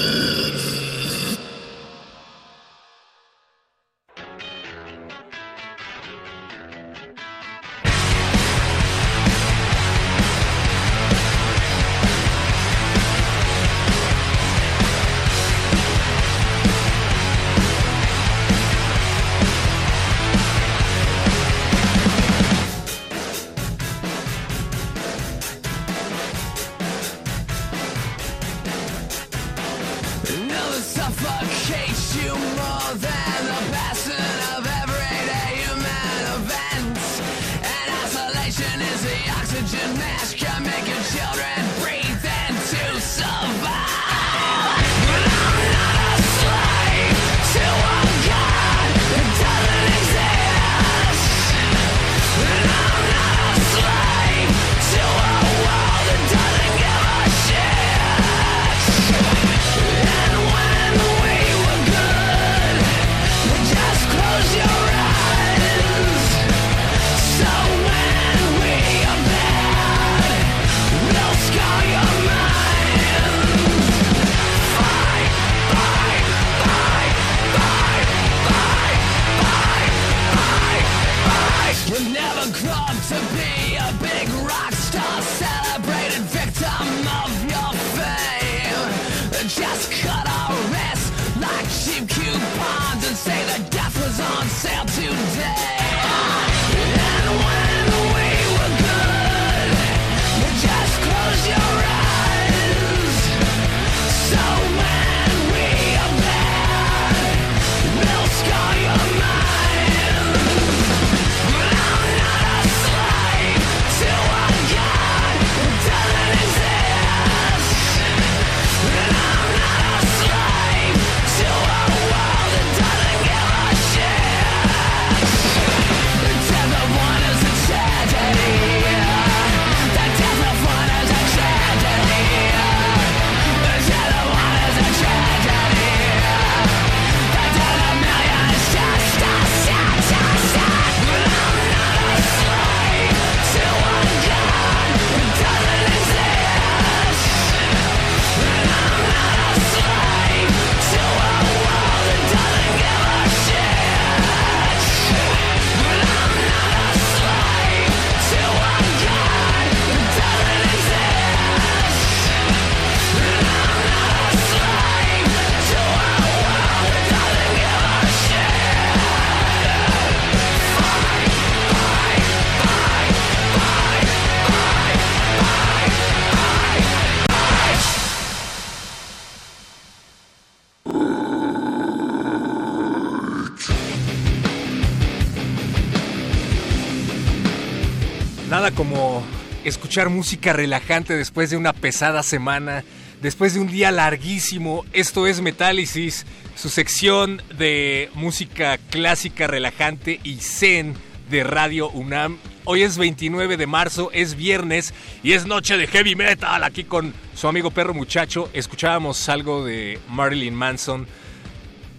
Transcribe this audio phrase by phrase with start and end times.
[189.92, 192.82] escuchar música relajante después de una pesada semana,
[193.20, 194.86] después de un día larguísimo.
[194.94, 196.24] Esto es Metálisis,
[196.54, 200.94] su sección de música clásica relajante y zen
[201.30, 202.38] de Radio UNAM.
[202.64, 206.64] Hoy es 29 de marzo, es viernes y es noche de heavy metal.
[206.64, 211.06] Aquí con su amigo perro muchacho escuchábamos algo de Marilyn Manson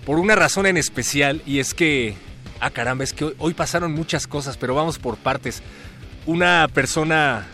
[0.04, 2.16] por una razón en especial y es que,
[2.60, 5.62] ah caramba, es que hoy, pasaron muchas cosas, pero vamos por partes.
[6.26, 7.46] Una persona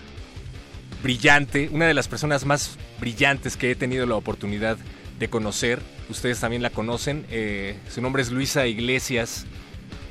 [1.04, 4.78] brillante, una de las personas más brillantes que he tenido la oportunidad
[5.20, 5.80] de conocer,
[6.10, 9.46] ustedes también la conocen, eh, su nombre es Luisa Iglesias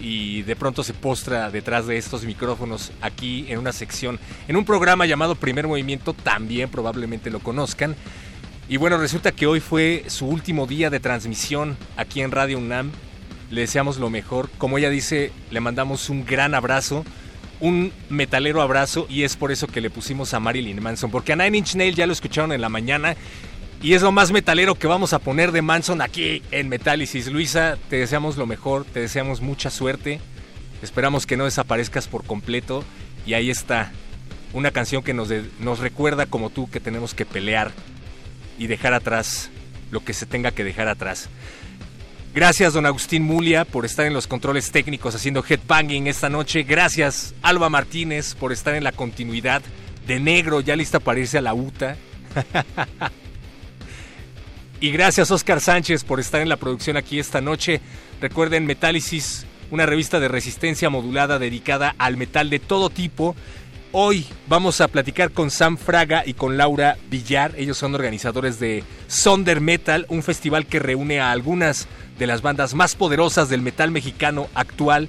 [0.01, 4.65] y de pronto se postra detrás de estos micrófonos aquí en una sección, en un
[4.65, 7.97] programa llamado Primer Movimiento, también probablemente lo conozcan.
[8.69, 12.91] Y bueno, resulta que hoy fue su último día de transmisión aquí en Radio UNAM.
[13.51, 14.51] Le deseamos lo mejor.
[14.59, 17.03] Como ella dice, le mandamos un gran abrazo,
[17.61, 21.37] un metalero abrazo y es por eso que le pusimos a Marilyn Manson, porque a
[21.37, 23.17] Nine Inch Nail ya lo escucharon en la mañana
[23.81, 27.29] y es lo más metalero que vamos a poner de Manson aquí en Metálisis.
[27.29, 30.21] Luisa, te deseamos lo mejor, te deseamos mucha suerte.
[30.83, 32.83] Esperamos que no desaparezcas por completo.
[33.25, 33.93] Y ahí está,
[34.53, 35.29] una canción que nos,
[35.61, 37.71] nos recuerda como tú que tenemos que pelear
[38.59, 39.51] y dejar atrás
[39.93, 41.29] lo que se tenga que dejar atrás.
[42.35, 46.63] Gracias, don Agustín Mulia, por estar en los controles técnicos haciendo headbanging esta noche.
[46.63, 49.63] Gracias, Alba Martínez, por estar en la continuidad
[50.07, 51.97] de negro, ya lista para irse a la UTA.
[54.81, 57.81] Y gracias Oscar Sánchez por estar en la producción aquí esta noche.
[58.21, 63.35] Recuerden Metálisis, una revista de resistencia modulada dedicada al metal de todo tipo.
[63.91, 67.55] Hoy vamos a platicar con Sam Fraga y con Laura Villar.
[67.57, 72.75] Ellos son organizadores de Sonder Metal, un festival que reúne a algunas de las bandas
[72.75, 75.09] más poderosas del metal mexicano actual.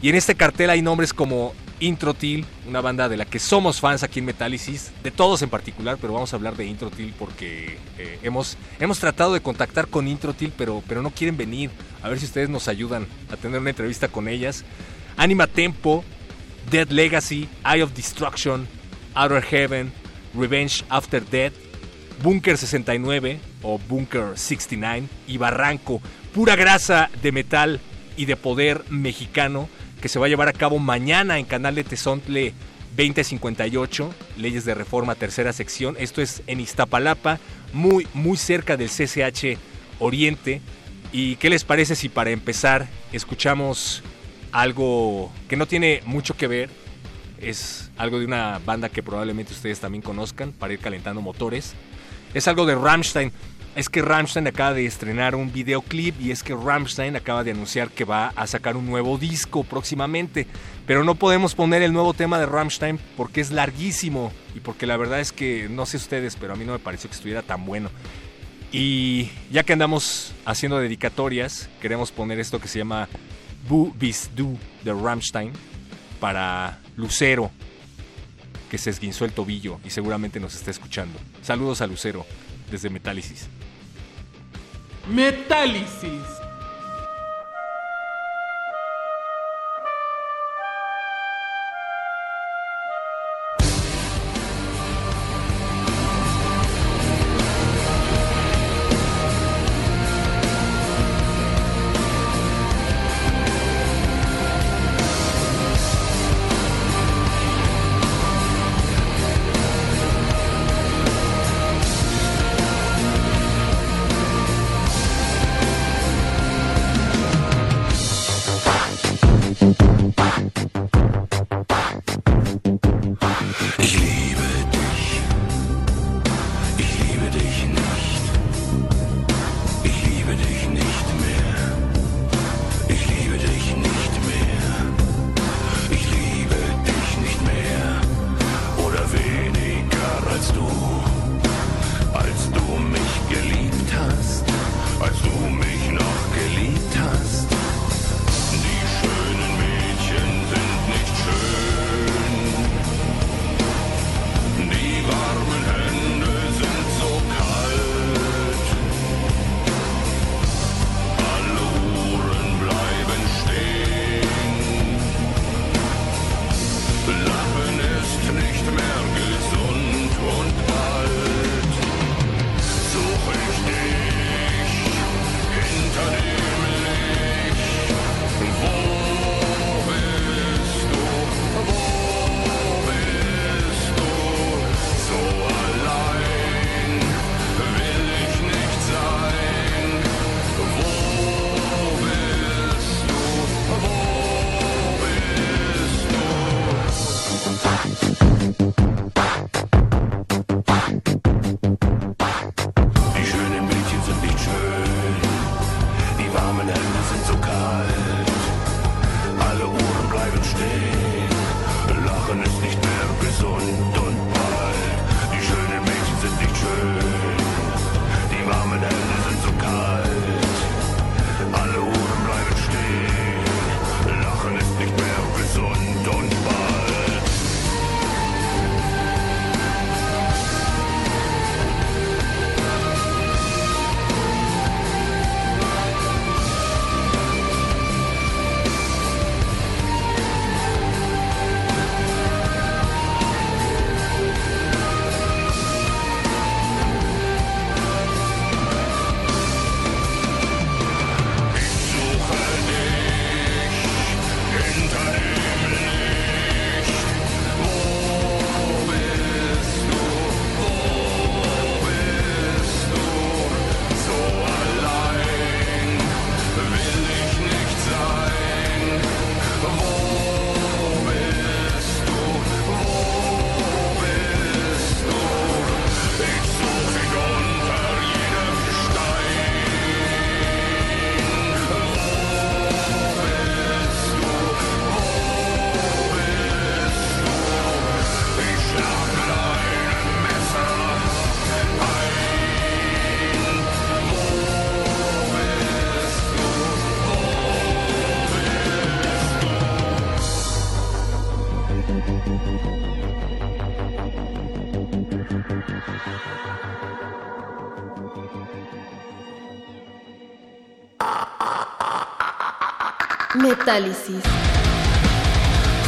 [0.00, 4.04] Y en este cartel hay nombres como Introtil, una banda de la que somos fans
[4.04, 8.18] aquí en Metálisis, de todos en particular, pero vamos a hablar de Introtil porque eh,
[8.22, 11.70] hemos, hemos tratado de contactar con Introtil, pero, pero no quieren venir.
[12.02, 14.64] A ver si ustedes nos ayudan a tener una entrevista con ellas.
[15.16, 16.04] Anima Tempo,
[16.70, 18.68] Dead Legacy, Eye of Destruction,
[19.14, 19.92] Outer Heaven,
[20.34, 21.54] Revenge After Death,
[22.22, 26.00] Bunker 69 o Bunker 69 y Barranco,
[26.32, 27.80] pura grasa de metal
[28.16, 29.68] y de poder mexicano
[30.00, 32.54] que se va a llevar a cabo mañana en Canal de Tezontle
[32.96, 35.96] 2058, Leyes de Reforma, tercera sección.
[35.98, 37.38] Esto es en Iztapalapa,
[37.72, 39.58] muy, muy cerca del CCH
[39.98, 40.60] Oriente.
[41.12, 44.02] ¿Y qué les parece si para empezar escuchamos
[44.50, 46.70] algo que no tiene mucho que ver?
[47.38, 51.74] Es algo de una banda que probablemente ustedes también conozcan para ir calentando motores.
[52.34, 53.32] Es algo de Rammstein
[53.74, 57.90] es que Rammstein acaba de estrenar un videoclip y es que Rammstein acaba de anunciar
[57.90, 60.46] que va a sacar un nuevo disco próximamente.
[60.86, 64.96] Pero no podemos poner el nuevo tema de Rammstein porque es larguísimo y porque la
[64.96, 67.64] verdad es que no sé ustedes, pero a mí no me pareció que estuviera tan
[67.64, 67.90] bueno.
[68.72, 73.08] Y ya que andamos haciendo dedicatorias, queremos poner esto que se llama
[73.68, 75.52] Bu Bis Du de Rammstein
[76.20, 77.50] para Lucero,
[78.70, 81.18] que se esguinzó el tobillo y seguramente nos está escuchando.
[81.42, 82.26] Saludos a Lucero
[82.70, 83.48] desde Metálisis.
[85.06, 86.41] Metálisis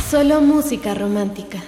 [0.09, 1.59] Solo música romántica.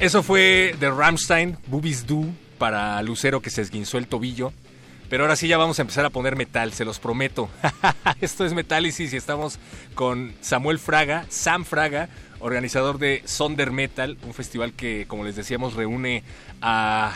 [0.00, 2.24] Eso fue de Rammstein, Boobies Do,
[2.56, 4.52] para Lucero que se esguinzó el tobillo.
[5.08, 7.48] Pero ahora sí ya vamos a empezar a poner metal, se los prometo.
[8.20, 9.58] Esto es Metálisis y estamos
[9.94, 12.10] con Samuel Fraga, Sam Fraga,
[12.40, 16.24] organizador de Sonder Metal, un festival que, como les decíamos, reúne
[16.60, 17.14] a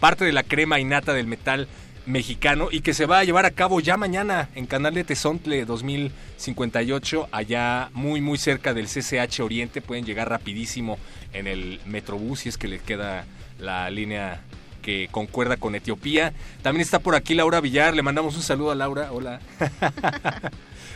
[0.00, 1.68] parte de la crema innata del metal
[2.06, 5.64] mexicano y que se va a llevar a cabo ya mañana en Canal de Tezontle
[5.64, 10.98] 2058, allá muy muy cerca del CCH Oriente, pueden llegar rapidísimo
[11.32, 13.26] en el Metrobús si es que les queda
[13.58, 14.40] la línea
[14.88, 16.32] que concuerda con Etiopía.
[16.62, 19.38] También está por aquí Laura Villar, le mandamos un saludo a Laura, hola.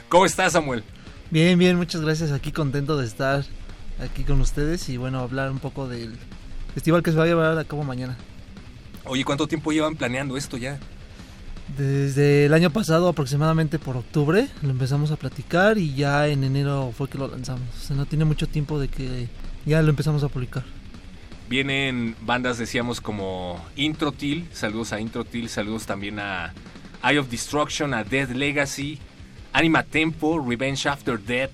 [0.09, 0.83] ¿Cómo estás Samuel?
[1.31, 3.45] Bien, bien, muchas gracias, aquí contento de estar
[4.03, 6.17] aquí con ustedes y bueno, hablar un poco del
[6.73, 8.17] festival que se va a llevar a cabo mañana.
[9.05, 10.79] Oye, ¿cuánto tiempo llevan planeando esto ya?
[11.77, 16.95] Desde el año pasado, aproximadamente por octubre, lo empezamos a platicar y ya en enero
[16.97, 17.69] fue que lo lanzamos.
[17.77, 19.29] O sea, no tiene mucho tiempo de que
[19.67, 20.65] ya lo empezamos a publicar.
[21.49, 26.55] Vienen bandas, decíamos, como Introtil, saludos a Introtil, saludos también a
[27.05, 28.99] Eye of Destruction, a Death Legacy,
[29.53, 31.53] Anima Tempo, Revenge After Death,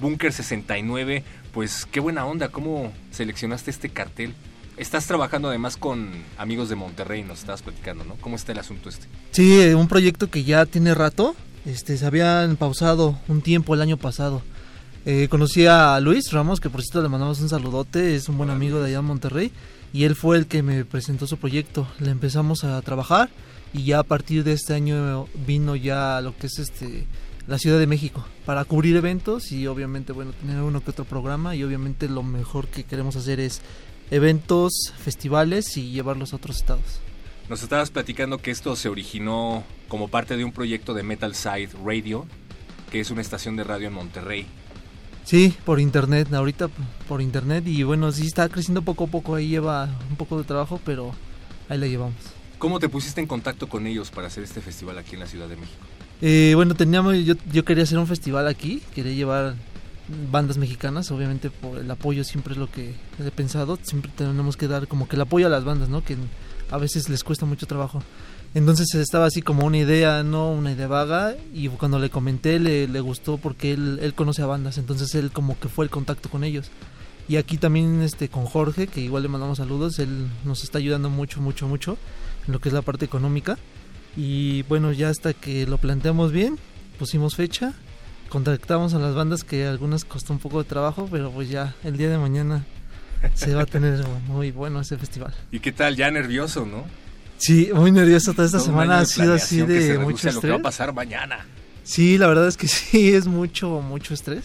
[0.00, 1.22] Bunker 69.
[1.52, 4.34] Pues qué buena onda, ¿cómo seleccionaste este cartel?
[4.76, 8.16] Estás trabajando además con amigos de Monterrey, nos estabas platicando, ¿no?
[8.16, 9.06] ¿Cómo está el asunto este?
[9.30, 11.34] Sí, un proyecto que ya tiene rato.
[11.64, 14.42] Este, se habían pausado un tiempo el año pasado.
[15.08, 18.50] Eh, conocí a Luis Ramos, que por cierto le mandamos un saludote, es un buen
[18.50, 19.52] amigo de allá en Monterrey,
[19.92, 21.86] y él fue el que me presentó su proyecto.
[22.00, 23.30] Le empezamos a trabajar
[23.72, 27.06] y ya a partir de este año vino ya lo que es este
[27.46, 31.54] la Ciudad de México para cubrir eventos y obviamente bueno tener uno que otro programa
[31.54, 33.60] y obviamente lo mejor que queremos hacer es
[34.10, 36.98] eventos, festivales y llevarlos a otros estados.
[37.48, 41.70] Nos estabas platicando que esto se originó como parte de un proyecto de Metal Side
[41.84, 42.26] Radio,
[42.90, 44.46] que es una estación de radio en Monterrey.
[45.26, 46.68] Sí, por internet, ahorita
[47.08, 50.44] por internet y bueno, sí está creciendo poco a poco, ahí lleva un poco de
[50.44, 51.10] trabajo, pero
[51.68, 52.14] ahí la llevamos.
[52.58, 55.48] ¿Cómo te pusiste en contacto con ellos para hacer este festival aquí en la Ciudad
[55.48, 55.84] de México?
[56.22, 59.56] Eh, bueno, teníamos, yo, yo quería hacer un festival aquí, quería llevar
[60.30, 64.68] bandas mexicanas, obviamente por el apoyo siempre es lo que he pensado, siempre tenemos que
[64.68, 66.04] dar como que el apoyo a las bandas, ¿no?
[66.04, 66.16] Que
[66.70, 68.00] a veces les cuesta mucho trabajo.
[68.54, 72.88] Entonces estaba así como una idea, no una idea vaga, y cuando le comenté le,
[72.88, 76.30] le gustó porque él, él conoce a bandas, entonces él como que fue el contacto
[76.30, 76.70] con ellos.
[77.28, 81.10] Y aquí también este con Jorge, que igual le mandamos saludos, él nos está ayudando
[81.10, 81.98] mucho, mucho, mucho
[82.46, 83.58] en lo que es la parte económica.
[84.16, 86.58] Y bueno, ya hasta que lo planteamos bien,
[86.98, 87.74] pusimos fecha
[88.28, 91.96] contactamos a las bandas que algunas costó un poco de trabajo, pero pues ya el
[91.96, 92.64] día de mañana
[93.34, 95.34] se va a tener muy bueno ese festival.
[95.50, 95.96] ¿Y qué tal?
[95.96, 96.84] Ya nervioso, ¿no?
[97.38, 98.32] Sí, muy nervioso.
[98.32, 100.34] Toda esta semana ha sido así de mucho estrés.
[100.34, 101.46] lo que va a pasar mañana.
[101.84, 104.44] Sí, la verdad es que sí, es mucho, mucho estrés.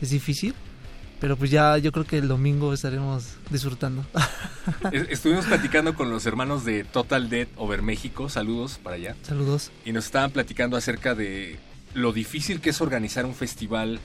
[0.00, 0.54] Es difícil.
[1.20, 4.04] Pero pues ya yo creo que el domingo estaremos disfrutando.
[5.08, 8.28] Estuvimos platicando con los hermanos de Total Dead Over México.
[8.28, 9.14] Saludos para allá.
[9.22, 9.70] Saludos.
[9.84, 11.60] Y nos estaban platicando acerca de
[11.94, 14.00] lo difícil que es organizar un festival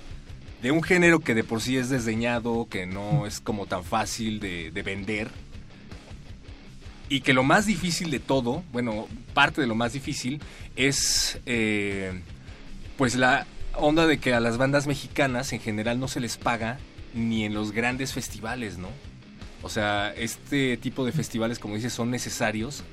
[0.62, 4.40] de un género que de por sí es desdeñado, que no es como tan fácil
[4.40, 5.30] de, vender.
[7.10, 10.42] Y que lo más difícil de todo, bueno, parte de lo más difícil
[10.76, 12.22] es eh,
[12.98, 13.46] pues la
[13.76, 16.80] onda de que a las bandas mexicanas en general no se les paga
[17.14, 18.90] ni en los grandes festivales, ¿no?
[19.64, 22.84] O sea, este tipo de festivales, como dices, son necesarios,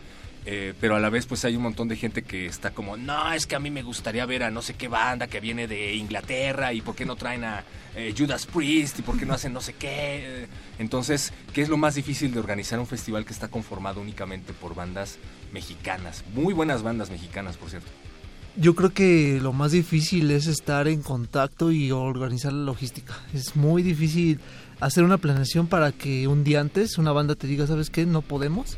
[0.46, 3.32] eh, pero a la vez pues hay un montón de gente que está como, no,
[3.32, 5.94] es que a mí me gustaría ver a no sé qué banda que viene de
[5.94, 7.64] Inglaterra y por qué no traen a
[7.96, 10.46] eh, Judas Priest y por qué no hacen no sé qué.
[10.78, 14.74] Entonces, ¿qué es lo más difícil de organizar un festival que está conformado únicamente por
[14.74, 15.18] bandas
[15.52, 16.24] mexicanas?
[16.34, 17.88] Muy buenas bandas mexicanas, por cierto.
[18.56, 23.14] Yo creo que lo más difícil es estar en contacto y organizar la logística.
[23.32, 24.40] Es muy difícil
[24.78, 28.06] hacer una planeación para que un día antes una banda te diga, ¿sabes qué?
[28.06, 28.76] No podemos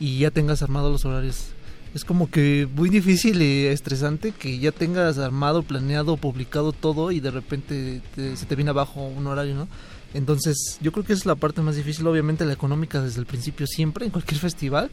[0.00, 1.48] y ya tengas armado los horarios.
[1.94, 7.20] Es como que muy difícil y estresante que ya tengas armado, planeado, publicado todo y
[7.20, 9.68] de repente se te viene abajo un horario, ¿no?
[10.12, 13.66] Entonces yo creo que es la parte más difícil, obviamente la económica desde el principio
[13.66, 14.90] siempre, en cualquier festival,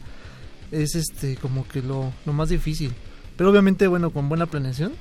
[0.72, 2.94] es este como que lo, lo más difícil.
[3.36, 4.94] Pero obviamente, bueno, con buena planeación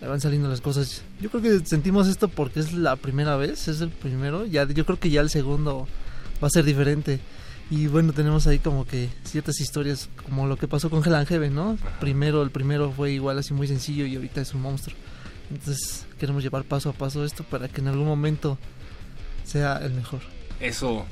[0.00, 1.02] van saliendo las cosas.
[1.20, 4.84] Yo creo que sentimos esto porque es la primera vez, es el primero, ya yo
[4.84, 5.86] creo que ya el segundo
[6.42, 7.20] va a ser diferente
[7.72, 11.26] Y bueno, tenemos ahí como que ciertas historias, como lo que pasó con Hell and
[11.26, 11.78] Heaven, ¿no?
[12.00, 14.94] Primero, el primero fue igual así muy sencillo y ahorita es un monstruo.
[15.50, 18.58] Entonces queremos llevar paso a paso esto para que en algún momento
[19.44, 20.20] sea el mejor.
[20.60, 21.06] Eso.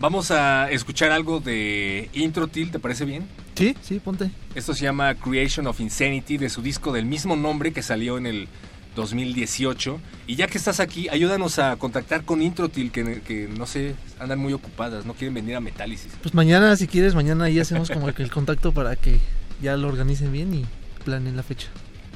[0.00, 3.28] Vamos a escuchar algo de Introtil, ¿te parece bien?
[3.54, 4.32] Sí, sí, ponte.
[4.56, 8.26] Esto se llama Creation of Insanity, de su disco del mismo nombre que salió en
[8.26, 8.48] el
[8.94, 10.00] 2018.
[10.26, 14.38] Y ya que estás aquí, ayúdanos a contactar con Introtil, que, que no sé, andan
[14.38, 16.12] muy ocupadas, no quieren venir a Metálisis.
[16.22, 19.18] Pues mañana, si quieres, mañana ahí hacemos como el contacto para que
[19.62, 20.64] ya lo organicen bien y
[21.04, 21.68] planen la fecha.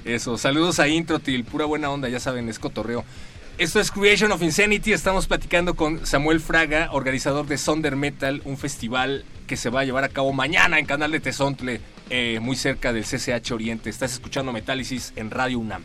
[0.05, 3.05] Eso, saludos a Introtil, pura buena onda, ya saben, es cotorreo.
[3.57, 8.59] Esto es Creation of Insanity, estamos platicando con Samuel Fraga, organizador de Sonder Metal, un
[8.59, 12.57] festival que se va a llevar a cabo mañana en Canal de Tezontle, eh, muy
[12.57, 13.91] cerca del CCH Oriente.
[13.91, 15.85] Estás escuchando Metálisis en Radio UNAM.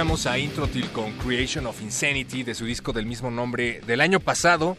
[0.00, 4.18] escuchamos a Introtil con Creation of Insanity de su disco del mismo nombre del año
[4.18, 4.78] pasado,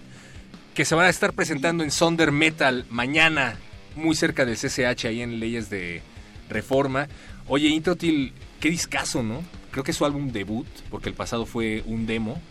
[0.73, 3.55] que se van a estar presentando en Sonder Metal mañana,
[3.95, 6.01] muy cerca del CCH, ahí en Leyes de
[6.49, 7.07] Reforma.
[7.47, 9.43] Oye, Introtil, qué discazo, ¿no?
[9.69, 12.41] Creo que es su álbum debut, porque el pasado fue un demo.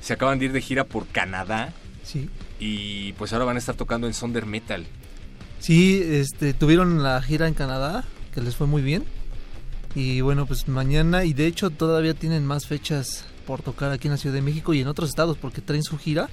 [0.00, 2.30] Se acaban de ir de gira por Canadá Sí.
[2.58, 4.86] y pues ahora van a estar tocando en Sonder Metal.
[5.58, 9.04] Sí, este, tuvieron la gira en Canadá, que les fue muy bien.
[9.94, 14.12] Y bueno, pues mañana, y de hecho todavía tienen más fechas por tocar aquí en
[14.12, 16.28] la Ciudad de México y en otros estados, porque traen su gira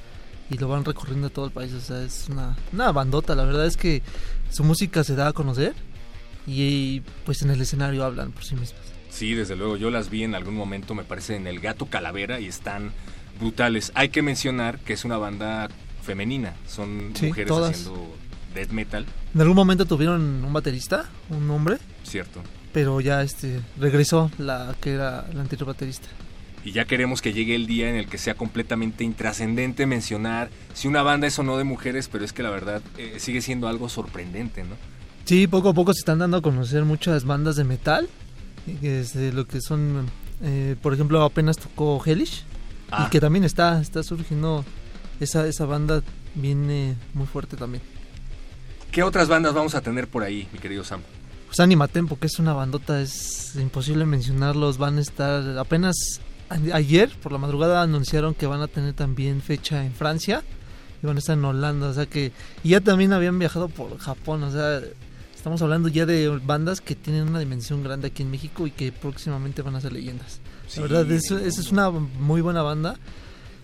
[0.50, 1.74] y lo van recorriendo a todo el país.
[1.74, 3.34] O sea, es una, una bandota.
[3.36, 4.02] La verdad es que
[4.52, 5.74] su música se da a conocer
[6.46, 8.82] y pues en el escenario hablan por sí mismas.
[9.10, 12.40] Sí, desde luego, yo las vi en algún momento, me parece, en El Gato Calavera
[12.42, 12.92] y están
[13.40, 13.92] brutales.
[13.96, 15.70] Hay que mencionar que es una banda
[16.04, 17.72] femenina, son Sí, mujeres todas.
[17.72, 18.16] haciendo
[18.54, 22.42] death metal, En algún momento tuvieron un baterista, un hombre, cierto.
[22.76, 26.10] Pero ya este regresó la que era la anterior baterista.
[26.66, 30.90] Y ya queremos que llegue el día en el que sea completamente intrascendente mencionar si
[30.90, 33.70] una banda es o no de mujeres, pero es que la verdad eh, sigue siendo
[33.70, 34.76] algo sorprendente, ¿no?
[35.24, 38.10] Sí, poco a poco se están dando a conocer muchas bandas de metal,
[38.68, 40.08] y que es de lo que son,
[40.44, 42.44] eh, por ejemplo, apenas tocó Hellish,
[42.92, 44.66] Ah, y que también está, está surgiendo
[45.22, 47.82] esa, esa banda viene muy fuerte también.
[48.92, 51.00] ¿Qué otras bandas vamos a tener por ahí, mi querido Sam?
[51.48, 57.10] Pues Anima Tempo, que es una bandota, es imposible mencionarlos, van a estar apenas ayer
[57.22, 60.44] por la madrugada anunciaron que van a tener también fecha en Francia
[61.02, 62.32] y van a estar en Holanda, o sea que
[62.64, 64.82] y ya también habían viajado por Japón, o sea,
[65.36, 68.92] estamos hablando ya de bandas que tienen una dimensión grande aquí en México y que
[68.92, 70.40] próximamente van a ser leyendas.
[70.68, 72.98] Sí, la verdad, eso, esa es una muy buena banda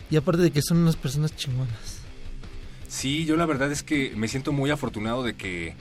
[0.10, 2.02] y aparte de que son unas personas chingonas.
[2.88, 5.76] Sí, yo la verdad es que me siento muy afortunado de que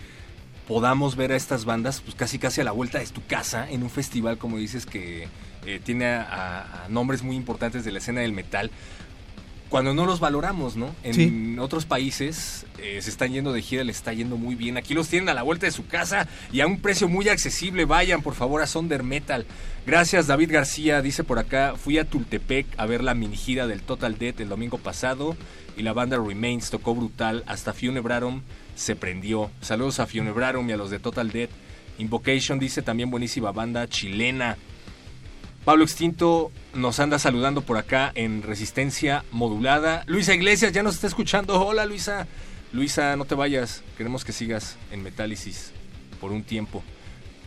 [0.70, 3.82] podamos ver a estas bandas pues casi casi a la vuelta de tu casa en
[3.82, 5.26] un festival como dices que
[5.66, 8.70] eh, tiene a, nombres muy importantes de la escena del metal
[9.68, 10.94] cuando no los valoramos, ¿no?
[11.02, 11.56] En Sí.
[11.58, 14.76] otros países eh, se están yendo de gira, les está yendo muy bien.
[14.76, 17.84] Aquí los tienen a la vuelta de su casa y a un precio muy accesible.
[17.84, 19.46] Vayan, por favor, a Sonder Metal.
[19.86, 21.02] Gracias, David García.
[21.02, 24.48] Dice por acá, fui a Tultepec a ver la mini gira del Total Death el
[24.48, 25.36] domingo pasado
[25.76, 27.44] y la banda Remains tocó brutal.
[27.46, 28.42] Hasta Funebrarum
[28.80, 29.50] se prendió.
[29.60, 31.50] Saludos a Funebrarum y a los de Total Death.
[31.98, 34.56] Invocation dice también buenísima banda chilena.
[35.66, 40.02] Pablo Extinto nos anda saludando por acá en Resistencia Modulada.
[40.06, 41.60] Luisa Iglesias ya nos está escuchando.
[41.60, 42.26] Hola Luisa.
[42.72, 43.82] Luisa, no te vayas.
[43.98, 45.72] Queremos que sigas en Metálisis
[46.18, 46.82] por un tiempo.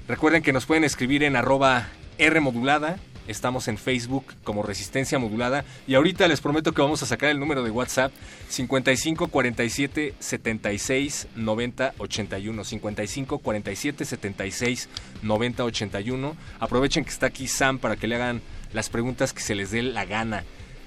[0.07, 1.87] Recuerden que nos pueden escribir en arroba
[2.19, 2.97] R modulada.
[3.27, 5.63] Estamos en Facebook como Resistencia Modulada.
[5.87, 8.11] Y ahorita les prometo que vamos a sacar el número de WhatsApp
[8.49, 12.63] 55 47 76 90 81.
[12.63, 14.89] 55 47 76
[15.21, 16.35] 90 81.
[16.59, 18.41] Aprovechen que está aquí Sam para que le hagan
[18.73, 20.43] las preguntas que se les dé la gana.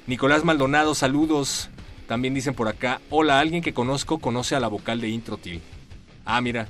[0.07, 1.71] Nicolás Maldonado, saludos.
[2.07, 5.61] También dicen por acá, hola, alguien que conozco conoce a la vocal de Introtil.
[6.25, 6.69] Ah, mira,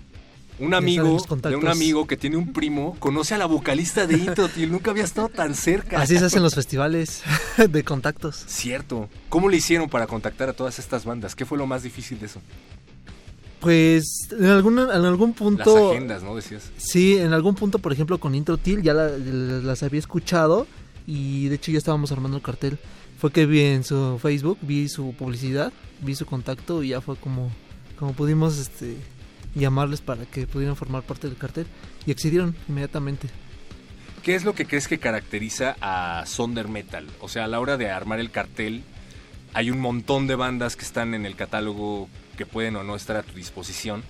[0.59, 4.71] un amigo de un amigo que tiene un primo conoce a la vocalista de Introtil.
[4.73, 6.01] Nunca había estado tan cerca.
[6.01, 7.23] Así se hacen los festivales
[7.71, 8.45] de contactos.
[8.47, 9.09] Cierto.
[9.29, 11.35] ¿Cómo le hicieron para contactar a todas estas bandas?
[11.35, 12.41] ¿Qué fue lo más difícil de eso?
[13.61, 15.91] Pues en algún, en algún Las punto...
[15.93, 16.37] agendas, ¿no?
[16.37, 16.71] Decías.
[16.77, 20.67] Sí, en algún punto, por ejemplo, con Introtil ya la- la- las había escuchado
[21.07, 22.79] y de hecho ya estábamos armando el cartel.
[23.19, 27.17] Fue que vi en su Facebook, vi su publicidad, vi su contacto y ya fue
[27.17, 27.51] como,
[27.99, 28.97] como pudimos este,
[29.61, 31.67] llamarles para que pudieran formar parte del cartel
[32.07, 33.29] y accedieron inmediatamente.
[34.23, 37.07] ¿Qué es lo que crees que caracteriza a Sonder Metal?
[37.21, 38.83] O sea, a la hora de armar el cartel,
[39.55, 43.17] hay un montón de bandas que están en el catálogo que pueden o no estar
[43.17, 44.03] a tu disposición,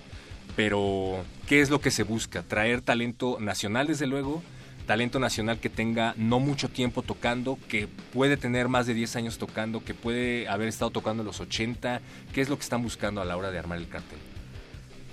[0.55, 2.41] pero ¿qué es lo que se busca?
[2.41, 4.41] Traer talento nacional, desde luego,
[4.87, 9.37] talento nacional que tenga no mucho tiempo tocando, que puede tener más de 10 años
[9.37, 12.01] tocando, que puede haber estado tocando en los 80.
[12.33, 14.17] ¿Qué es lo que están buscando a la hora de armar el cartel?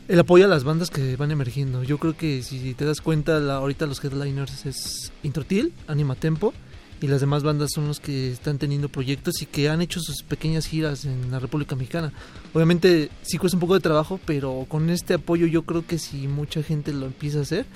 [0.07, 1.83] El apoyo a las bandas que van emergiendo.
[1.83, 6.53] Yo creo que si te das cuenta, la, ahorita los headliners es Introtil, Anima Tempo
[7.01, 10.23] y las demás bandas son los que están teniendo proyectos y que han hecho sus
[10.23, 12.13] pequeñas giras en la República Mexicana.
[12.53, 16.29] Obviamente sí cuesta un poco de trabajo, pero con este apoyo yo creo que si
[16.29, 17.67] mucha gente lo empieza a hacer,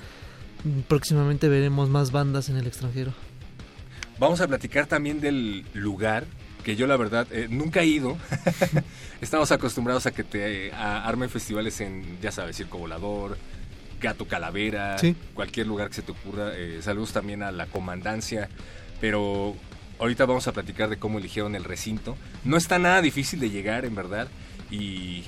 [0.87, 3.13] próximamente veremos más bandas en el extranjero.
[4.19, 6.27] Vamos a platicar también del lugar,
[6.65, 8.17] que yo la verdad eh, nunca he ido.
[9.21, 13.37] Estamos acostumbrados a que te eh, a- armen festivales en, ya sabes, Circo Volador,
[14.01, 15.17] Gato Calavera, Sí.
[15.35, 16.53] cualquier lugar que se te ocurra.
[16.55, 18.49] Eh, saludos también a la comandancia,
[19.01, 19.57] pero
[19.99, 22.17] ahorita vamos a platicar de cómo eligieron el recinto.
[22.45, 24.29] No está nada difícil de llegar, en verdad,
[24.71, 25.25] y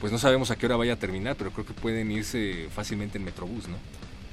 [0.00, 3.18] pues no sabemos a qué hora vaya a terminar, pero creo que pueden irse fácilmente
[3.18, 3.76] en Metrobús, ¿no?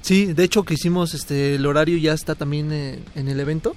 [0.02, 3.74] Sí, de hecho que hicimos este el horario ya está también eh, en el evento.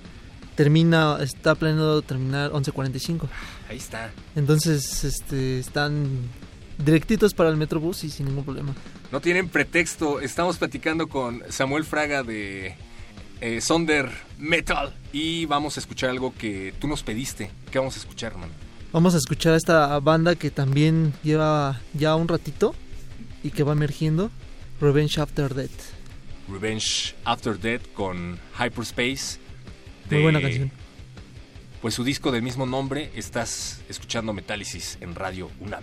[0.57, 3.29] Termina está planeado terminar 11:45.
[3.69, 4.11] Ahí está.
[4.35, 6.31] Entonces, este están
[6.79, 8.75] directitos para el Metrobús y sin ningún problema.
[9.13, 10.21] No tienen pretexto.
[10.21, 12.75] Estamos platicando con Samuel Fraga de
[13.41, 17.51] eh, Sonder Metal y vamos a escuchar algo que tú nos pediste.
[17.71, 18.53] ¿Qué vamos a escuchar, hermano?
[18.93, 22.75] Vamos a escuchar a esta banda que también lleva ya un ratito
[23.43, 24.31] y que va emergiendo,
[24.81, 25.93] Revenge After Death.
[26.49, 29.39] Revenge After Death con Hyperspace.
[30.11, 30.71] Muy buena canción.
[31.83, 35.83] Pues su disco del mismo nombre, estás escuchando Metálisis en Radio UNAM.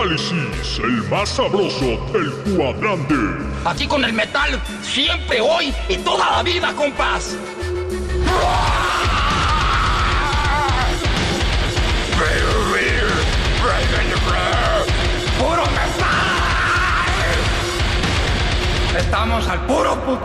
[0.00, 3.14] Metálisis, el más sabroso del cuadrante.
[3.66, 7.36] Aquí con el metal, siempre, hoy y toda la vida, compas.
[15.38, 16.16] ¡Puro metal!
[18.96, 20.24] Estamos al puro puto.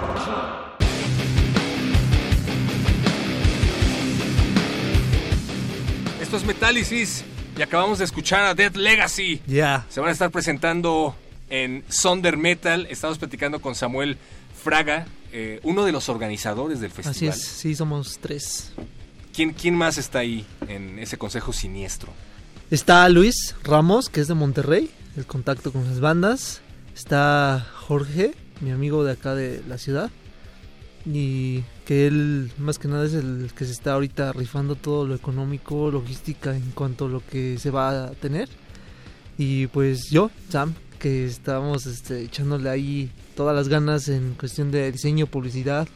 [6.21, 7.25] Esto es Metálisis
[7.57, 9.41] y acabamos de escuchar a Dead Legacy.
[9.47, 9.85] Ya.
[9.89, 11.15] Se van a estar presentando
[11.49, 12.87] en Sonder Metal.
[12.89, 14.17] Estamos platicando con Samuel
[14.61, 17.35] Fraga, eh, uno de los organizadores del Así festival.
[17.35, 18.71] es, sí, somos tres.
[19.33, 22.11] ¿Quién, ¿Quién más está ahí en ese consejo siniestro?
[22.71, 26.61] Está Luis Ramos, que es de Monterrey, el contacto con las bandas.
[26.95, 30.09] Está Jorge, mi amigo de acá de la ciudad.
[31.05, 35.15] Y que él, más que nada, es el que se está ahorita rifando todo lo
[35.15, 38.49] económico, logística en cuanto a lo que se va a tener.
[39.37, 44.91] Y pues yo, Sam, que estamos este, echándole ahí todas las ganas en cuestión de
[44.91, 45.87] diseño, publicidad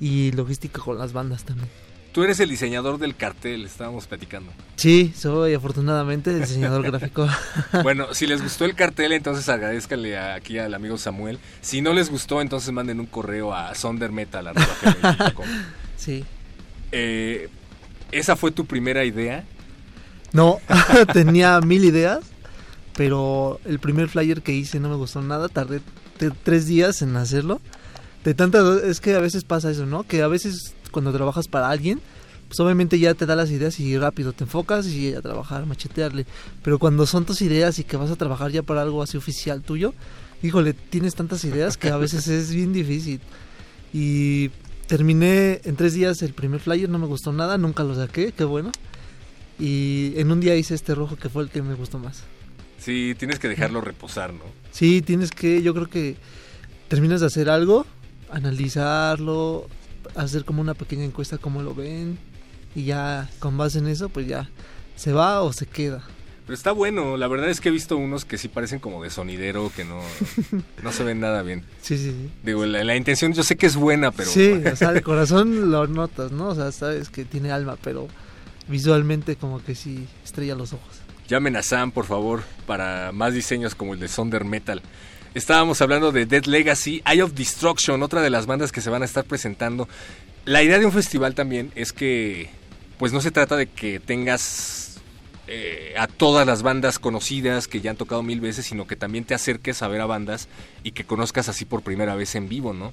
[0.00, 1.87] y logística con las bandas también.
[2.12, 4.50] Tú eres el diseñador del cartel, estábamos platicando.
[4.76, 7.28] Sí, soy afortunadamente el diseñador gráfico.
[7.82, 11.38] Bueno, si les gustó el cartel, entonces agradezcanle aquí al amigo Samuel.
[11.60, 15.46] Si no les gustó, entonces manden un correo a sondermetal.com.
[15.96, 16.24] sí.
[16.92, 17.48] eh,
[18.10, 19.44] ¿Esa fue tu primera idea?
[20.32, 20.58] No,
[21.12, 22.20] tenía mil ideas,
[22.96, 25.48] pero el primer flyer que hice no me gustó nada.
[25.48, 25.80] Tardé
[26.42, 27.60] tres días en hacerlo.
[28.24, 30.02] De tantas, es que a veces pasa eso, ¿no?
[30.04, 32.00] Que a veces cuando trabajas para alguien,
[32.48, 36.26] pues obviamente ya te da las ideas y rápido te enfocas y a trabajar, machetearle.
[36.62, 39.62] Pero cuando son tus ideas y que vas a trabajar ya para algo así oficial
[39.62, 39.92] tuyo,
[40.42, 43.20] híjole, tienes tantas ideas que a veces es bien difícil.
[43.92, 44.50] Y
[44.86, 48.44] terminé en tres días el primer flyer, no me gustó nada, nunca lo saqué, qué
[48.44, 48.72] bueno.
[49.58, 52.22] Y en un día hice este rojo que fue el que me gustó más.
[52.78, 54.44] Sí, tienes que dejarlo reposar, ¿no?
[54.70, 56.16] Sí, tienes que, yo creo que
[56.86, 57.84] terminas de hacer algo,
[58.30, 59.66] analizarlo,
[60.22, 62.18] hacer como una pequeña encuesta cómo lo ven
[62.74, 64.48] y ya con base en eso pues ya
[64.96, 66.02] se va o se queda.
[66.46, 69.10] Pero está bueno, la verdad es que he visto unos que sí parecen como de
[69.10, 70.00] sonidero, que no,
[70.82, 71.62] no se ven nada bien.
[71.82, 72.30] Sí, sí, sí.
[72.42, 74.30] Digo, la, la intención yo sé que es buena, pero...
[74.30, 76.48] Sí, o sea, de corazón lo notas, ¿no?
[76.48, 78.08] O sea, sabes que tiene alma, pero
[78.66, 81.00] visualmente como que sí estrella los ojos.
[81.28, 84.80] Llamen a Sam, por favor, para más diseños como el de Sonder Metal.
[85.34, 89.02] Estábamos hablando de Dead Legacy, Eye of Destruction, otra de las bandas que se van
[89.02, 89.88] a estar presentando.
[90.46, 92.48] La idea de un festival también es que,
[92.98, 95.00] pues no se trata de que tengas
[95.46, 99.24] eh, a todas las bandas conocidas que ya han tocado mil veces, sino que también
[99.24, 100.48] te acerques a ver a bandas
[100.82, 102.92] y que conozcas así por primera vez en vivo, ¿no?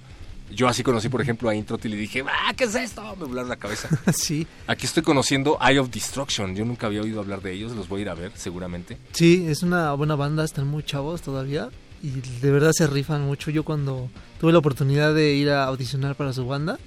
[0.51, 3.01] Yo así conocí, por ejemplo, a Introt y le dije, ¡ah, qué es esto!
[3.15, 3.89] Me volaron la cabeza.
[4.13, 6.55] sí, Aquí estoy conociendo Eye of Destruction.
[6.55, 8.97] Yo nunca había oído hablar de ellos, los voy a ir a ver seguramente.
[9.13, 11.71] sí, es una buena banda, están muy chavos todavía
[12.01, 13.51] y de verdad se rifan mucho.
[13.51, 16.77] Yo cuando tuve la oportunidad de ir a audicionar para su banda,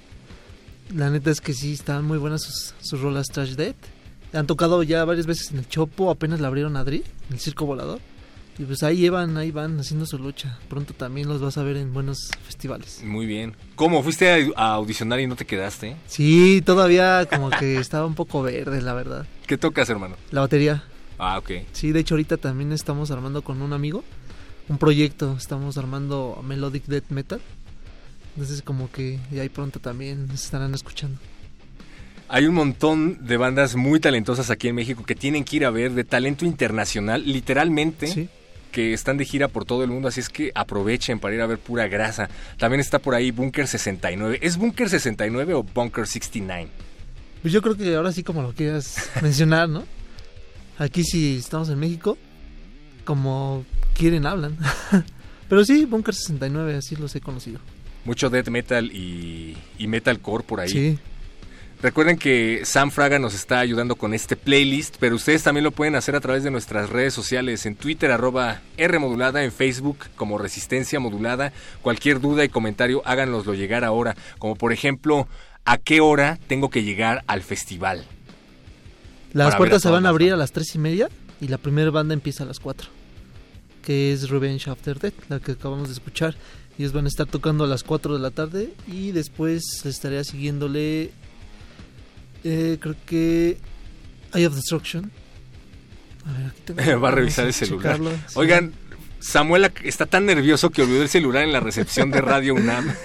[0.93, 3.75] la neta es que sí, están muy buenas sus, sus rolas Trash Dead.
[4.33, 7.39] Han tocado ya varias veces en el Chopo, apenas la abrieron a Adri, en el
[7.39, 7.99] Circo Volador.
[8.57, 10.59] Y pues ahí llevan, ahí van haciendo su lucha.
[10.67, 13.01] Pronto también los vas a ver en buenos festivales.
[13.05, 13.55] Muy bien.
[13.75, 14.03] ¿Cómo?
[14.03, 15.95] ¿Fuiste a, a audicionar y no te quedaste?
[16.07, 19.25] Sí, todavía como que estaba un poco verde, la verdad.
[19.47, 20.17] ¿Qué tocas, hermano?
[20.31, 20.83] La batería.
[21.17, 21.51] Ah, ok.
[21.71, 24.03] Sí, de hecho ahorita también estamos armando con un amigo
[24.69, 25.35] un proyecto.
[25.37, 27.41] Estamos armando Melodic Death Metal.
[28.35, 31.19] Entonces como que ya ahí pronto también nos estarán escuchando.
[32.29, 35.71] Hay un montón de bandas muy talentosas aquí en México que tienen que ir a
[35.71, 38.29] ver, de talento internacional, literalmente, Sí.
[38.71, 41.47] que están de gira por todo el mundo, así es que aprovechen para ir a
[41.47, 42.29] ver pura grasa.
[42.59, 44.37] También está por ahí Bunker 69.
[44.43, 46.69] ¿Es Bunker 69 o Bunker 69?
[47.41, 49.83] Pues yo creo que ahora sí como lo quieras mencionar, ¿no?
[50.77, 52.15] Aquí si estamos en México,
[53.05, 53.65] como
[53.99, 54.57] quieren hablan.
[55.49, 57.59] Pero sí, Bunker 69, así los he conocido.
[58.05, 60.69] Mucho death metal y, y metalcore por ahí.
[60.69, 60.99] Sí,
[61.81, 65.95] Recuerden que Sam Fraga nos está ayudando con este playlist, pero ustedes también lo pueden
[65.95, 70.37] hacer a través de nuestras redes sociales, en Twitter arroba R modulada, en Facebook como
[70.37, 71.53] Resistencia Modulada.
[71.81, 75.29] Cualquier duda y comentario háganoslo llegar ahora, como por ejemplo,
[75.63, 78.03] ¿a qué hora tengo que llegar al festival?
[79.31, 81.07] las puertas se van a abrir a las tres y media
[81.39, 82.98] y la primera banda empieza a las 4.
[83.83, 86.35] Que es Revenge After Death, la que acabamos de escuchar.
[86.77, 91.11] Ellos van a estar tocando a las 4 de la tarde y después estaría siguiéndole,
[92.43, 93.57] eh, creo que
[94.33, 95.11] Eye of Destruction.
[96.25, 97.93] A ver, aquí tengo- Va a revisar el celular.
[97.97, 98.33] checarlo, sí.
[98.35, 98.73] Oigan,
[99.19, 102.93] Samuel está tan nervioso que olvidó el celular en la recepción de Radio UNAM.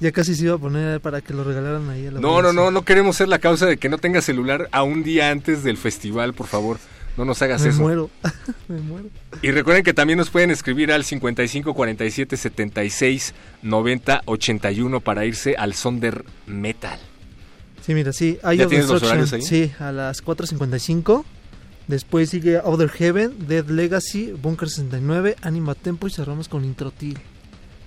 [0.00, 2.06] Ya casi se iba a poner para que lo regalaran ahí.
[2.06, 4.68] a la No, no, no, no queremos ser la causa de que no tenga celular
[4.72, 6.78] a un día antes del festival, por favor.
[7.18, 7.80] No nos hagas Me eso.
[7.80, 8.10] muero.
[8.68, 9.08] Me muero.
[9.42, 15.56] Y recuerden que también nos pueden escribir al 55 47 76 90 81 para irse
[15.58, 16.98] al Sonder Metal.
[17.84, 18.38] Sí, mira, sí.
[18.44, 19.42] Hay ¿Ya tienes los horarios ahí?
[19.42, 21.24] Sí, a las 4.55.
[21.88, 27.18] Después sigue Other Heaven, Dead Legacy, Bunker 69, Anima Tempo y cerramos con Introtil.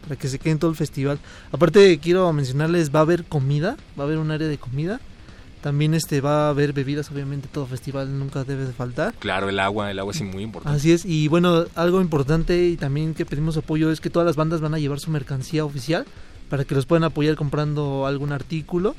[0.01, 1.19] Para que se queden todo el festival.
[1.51, 4.99] Aparte, quiero mencionarles, va a haber comida, va a haber un área de comida.
[5.61, 9.13] También este va a haber bebidas, obviamente todo festival nunca debe de faltar.
[9.19, 10.75] Claro, el agua, el agua es muy importante.
[10.75, 14.35] Así es, y bueno, algo importante y también que pedimos apoyo es que todas las
[14.35, 16.05] bandas van a llevar su mercancía oficial
[16.49, 18.95] para que los puedan apoyar comprando algún artículo.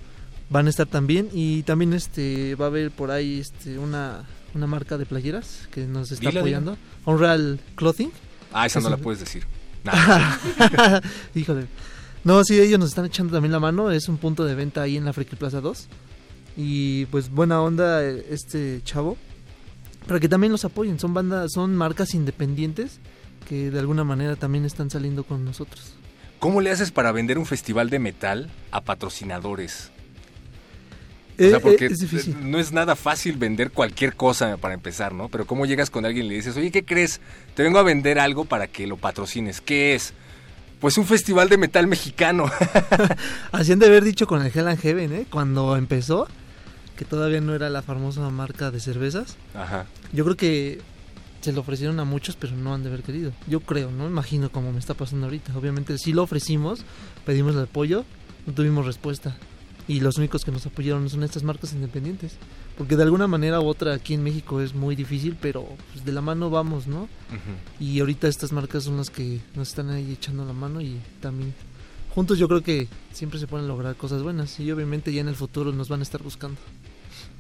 [0.51, 4.67] Van a estar también y también este va a haber por ahí este una, una
[4.67, 6.77] marca de playeras que nos está Dila, apoyando.
[7.07, 8.13] Unreal Clothing.
[8.53, 9.45] Ah, esa no la puedes decir.
[11.35, 11.67] Híjole.
[12.25, 13.91] No, sí, ellos nos están echando también la mano.
[13.91, 15.89] Es un punto de venta ahí en la Friki Plaza 2.
[16.57, 19.17] Y pues buena onda este chavo.
[20.07, 20.99] Para que también los apoyen.
[20.99, 23.01] Son bandas, son marcas independientes
[23.49, 25.95] que de alguna manera también están saliendo con nosotros.
[26.39, 29.91] ¿Cómo le haces para vender un festival de metal a patrocinadores?
[31.39, 32.51] O Eh, eh, es difícil.
[32.51, 35.29] no es nada fácil vender cualquier cosa para empezar, ¿no?
[35.29, 37.21] Pero ¿cómo llegas con alguien y le dices, oye, ¿qué crees?
[37.55, 39.61] Te vengo a vender algo para que lo patrocines.
[39.61, 40.15] ¿Qué es?
[40.81, 42.51] Pues un festival de metal mexicano.
[43.53, 45.27] Así han de haber dicho con el Hell and Heaven, ¿eh?
[45.31, 46.29] Cuando empezó,
[47.03, 49.37] que todavía no era la famosa marca de cervezas.
[49.55, 49.87] Ajá.
[50.13, 50.81] Yo creo que
[51.41, 53.33] se lo ofrecieron a muchos, pero no han de haber querido.
[53.49, 55.59] Yo creo, no imagino cómo me está pasando ahorita.
[55.59, 56.85] Obviamente sí lo ofrecimos,
[57.27, 58.05] pedimos el apoyo,
[58.47, 59.37] no tuvimos respuesta.
[59.89, 62.37] Y los únicos que nos apoyaron son estas marcas independientes.
[62.79, 66.13] Porque de alguna manera u otra aquí en México es muy difícil, pero pues, de
[66.13, 67.03] la mano vamos, ¿no?
[67.03, 67.81] Ujú.
[67.81, 71.53] Y ahorita estas marcas son las que nos están ahí echando la mano y también
[72.15, 75.35] juntos yo creo que siempre se pueden lograr cosas buenas y obviamente ya en el
[75.35, 76.61] futuro nos van a estar buscando.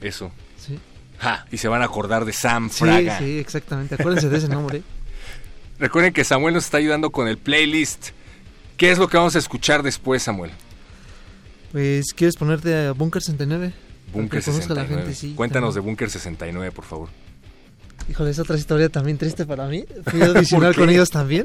[0.02, 0.30] Eso.
[0.58, 0.78] Sí,
[1.18, 3.18] Ja, y se van a acordar de Sam sí, Fraga.
[3.18, 3.94] sí exactamente.
[3.94, 4.82] Acuérdense de ese nombre.
[5.78, 8.08] Recuerden que Samuel nos está ayudando con el playlist.
[8.76, 10.50] ¿Qué es lo que vamos a escuchar después, Samuel?
[11.72, 13.72] Pues, ¿quieres ponerte a Bunker 69?
[14.12, 14.90] Bunker Para que conozca 69.
[14.90, 15.80] la gente, sí, Cuéntanos de.
[15.80, 17.08] Bunker 69, por favor.
[18.10, 19.84] Híjole, es otra historia también triste para mí.
[20.06, 20.80] Fui adicional qué?
[20.80, 21.44] con ellos también.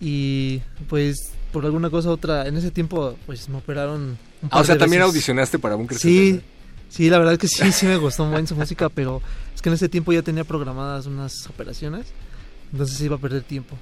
[0.00, 4.00] Y pues, por alguna cosa u otra, en ese tiempo, pues me operaron.
[4.02, 5.12] un Ah, par o sea, de también veces.
[5.14, 6.40] audicionaste para Bunker Sí, 69.
[6.40, 6.55] sí,
[6.98, 9.20] la verdad es que sí, sí me gustó muy su música, pero
[9.54, 12.06] es que en ese tiempo ya tenía programadas unas operaciones,
[12.72, 13.76] entonces iba a perder tiempo.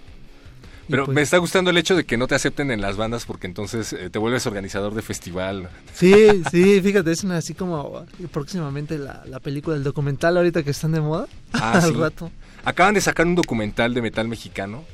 [0.89, 3.25] Pero pues, me está gustando el hecho de que no te acepten en las bandas
[3.25, 5.71] porque entonces eh, te vuelves organizador de festival.
[5.95, 6.13] Sí,
[6.51, 10.93] sí, fíjate, es una así como próximamente la, la película, el documental ahorita que están
[10.93, 11.99] de moda, Ah, al sí.
[11.99, 12.31] rato.
[12.67, 14.85] Acaban de sacar un documental de metal mexicano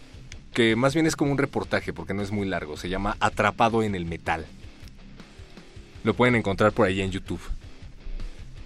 [0.52, 2.76] que más bien es como un reportaje porque no es muy largo.
[2.76, 4.46] Se llama Atrapado en el Metal.
[6.04, 7.40] Lo pueden encontrar por ahí en YouTube.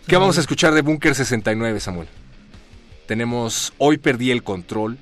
[0.07, 2.09] ¿Qué vamos a escuchar de Bunker 69, Samuel?
[3.07, 4.99] Tenemos Hoy perdí el control.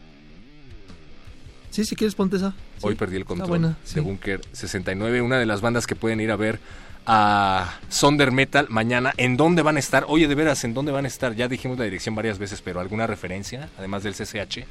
[1.70, 2.50] Sí, si quieres ponte esa.
[2.50, 3.96] Sí, Hoy perdí el control buena, sí.
[3.96, 6.60] de Bunker 69, una de las bandas que pueden ir a ver
[7.06, 9.12] a Sonder Metal mañana.
[9.16, 10.04] ¿En dónde van a estar?
[10.08, 11.34] Oye, de veras, ¿en dónde van a estar?
[11.34, 14.64] Ya dijimos la dirección varias veces, pero ¿alguna referencia, además del CCH?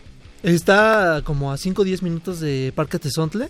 [0.44, 3.50] Está como a 5 o 10 minutos de Parque Tezontle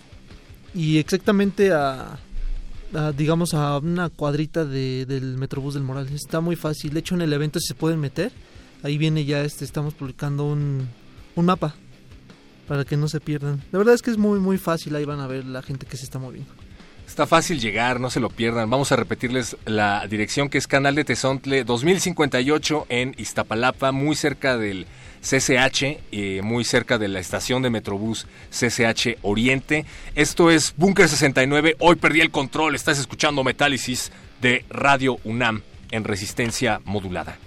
[0.73, 2.19] y exactamente a,
[2.93, 6.07] a, digamos, a una cuadrita de, del Metrobús del Moral.
[6.09, 6.93] Está muy fácil.
[6.93, 8.31] De hecho, en el evento se pueden meter.
[8.83, 10.87] Ahí viene ya, este, estamos publicando un,
[11.35, 11.75] un mapa
[12.67, 13.61] para que no se pierdan.
[13.71, 14.95] La verdad es que es muy, muy fácil.
[14.95, 16.60] Ahí van a ver la gente que se está moviendo.
[17.11, 18.69] Está fácil llegar, no se lo pierdan.
[18.69, 24.57] Vamos a repetirles la dirección que es Canal de Tezontle 2058 en Iztapalapa, muy cerca
[24.57, 24.87] del
[25.19, 29.85] CCH, eh, muy cerca de la estación de Metrobús CCH Oriente.
[30.15, 31.75] Esto es Búnker 69.
[31.79, 32.75] Hoy perdí el control.
[32.75, 37.37] Estás escuchando Metálisis de Radio UNAM en resistencia modulada.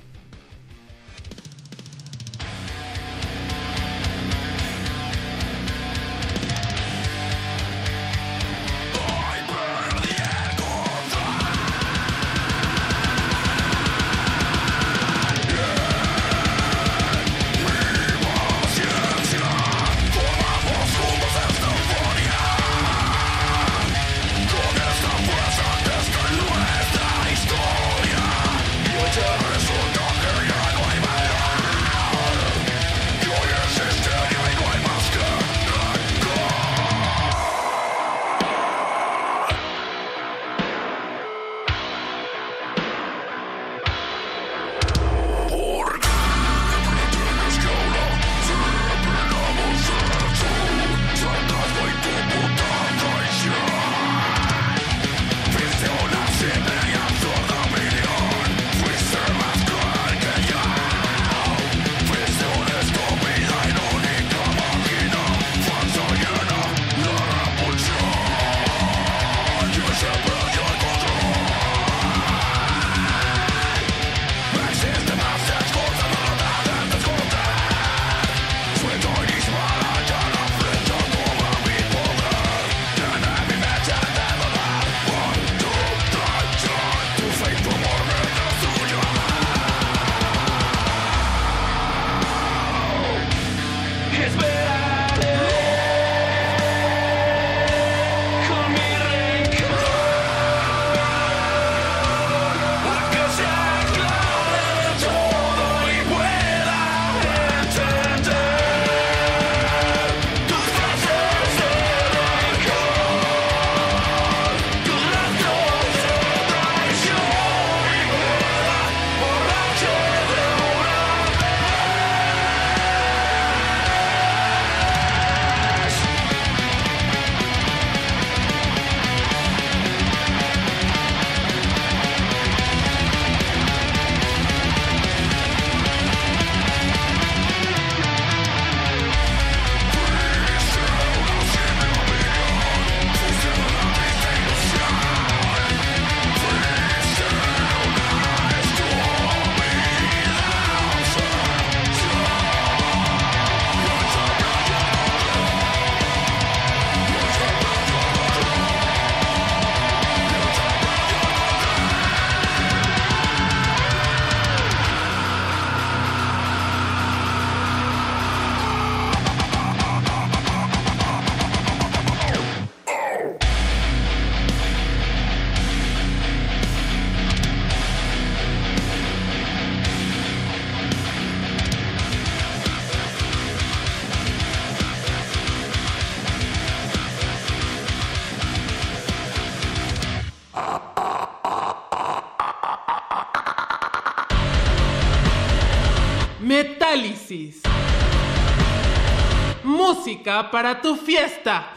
[200.24, 201.74] Para tu fiesta.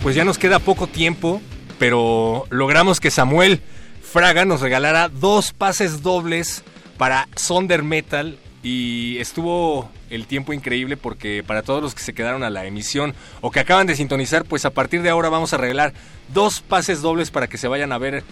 [0.00, 1.42] Pues ya nos queda poco tiempo,
[1.80, 3.60] pero logramos que Samuel
[4.00, 6.62] Fraga nos regalara dos pases dobles
[6.96, 12.44] para Sonder Metal y estuvo el tiempo increíble porque para todos los que se quedaron
[12.44, 15.56] a la emisión o que acaban de sintonizar, pues a partir de ahora vamos a
[15.56, 15.94] regalar
[16.32, 18.22] dos pases dobles para que se vayan a ver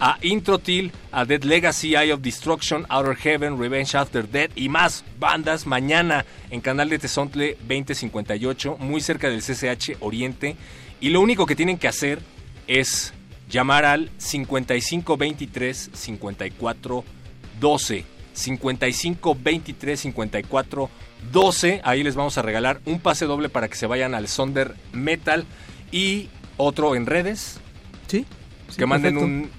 [0.00, 4.68] a Intro Till, a Dead Legacy, Eye of Destruction, Outer Heaven, Revenge After Death y
[4.68, 10.56] más bandas mañana en Canal de Tesontle 2058, muy cerca del CCH Oriente.
[11.00, 12.20] Y lo único que tienen que hacer
[12.66, 13.12] es
[13.48, 17.04] llamar al 5523 54
[17.60, 18.04] 12.
[18.34, 20.90] 55 23 54
[21.32, 21.80] 12.
[21.84, 25.44] Ahí les vamos a regalar un pase doble para que se vayan al Sonder Metal
[25.90, 27.60] y otro en redes.
[28.06, 28.26] Sí.
[28.76, 29.50] que manden un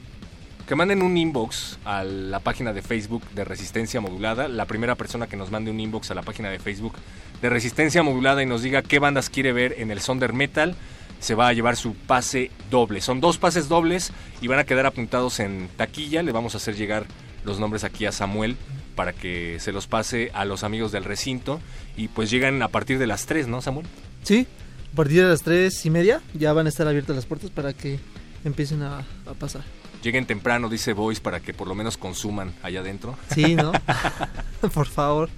[0.70, 4.48] que manden un inbox a la página de Facebook de Resistencia Modulada.
[4.48, 6.94] La primera persona que nos mande un inbox a la página de Facebook
[7.42, 10.76] de Resistencia Modulada y nos diga qué bandas quiere ver en el Sonder Metal
[11.20, 13.02] se va a llevar su pase doble.
[13.02, 14.12] Son dos pases dobles
[14.42, 16.22] y van a quedar apuntados en taquilla.
[16.22, 17.08] Le vamos a hacer llegar
[17.46, 18.56] los nombres aquí a Samuel
[18.96, 21.60] para que se los pase a los amigos del recinto
[21.98, 23.88] y pues llegan a partir de las 3, ¿no, Samuel?
[24.22, 24.46] Sí,
[24.94, 27.74] a partir de las 3 y media ya van a estar abiertas las puertas para
[27.74, 28.00] que
[28.46, 29.64] empiecen a, a pasar.
[30.02, 33.18] Lleguen temprano, dice Voice, para que por lo menos consuman allá adentro.
[33.34, 33.72] Sí, ¿no?
[34.74, 35.30] por favor.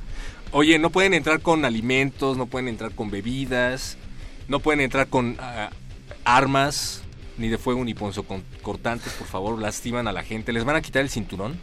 [0.52, 3.98] Oye, no pueden entrar con alimentos, no pueden entrar con bebidas,
[4.48, 5.74] no pueden entrar con uh,
[6.26, 7.02] armas,
[7.38, 10.52] ni de fuego ni cortantes, por favor, lastiman a la gente.
[10.52, 11.58] ¿Les van a quitar el cinturón?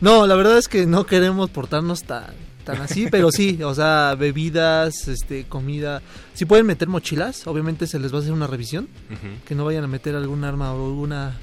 [0.00, 2.26] No, la verdad es que no queremos portarnos tan,
[2.64, 6.02] tan así, pero sí, o sea, bebidas, este, comida.
[6.34, 9.44] Si pueden meter mochilas, obviamente se les va a hacer una revisión, uh -huh.
[9.46, 11.38] que no vayan a meter algún arma o alguna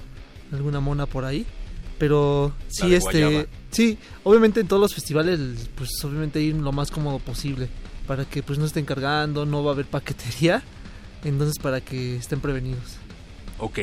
[0.51, 1.45] alguna mona por ahí.
[1.97, 3.45] Pero sí, este, Guayaba.
[3.71, 5.39] sí, obviamente en todos los festivales,
[5.75, 7.69] pues obviamente ir lo más cómodo posible
[8.07, 10.63] para que pues no estén cargando, no va a haber paquetería,
[11.23, 12.97] entonces para que estén prevenidos.
[13.59, 13.79] Ok,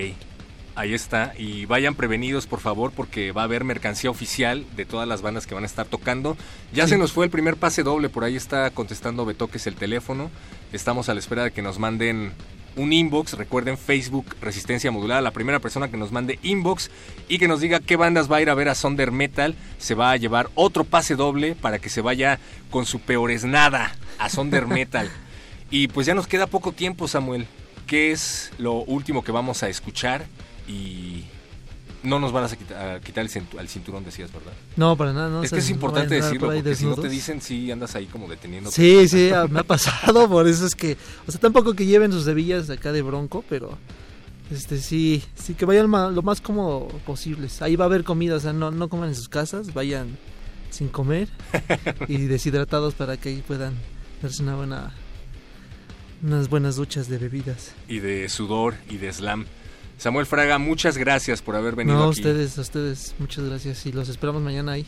[0.77, 5.07] ahí está, y vayan prevenidos por favor porque va a haber mercancía oficial de todas
[5.07, 6.37] las bandas que van a estar tocando.
[6.73, 6.91] Ya sí.
[6.91, 10.31] se nos fue el primer pase doble, por ahí está contestando Betoques el teléfono,
[10.73, 12.33] estamos a la espera de que nos manden
[12.77, 16.91] un inbox, recuerden Facebook Resistencia Modulada, la primera persona que nos mande inbox
[17.29, 19.95] y que nos diga qué bandas va a ir a ver a Sonder Metal, se
[19.95, 22.39] va a llevar otro pase doble para que se vaya
[22.71, 25.11] con su peores nada a Sonder Metal.
[25.71, 27.47] y pues ya nos queda poco tiempo, Samuel.
[27.87, 30.25] ¿Qué es lo último que vamos a escuchar?
[30.67, 31.25] Y
[32.05, 34.53] no nos van a quitar, a quitar el, cinturón, decías, ¿verdad?
[34.77, 35.29] No, para nada.
[35.29, 36.97] No, es que es importante no decirlo, porque desnudos.
[36.97, 38.71] si no te dicen, sí, andas ahí como deteniendo.
[38.71, 40.97] Sí, sí, me ha pasado, por eso es que,
[41.27, 43.79] o sea, tampoco que lleven sus hebillas acá de bronco, pero,
[44.51, 47.49] este, sí, sí que vayan lo más cómodo posible.
[47.61, 50.19] Ahí va a haber comida, o sea, no, no coman en sus casas, vayan
[50.71, 51.29] sin comer
[52.09, 53.75] y deshidratados para que ahí puedan
[54.21, 54.93] darse una buena,
[56.23, 57.73] unas buenas duchas de bebidas.
[57.89, 59.47] Y de sudor y de slam.
[60.05, 63.93] Samuel Fraga, muchas gracias por haber venido no, a ustedes, a ustedes, muchas gracias y
[63.93, 64.85] los esperamos mañana ahí.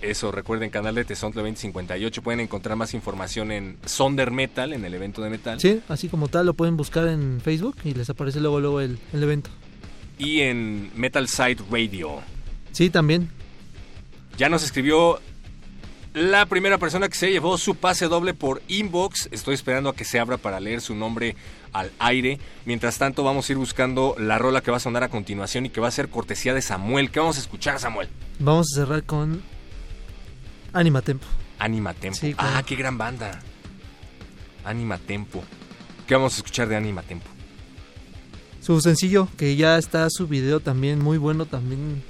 [0.00, 4.94] Eso, recuerden, canal de Tesontle 2058, pueden encontrar más información en Sonder Metal, en el
[4.94, 5.60] evento de metal.
[5.60, 8.98] Sí, así como tal, lo pueden buscar en Facebook y les aparece luego luego el,
[9.12, 9.50] el evento.
[10.16, 12.20] Y en Metal Side Radio.
[12.72, 13.28] Sí, también.
[14.38, 15.20] Ya nos escribió
[16.18, 19.28] la primera persona que se llevó su pase doble por inbox.
[19.30, 21.36] Estoy esperando a que se abra para leer su nombre
[21.72, 22.38] al aire.
[22.64, 25.70] Mientras tanto, vamos a ir buscando la rola que va a sonar a continuación y
[25.70, 27.10] que va a ser cortesía de Samuel.
[27.10, 28.08] ¿Qué vamos a escuchar, Samuel?
[28.40, 29.42] Vamos a cerrar con
[30.72, 31.26] Anima Tempo.
[31.58, 32.18] Anima Tempo.
[32.18, 32.56] Sí, claro.
[32.56, 33.40] Ah, qué gran banda.
[34.64, 35.44] Anima Tempo.
[36.06, 37.26] ¿Qué vamos a escuchar de Anima Tempo?
[38.60, 42.02] Su sencillo, que ya está su video también, muy bueno también.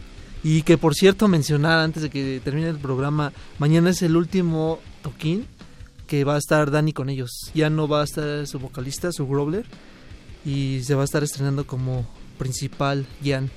[0.51, 4.79] Y que por cierto mencionar antes de que termine el programa, mañana es el último
[5.03, 5.47] toquín
[6.07, 7.51] que va a estar Dani con ellos.
[7.55, 9.67] Ya no va a estar su vocalista, su Growler,
[10.47, 13.51] y se va a estar estrenando como principal Jan.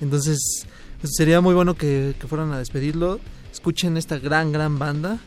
[0.00, 0.68] Entonces
[1.02, 3.18] sería muy bueno que, que fueran a despedirlo.
[3.50, 5.18] Escuchen esta gran, gran banda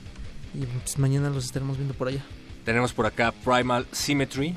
[0.53, 2.23] y pues mañana los estaremos viendo por allá.
[2.63, 4.55] Tenemos por acá Primal Symmetry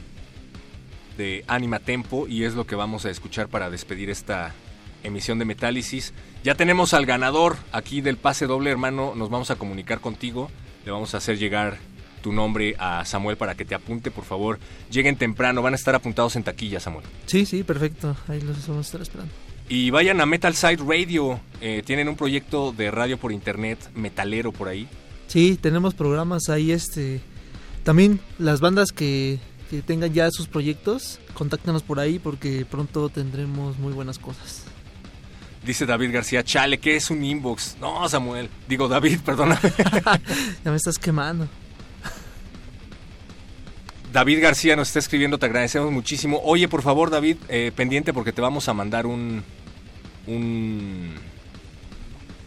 [1.18, 4.54] de Anima Tempo y es lo que vamos a escuchar para despedir esta
[5.02, 6.12] emisión de Metálisis.
[6.44, 9.14] Ya tenemos al ganador aquí del pase doble, hermano.
[9.14, 10.50] Nos vamos a comunicar contigo.
[10.84, 11.78] Le vamos a hacer llegar
[12.22, 14.58] tu nombre a Samuel para que te apunte, por favor.
[14.90, 17.04] Lleguen temprano, van a estar apuntados en taquilla, Samuel.
[17.26, 18.16] Sí, sí, perfecto.
[18.28, 19.32] Ahí los vamos a estar esperando.
[19.68, 21.40] Y vayan a Metal Side Radio.
[21.60, 24.88] Eh, tienen un proyecto de radio por internet metalero por ahí.
[25.28, 26.72] Sí, tenemos programas ahí.
[26.72, 27.20] Este,
[27.84, 29.38] también las bandas que,
[29.70, 34.64] que tengan ya sus proyectos, contáctenos por ahí porque pronto tendremos muy buenas cosas.
[35.64, 37.76] Dice David García, chale, ¿qué es un inbox?
[37.80, 38.48] No, Samuel.
[38.68, 39.60] Digo, David, perdóname.
[40.64, 41.48] ya me estás quemando.
[44.12, 46.40] David García nos está escribiendo, te agradecemos muchísimo.
[46.42, 49.44] Oye, por favor, David, eh, pendiente porque te vamos a mandar un,
[50.26, 51.14] un...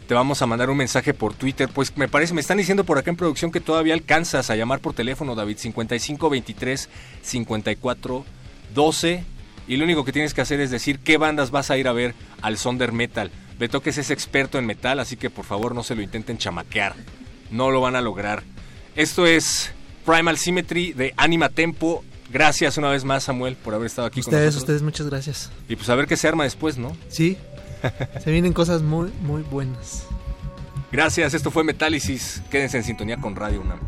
[0.07, 1.69] Te vamos a mandar un mensaje por Twitter.
[1.73, 4.79] Pues me parece, me están diciendo por acá en producción que todavía alcanzas a llamar
[4.79, 6.89] por teléfono, David, 5523
[7.21, 8.25] 54
[8.73, 9.23] 12.
[9.67, 11.93] Y lo único que tienes que hacer es decir qué bandas vas a ir a
[11.93, 13.31] ver al Sonder Metal.
[13.59, 16.95] Betoques es experto en metal, así que por favor no se lo intenten chamaquear.
[17.51, 18.43] No lo van a lograr.
[18.95, 19.71] Esto es
[20.05, 22.03] Primal Symmetry de Anima Tempo.
[22.31, 24.63] Gracias una vez más, Samuel, por haber estado aquí ustedes, con nosotros.
[24.63, 25.51] Ustedes, muchas gracias.
[25.69, 26.97] Y pues a ver qué se arma después, ¿no?
[27.07, 27.37] Sí.
[28.23, 30.05] se vienen cosas muy, muy buenas.
[30.91, 32.41] Gracias, esto fue Metálisis.
[32.49, 33.79] Quédense en sintonía con Radio UNAM.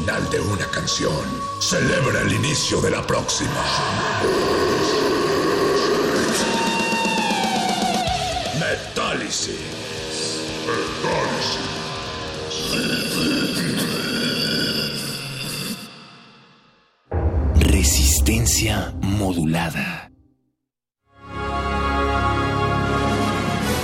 [0.00, 1.12] Final de una canción.
[1.58, 3.50] Celebra el inicio de la próxima.
[8.58, 9.56] Metálisis.
[17.56, 20.10] Resistencia modulada.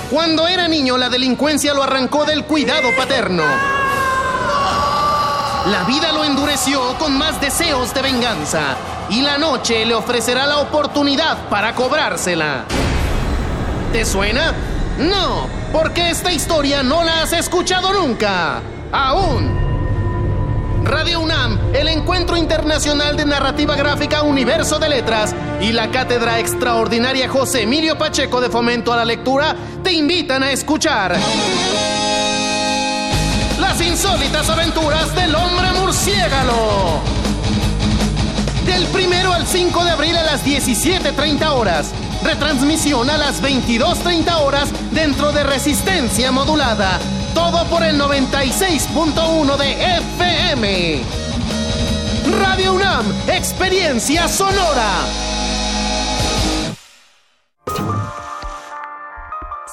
[0.09, 3.76] Cuando era niño, la delincuencia lo arrancó del cuidado paterno.
[5.71, 8.77] La vida lo endureció con más deseos de venganza
[9.09, 12.63] y la noche le ofrecerá la oportunidad para cobrársela.
[13.91, 14.53] ¿Te suena?
[14.97, 18.61] No, porque esta historia no la has escuchado nunca.
[18.93, 19.67] Aún.
[20.85, 27.27] Radio UNAM, el Encuentro Internacional de Narrativa Gráfica Universo de Letras y la Cátedra Extraordinaria
[27.27, 29.53] José Emilio Pacheco de Fomento a la Lectura
[29.83, 31.17] te invitan a escuchar
[33.59, 37.01] las insólitas aventuras del hombre murciélago.
[38.65, 41.91] Del primero al 5 de abril a las 17.30 horas.
[42.23, 46.99] Retransmisión a las 22.30 horas dentro de resistencia modulada.
[47.33, 51.01] Todo por el 96.1 de FM.
[52.39, 54.91] Radio UNAM, experiencia sonora.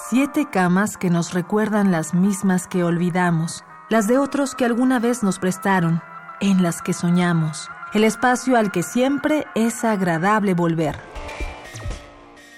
[0.08, 3.64] Siete camas que nos recuerdan las mismas que olvidamos
[3.94, 6.02] las de otros que alguna vez nos prestaron,
[6.40, 10.96] en las que soñamos, el espacio al que siempre es agradable volver.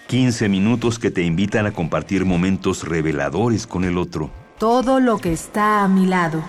[0.06, 4.30] 15 minutos que te invitan a compartir momentos reveladores con el otro.
[4.56, 6.42] Todo lo que está a mi lado.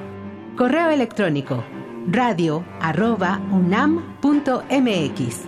[0.55, 1.63] Correo electrónico
[2.07, 5.41] radio arroba unam.mx.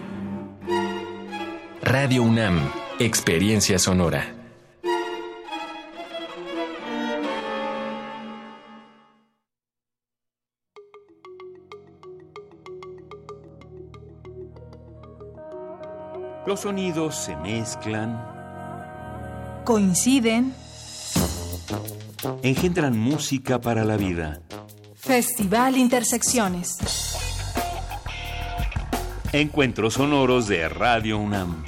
[1.81, 2.59] Radio UNAM.
[2.99, 4.35] Experiencia sonora.
[16.45, 18.40] Los sonidos se mezclan,
[19.63, 20.53] Coinciden.
[22.41, 24.41] engendran música para la vida.
[24.95, 26.79] Festival Intersecciones.
[29.31, 31.63] Encuentros sonoros de Radio UNAM.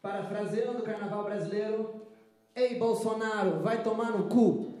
[0.00, 2.02] Parafraseando o carnaval brasileiro,
[2.54, 4.71] Ei Bolsonaro, vai tomar no cu.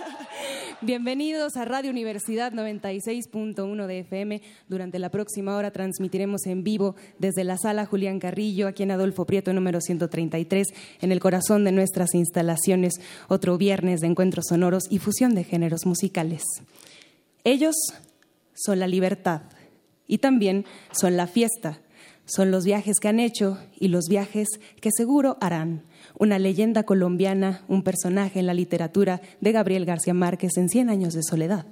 [0.80, 4.42] Bienvenidos a Radio Universidad 96.1 de FM.
[4.68, 9.26] Durante la próxima hora transmitiremos en vivo desde la sala Julián Carrillo, aquí en Adolfo
[9.26, 10.68] Prieto número 133,
[11.00, 12.94] en el corazón de nuestras instalaciones,
[13.28, 16.42] otro viernes de encuentros sonoros y fusión de géneros musicales.
[17.44, 17.74] Ellos
[18.54, 19.42] son la libertad
[20.06, 21.80] y también son la fiesta.
[22.24, 24.48] Son los viajes que han hecho y los viajes
[24.80, 25.84] que seguro harán
[26.18, 31.14] una leyenda colombiana, un personaje en la literatura de Gabriel García Márquez en Cien años
[31.14, 31.66] de soledad.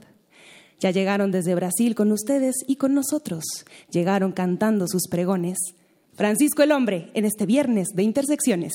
[0.80, 3.45] Ya llegaron desde Brasil con ustedes y con nosotros.
[3.90, 5.57] Llegaron cantando sus pregones.
[6.14, 8.72] Francisco el Hombre en este viernes de Intersecciones.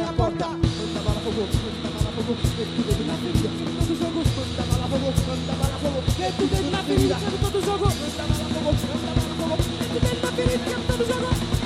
[0.00, 0.48] abre a porta.
[0.48, 3.50] Manda bala fogo, manda bala fogo, mete o dedo na ferida.
[3.58, 7.16] Sabe todo jogo, manda bala fogo, manda bala fogo, mete o na ferida.
[7.20, 10.64] Sabe todo jogo, manda bala fogo, manda bala fogo, mete o dedo na ferida.
[10.70, 11.59] Sabe todo jogo.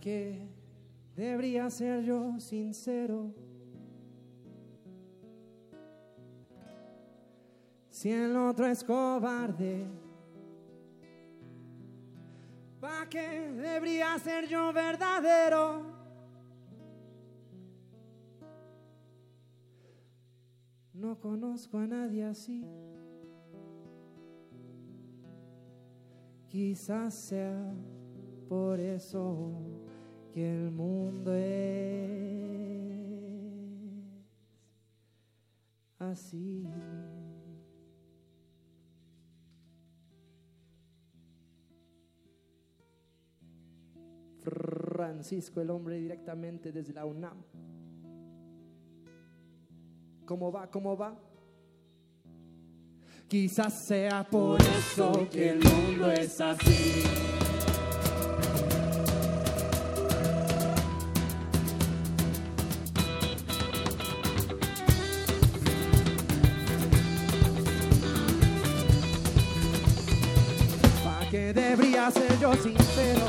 [0.00, 0.48] qué
[1.14, 3.32] debería ser yo sincero?
[7.90, 9.86] Si el otro es cobarde,
[12.80, 15.82] ¿para qué debería ser yo verdadero?
[20.94, 22.64] No conozco a nadie así.
[26.48, 27.74] Quizás sea
[28.48, 29.89] por eso
[30.32, 32.20] que el mundo es
[35.98, 36.66] así.
[44.42, 47.42] Francisco, el hombre directamente desde la UNAM.
[50.24, 50.70] ¿Cómo va?
[50.70, 51.18] ¿Cómo va?
[53.26, 57.29] Quizás sea por eso que el mundo es así.
[72.58, 73.26] siendo sincero.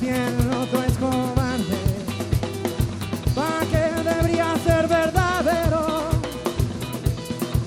[0.00, 1.82] Si el otro es cobarde,
[3.34, 6.10] ¿para qué debería ser verdadero?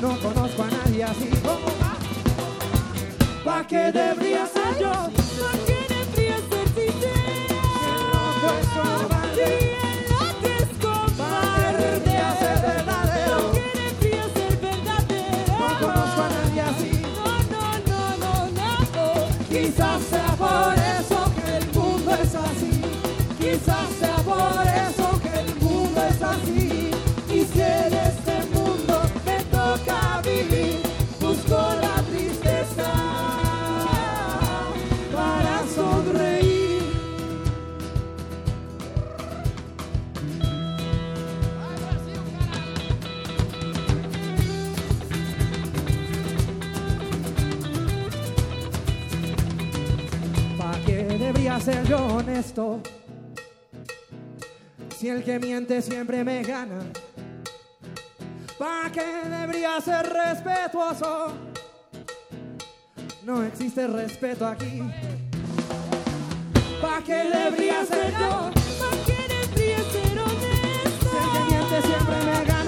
[0.01, 1.69] No conozco a nadie así como
[3.43, 5.18] ¿Para qué debería ser yo?
[51.97, 52.81] honesto.
[54.97, 56.79] Si el que miente siempre me gana,
[58.57, 61.33] ¿para qué debería ser respetuoso?
[63.23, 64.81] No existe respeto aquí.
[66.81, 68.51] ¿Para qué debería ser yo?
[68.79, 71.09] ¿Para qué debería ser honesto?
[71.09, 72.59] Si el que miente siempre me gana.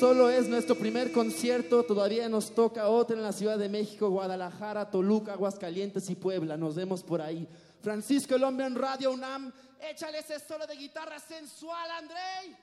[0.00, 4.90] solo es nuestro primer concierto, todavía nos toca otra en la Ciudad de México, Guadalajara,
[4.90, 6.56] Toluca, Aguascalientes y Puebla.
[6.56, 7.46] Nos vemos por ahí.
[7.82, 12.56] Francisco el Hombre en Radio UNAM, échale ese solo de guitarra sensual, André.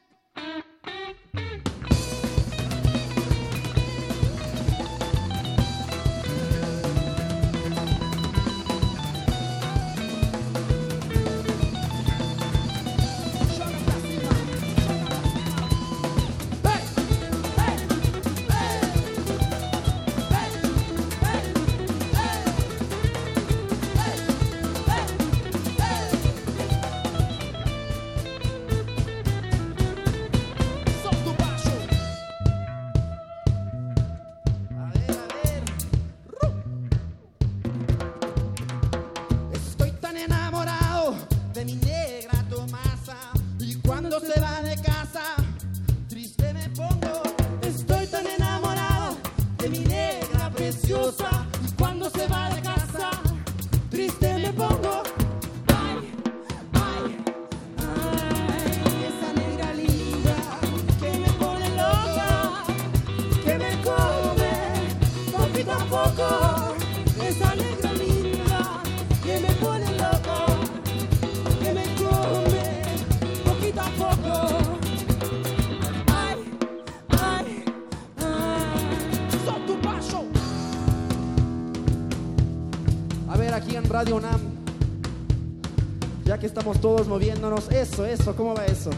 [86.58, 87.70] estamos todos moviéndonos.
[87.70, 88.90] Eso, eso, ¿cómo va eso?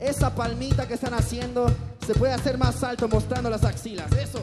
[0.00, 1.70] Esa palmita que están haciendo
[2.04, 4.10] se puede hacer más alto mostrando las axilas.
[4.12, 4.40] Eso.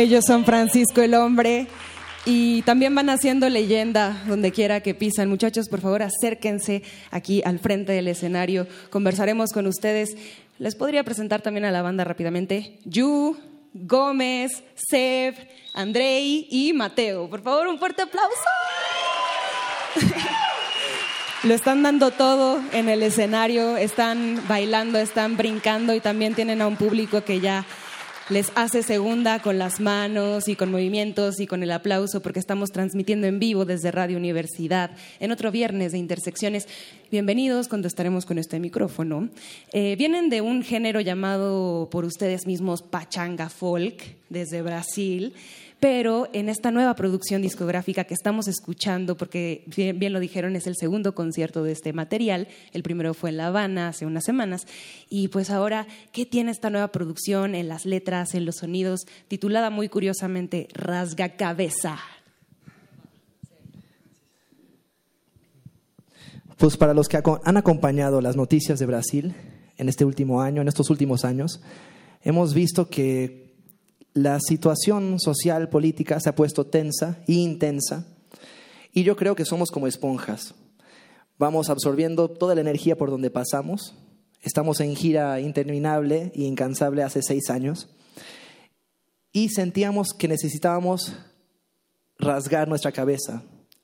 [0.00, 1.66] Ellos son Francisco el Hombre.
[2.24, 5.28] Y también van haciendo leyenda donde quiera que pisan.
[5.28, 8.66] Muchachos, por favor, acérquense aquí al frente del escenario.
[8.88, 10.16] Conversaremos con ustedes.
[10.58, 12.78] Les podría presentar también a la banda rápidamente.
[12.86, 13.36] Yu,
[13.74, 15.34] Gómez, Seb,
[15.74, 17.28] Andrei y Mateo.
[17.28, 18.30] Por favor, un fuerte aplauso.
[21.42, 26.66] Lo están dando todo en el escenario, están bailando, están brincando y también tienen a
[26.66, 27.66] un público que ya
[28.30, 32.70] les hace segunda con las manos y con movimientos y con el aplauso porque estamos
[32.70, 36.68] transmitiendo en vivo desde Radio Universidad en otro viernes de Intersecciones.
[37.10, 39.30] Bienvenidos cuando estaremos con este micrófono.
[39.72, 45.34] Eh, vienen de un género llamado por ustedes mismos Pachanga Folk desde Brasil
[45.80, 50.76] pero en esta nueva producción discográfica que estamos escuchando, porque bien, lo dijeron, es el
[50.76, 54.66] segundo concierto de este material, el primero fue en La Habana hace unas semanas,
[55.08, 59.70] y pues ahora, ¿qué tiene esta nueva producción en las letras, en los sonidos, titulada
[59.70, 61.98] muy curiosamente Rasga Cabeza?
[66.58, 69.34] Pues para los que han acompañado las noticias de Brasil
[69.78, 71.62] en este último año, en estos últimos años,
[72.22, 73.49] hemos visto que
[74.12, 78.06] la situación social, política se ha puesto tensa e intensa
[78.92, 80.54] y yo creo que somos como esponjas.
[81.38, 83.94] Vamos absorbiendo toda la energía por donde pasamos.
[84.42, 87.88] Estamos en gira interminable y incansable hace seis años
[89.32, 91.14] y sentíamos que necesitábamos
[92.18, 93.42] rasgar nuestra cabeza,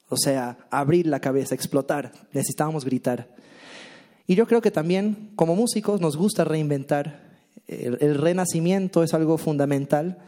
[0.08, 3.34] o sea, abrir la cabeza, explotar, necesitábamos gritar.
[4.26, 7.25] Y yo creo que también como músicos nos gusta reinventar
[7.68, 10.18] el, renacimiento es algo fundamental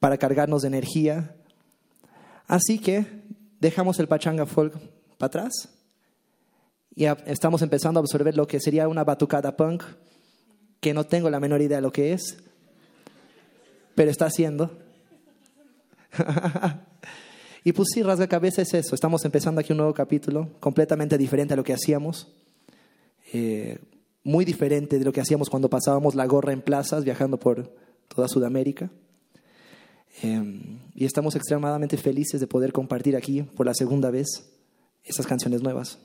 [0.00, 1.34] para cargarnos de energía.
[2.46, 3.06] Así que
[3.60, 4.74] dejamos el pachanga folk
[5.16, 5.78] para atrás
[6.94, 9.84] y estamos empezando a absorber lo que sería una batucada punk,
[10.80, 12.38] que no tengo la menor idea de lo que es,
[13.94, 14.76] pero está haciendo.
[17.64, 18.96] y pues sí, rasga cabeza es eso.
[18.96, 22.32] Estamos empezando aquí un nuevo capítulo, completamente diferente a lo que hacíamos.
[23.32, 23.78] Eh,
[24.28, 27.72] muy diferente de lo que hacíamos cuando pasábamos la gorra en plazas viajando por
[28.08, 28.90] toda Sudamérica.
[30.22, 34.26] Em, y estamos extremadamente felices de poder compartir aquí por la segunda vez
[35.02, 35.98] esas canciones nuevas.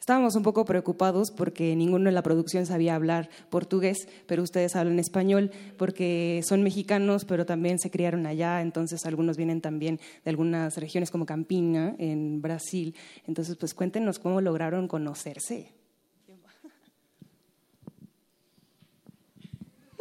[0.00, 4.98] Estábamos un poco preocupados porque ninguno en la producción sabía hablar portugués, pero ustedes hablan
[4.98, 10.76] español porque son mexicanos, pero también se criaron allá, entonces algunos vienen también de algunas
[10.76, 12.96] regiones como Campina, en Brasil.
[13.28, 15.76] Entonces, pues cuéntenos cómo lograron conocerse.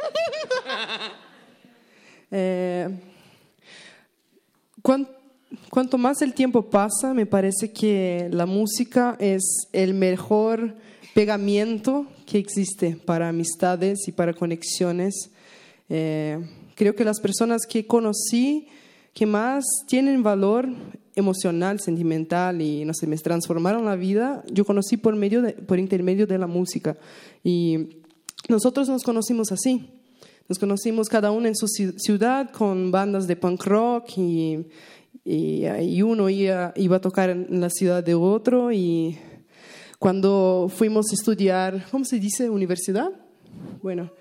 [2.32, 2.90] Eh,
[4.82, 10.76] cuanto más el tiempo pasa, me parece que la música es el mejor
[11.14, 15.32] pegamiento que existe para amistades y para conexiones.
[15.88, 16.40] Eh,
[16.76, 18.68] creo que las personas que conocí
[19.14, 20.68] que más tienen valor
[21.16, 26.28] emocional, sentimental y no sé, me transformaron la vida, yo conocí por medio por intermedio
[26.28, 26.98] de la música
[27.42, 28.02] y
[28.50, 29.90] nosotros nos conocimos así.
[30.48, 34.68] Nos conocimos cada uno en su ciudad con bandas de punk rock y,
[35.24, 39.18] y, uno iba, iba, a tocar en la ciudad de otro y
[39.98, 42.50] cuando fuimos a estudiar, ¿cómo se dice?
[42.50, 43.10] Universidad.
[43.82, 44.12] Bueno,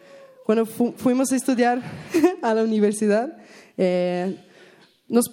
[0.46, 1.82] cuando fuimos a estudiar
[2.42, 3.36] a la universidad,
[3.76, 4.38] eh,
[5.08, 5.30] nos,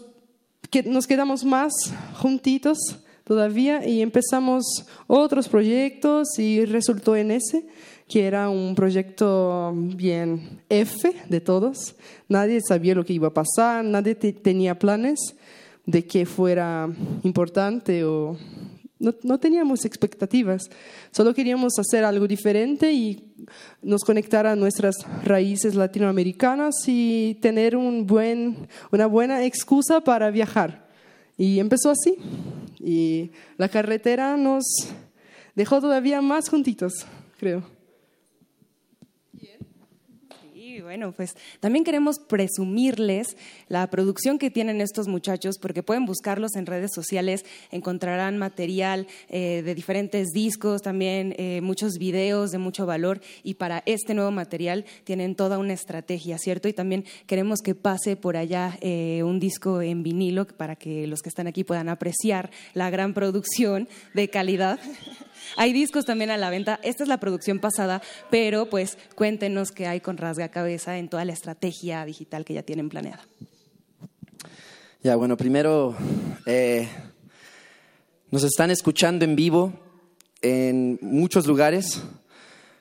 [0.69, 1.71] que, nos quedamos más
[2.15, 2.77] juntitos
[3.23, 4.65] todavía y empezamos
[5.07, 7.65] otros proyectos y resultó en ese
[8.11, 11.95] que era un proyecto bien F de todos.
[12.27, 15.17] Nadie sabía lo que iba a pasar, nadie tenía planes
[15.85, 16.89] de que fuera
[17.23, 18.37] importante o
[18.99, 20.69] no, no, teníamos expectativas.
[21.11, 23.33] Solo queríamos hacer algo diferente y
[23.81, 30.85] nos conectar a nuestras raíces latinoamericanas y tener un buen, una buena excusa para viajar.
[31.37, 32.17] Y empezó así.
[32.77, 34.65] Y la carretera nos
[35.55, 37.05] dejó todavía más juntitos,
[37.39, 37.80] creo.
[40.81, 43.37] Bueno, pues también queremos presumirles
[43.67, 49.61] la producción que tienen estos muchachos, porque pueden buscarlos en redes sociales, encontrarán material eh,
[49.63, 54.85] de diferentes discos, también eh, muchos videos de mucho valor, y para este nuevo material
[55.03, 56.67] tienen toda una estrategia, ¿cierto?
[56.67, 61.21] Y también queremos que pase por allá eh, un disco en vinilo para que los
[61.21, 64.79] que están aquí puedan apreciar la gran producción de calidad.
[65.57, 66.79] Hay discos también a la venta.
[66.83, 71.25] Esta es la producción pasada, pero pues cuéntenos qué hay con Rasga Cabeza en toda
[71.25, 73.25] la estrategia digital que ya tienen planeada.
[75.03, 75.95] Ya, bueno, primero
[76.45, 76.87] eh,
[78.29, 79.73] nos están escuchando en vivo
[80.41, 82.01] en muchos lugares.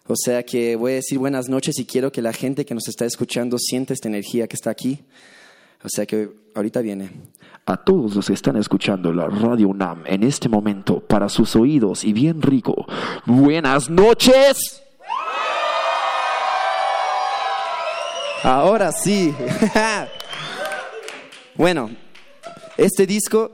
[0.06, 2.88] O sea que voy a decir buenas noches y quiero que la gente que nos
[2.88, 5.04] está escuchando sienta esta energía que está aquí.
[5.82, 7.10] O sea que ahorita viene.
[7.70, 12.02] A todos los que están escuchando la Radio UNAM en este momento, para sus oídos
[12.02, 12.84] y bien rico,
[13.26, 14.82] buenas noches.
[18.42, 19.32] Ahora sí.
[21.54, 21.90] bueno,
[22.76, 23.52] este disco,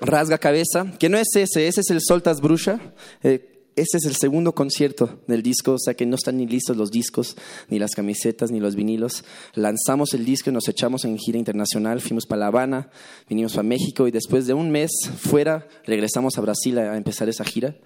[0.00, 2.78] Rasga Cabeza, que no es ese, ese es el Soltas Bruxa.
[3.24, 6.76] Eh, este es el segundo concierto del disco, o sea que no están ni listos
[6.76, 7.36] los discos,
[7.68, 9.24] ni las camisetas, ni los vinilos.
[9.54, 12.90] Lanzamos el disco y nos echamos en gira internacional, fuimos para La Habana,
[13.28, 17.44] vinimos para México y después de un mes fuera regresamos a Brasil a empezar esa
[17.44, 17.76] gira.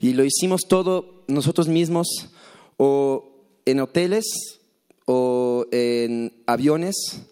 [0.00, 2.30] Y lo hicimos todo nosotros mismos
[2.76, 3.30] o
[3.64, 4.24] en hoteles
[5.04, 7.22] o en aviones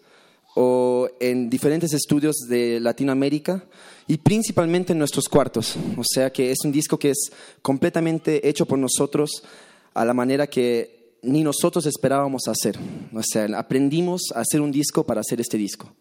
[0.55, 3.65] o en diferentes estudios de Latinoamérica
[4.07, 5.75] y principalmente en nuestros cuartos.
[5.97, 7.31] O sea que es un disco que es
[7.61, 9.43] completamente hecho por nosotros
[9.93, 12.77] a la manera que ni nosotros esperábamos hacer.
[13.13, 15.93] O sea, aprendimos a hacer un disco para hacer este disco.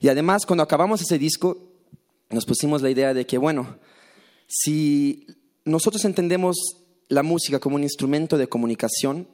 [0.00, 1.58] Y además, cuando acabamos ese disco,
[2.30, 3.78] nos pusimos la idea de que, bueno,
[4.46, 5.26] si
[5.64, 6.56] nosotros entendemos
[7.08, 9.28] la música como un instrumento de comunicación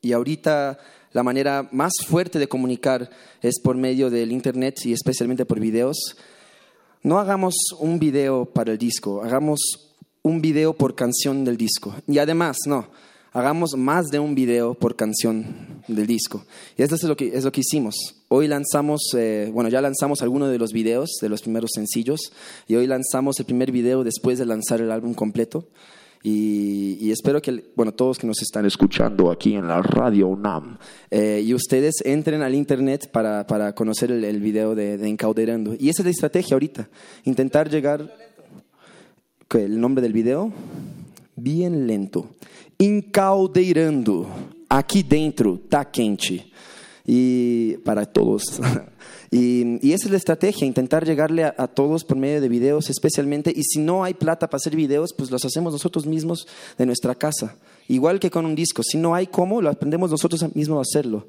[0.00, 0.78] y ahorita
[1.12, 3.10] la manera más fuerte de comunicar
[3.42, 6.16] es por medio del Internet y especialmente por videos,
[7.02, 9.60] no hagamos un video para el disco, hagamos
[10.22, 11.94] un video por canción del disco.
[12.06, 12.88] Y además, no,
[13.32, 16.44] hagamos más de un video por canción del disco.
[16.76, 17.96] Y esto es lo que, es lo que hicimos.
[18.28, 22.32] Hoy lanzamos, eh, bueno, ya lanzamos algunos de los videos, de los primeros sencillos,
[22.68, 25.66] y hoy lanzamos el primer video después de lanzar el álbum completo.
[26.22, 30.78] Y, espero que, bueno, todos que nos están escuchando aquí en la radio UNAM
[31.10, 35.74] eh, y ustedes entren al internet para, para conocer el, video de, de, Encauderando.
[35.78, 36.88] Y esa es la estrategia ahorita,
[37.24, 38.32] intentar llegar...
[39.58, 40.50] ¿El nombre del video?
[41.36, 42.30] Bien lento.
[42.78, 44.26] Encaudeirando.
[44.68, 46.50] Aquí dentro está quente.
[47.04, 48.60] Y para todos.
[49.34, 53.50] Y, esa es la estrategia, intentar llegarle a, todos por medio de videos especialmente.
[53.50, 56.46] Y si no hay plata para hacer videos, pues los hacemos nosotros mismos
[56.76, 57.56] de nuestra casa.
[57.88, 58.82] Igual que con un disco.
[58.82, 61.26] Si no hay cómo, lo aprendemos nosotros mismos a hacerlo.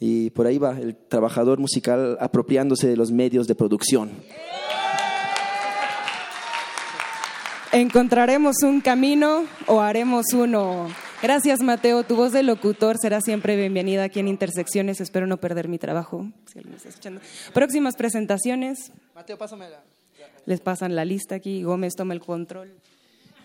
[0.00, 4.10] Y por ahí va el trabajador musical apropiándose de los medios de producción.
[7.70, 10.88] ¿Encontraremos un camino o haremos uno?
[11.22, 12.02] Gracias, Mateo.
[12.02, 15.02] Tu voz de locutor será siempre bienvenida aquí en Intersecciones.
[15.02, 16.26] Espero no perder mi trabajo.
[17.52, 18.90] Próximas presentaciones.
[19.14, 19.82] Mateo, pásame la...
[20.46, 21.62] Les pasan la lista aquí.
[21.62, 22.72] Gómez toma el control.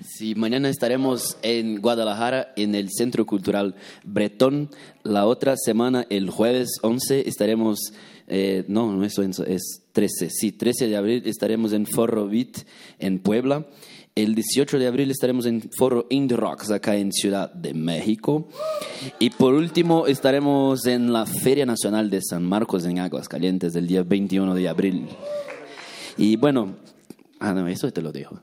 [0.03, 4.69] Sí, mañana estaremos en Guadalajara, en el Centro Cultural Bretón.
[5.03, 7.93] La otra semana, el jueves 11, estaremos,
[8.27, 12.65] eh, no, no es, es 13, sí, 13 de abril estaremos en Forro Beat,
[12.99, 13.65] en Puebla.
[14.17, 18.47] El 18 de abril estaremos en Foro Indie Rocks acá en Ciudad de México.
[19.19, 24.03] Y por último estaremos en la Feria Nacional de San Marcos en Aguascalientes del día
[24.03, 25.09] 21 de abril.
[26.15, 26.77] Y bueno,
[27.41, 28.39] ah, eso te lo dejo.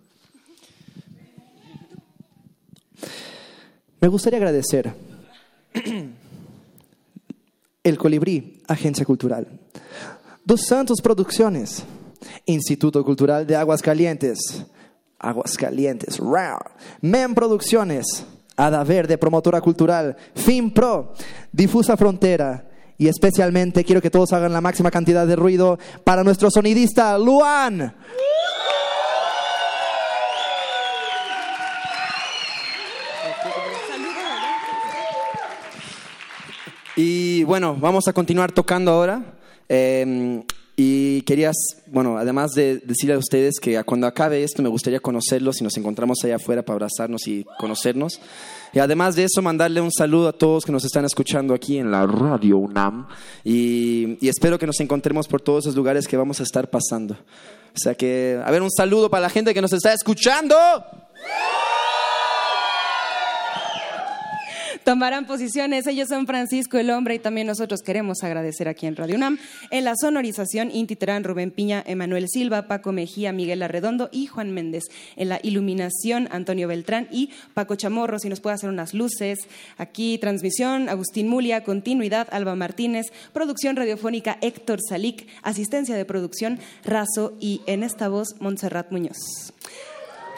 [3.99, 4.93] Me gustaría agradecer
[7.82, 9.49] El Colibrí, Agencia Cultural.
[10.44, 11.82] Dos Santos Producciones,
[12.44, 14.66] Instituto Cultural de Aguascalientes.
[15.23, 16.20] Aguascalientes,
[17.01, 18.27] Men Producciones,
[18.57, 21.15] Ada Verde, Promotora Cultural, FinPro,
[21.53, 22.69] Difusa Frontera.
[22.99, 27.94] Y especialmente quiero que todos hagan la máxima cantidad de ruido para nuestro sonidista, Luan.
[36.94, 39.23] Y bueno, vamos a continuar tocando ahora.
[39.69, 40.44] Eh,
[40.85, 41.55] y querías,
[41.87, 45.77] bueno, además de decirle a ustedes que cuando acabe esto me gustaría conocerlos y nos
[45.77, 48.19] encontramos allá afuera para abrazarnos y conocernos.
[48.73, 51.93] Y además de eso, mandarle un saludo a todos que nos están escuchando aquí en
[51.93, 53.07] la radio UNAM.
[53.45, 57.15] Y, y espero que nos encontremos por todos esos lugares que vamos a estar pasando.
[57.15, 60.57] O sea que, a ver, un saludo para la gente que nos está escuchando.
[64.85, 65.87] Tomarán posiciones.
[65.87, 69.39] Ellos son Francisco el Hombre y también nosotros queremos agradecer aquí en Radio UNAM.
[69.71, 74.53] En la sonorización, Inti Terán, Rubén Piña, Emanuel Silva, Paco Mejía, Miguel Arredondo y Juan
[74.53, 74.85] Méndez.
[75.17, 79.39] En la iluminación, Antonio Beltrán y Paco Chamorro, si nos puede hacer unas luces.
[79.79, 87.37] Aquí, transmisión, Agustín Mulia, continuidad, Alba Martínez, producción radiofónica, Héctor Salic, asistencia de producción, Razo
[87.41, 89.53] y en esta voz, Montserrat Muñoz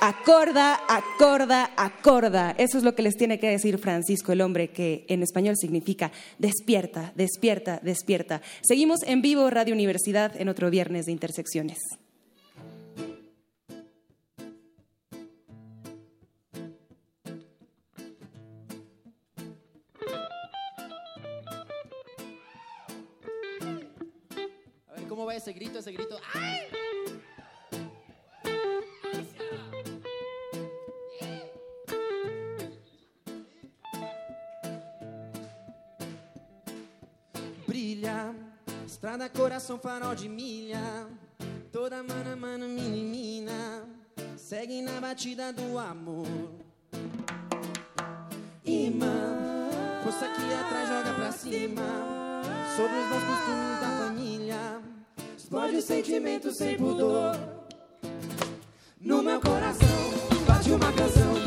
[0.01, 2.55] acorda, acorda, acorda.
[2.59, 6.13] Eso es lo que les tiene que decir Francisco, el hombre que en español significa
[6.39, 8.43] despierta, despierta, despierta.
[8.63, 11.79] Seguimos en vivo Radio Universidad en otro viernes de Intersecciones.
[24.89, 26.19] A ver cómo va ese grito, ese grito.
[26.35, 26.84] ¡Ay!
[38.05, 38.35] trilha,
[38.87, 41.07] estrada, coração, farol de milha.
[41.73, 43.83] Toda mana, mano, mina
[44.37, 46.27] segue na batida do amor.
[48.65, 49.69] Imã,
[50.03, 51.83] força aqui atrás, joga pra cima.
[52.77, 54.83] Sobre os bons costumes da família,
[55.37, 57.37] explode o sentimento sem pudor.
[59.01, 59.89] No meu coração,
[60.47, 61.44] bate uma canção.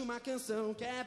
[0.00, 1.06] uma canção que é.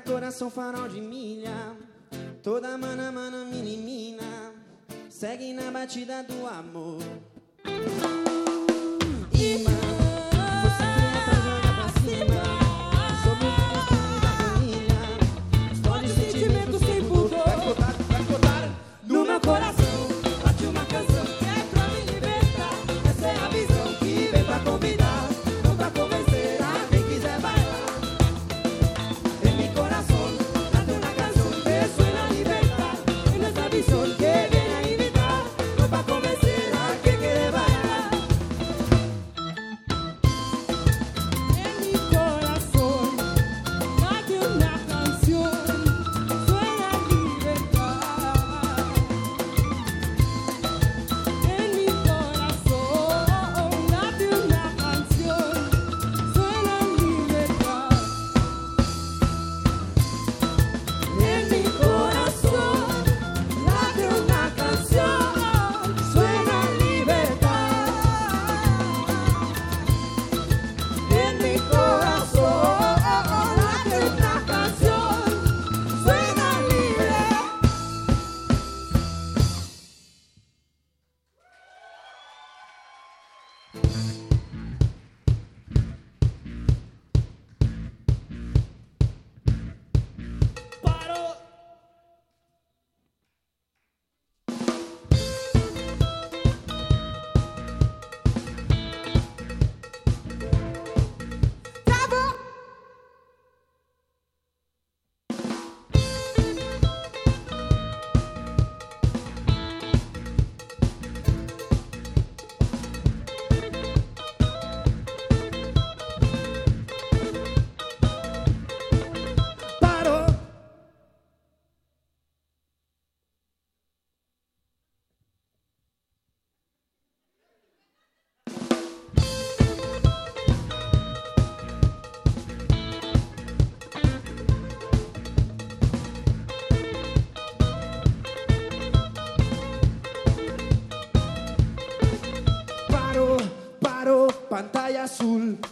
[0.00, 1.76] Coração, farol de milha.
[2.42, 4.52] Toda mana, mana, mini, mina.
[5.08, 7.02] Segue na batida do amor.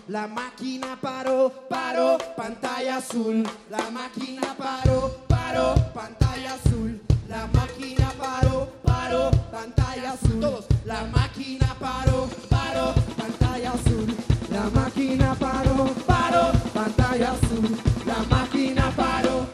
[0.07, 3.43] La máquina paró, paró, pantalla azul.
[3.69, 7.01] La máquina paró, paró, pantalla azul.
[7.29, 10.41] La máquina paró, paró, pantalla azul.
[10.41, 14.07] Todos, la máquina paró, paró, pantalla azul.
[14.51, 17.77] La máquina paró, paró, pantalla azul.
[18.07, 19.47] La máquina parou.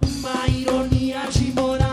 [0.00, 1.89] Uma ironia de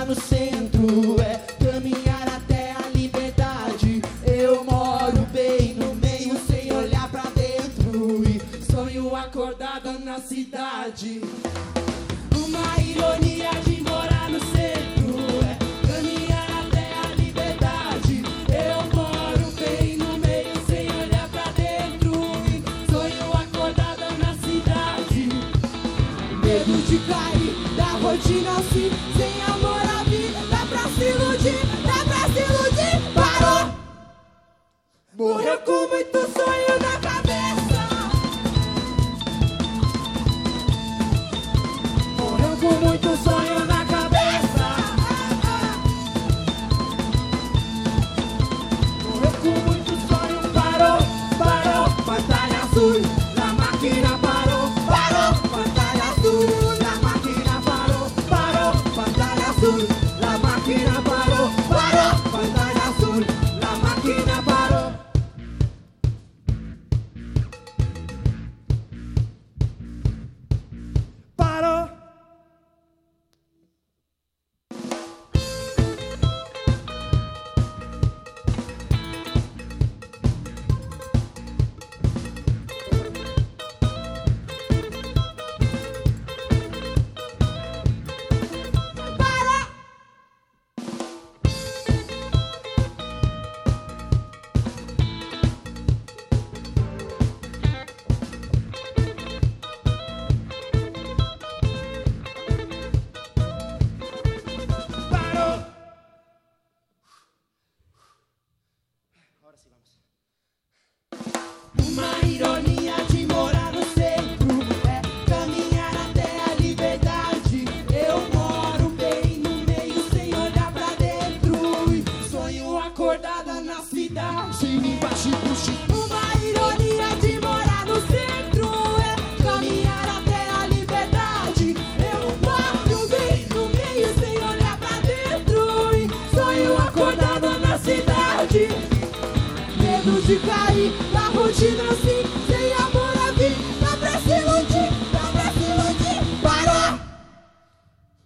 [140.27, 143.55] de cair na rotina assim, sem amor à vida.
[143.79, 146.19] Dá pra se iludir, dá pra se iludir.
[146.41, 146.99] Parou!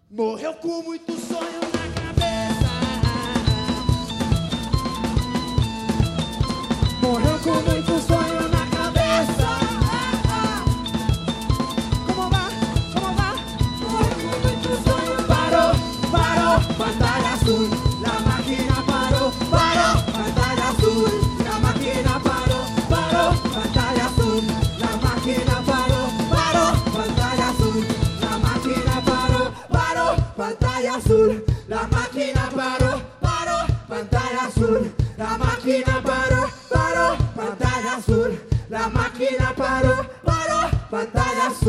[0.09, 2.71] Morreu com muito sonho na cabeça.
[7.03, 9.49] Morreu com muito sonho na cabeça.
[12.07, 12.51] Como vai?
[12.95, 13.35] Como vai?
[13.79, 15.27] Morreu com muito sonho.
[15.27, 15.71] Parou,
[16.11, 17.10] parou, batalha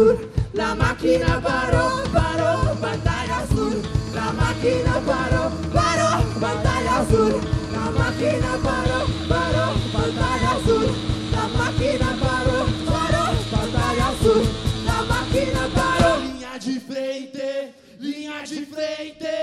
[0.03, 0.19] azul.
[0.55, 3.83] La máquina parou, parou, pantalla azul.
[4.15, 7.41] La máquina parou, parou, pantalla azul.
[7.73, 10.89] La máquina parou, parou, pantalla azul.
[11.33, 14.43] La máquina parou, parou, pantalla azul.
[14.85, 16.21] La máquina parou.
[16.21, 19.35] Linha de frente, linha de frente,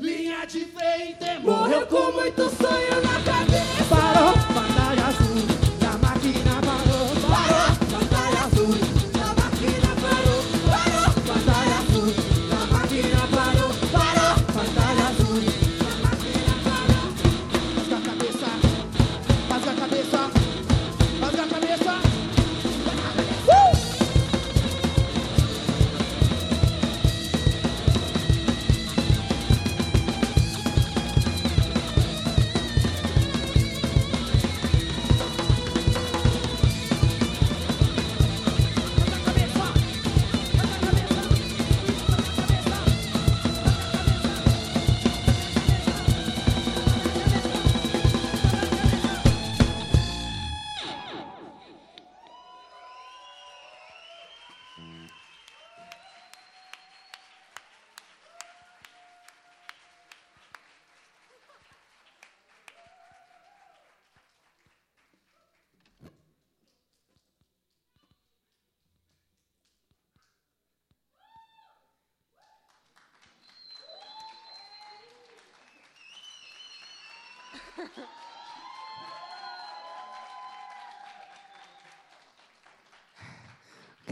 [0.00, 1.40] linha de frente.
[1.42, 3.25] Morreu com muito sonho na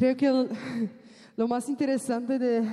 [0.05, 0.31] Creo que
[1.37, 2.71] lo más interesante de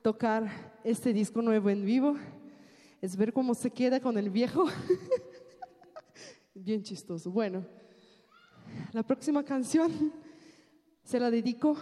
[0.00, 0.50] tocar
[0.82, 2.16] este disco nuevo en vivo
[3.02, 4.64] es ver cómo se queda con el viejo.
[6.54, 7.30] Bien chistoso.
[7.30, 7.62] Bueno,
[8.94, 10.14] la próxima canción
[11.04, 11.76] se la dedico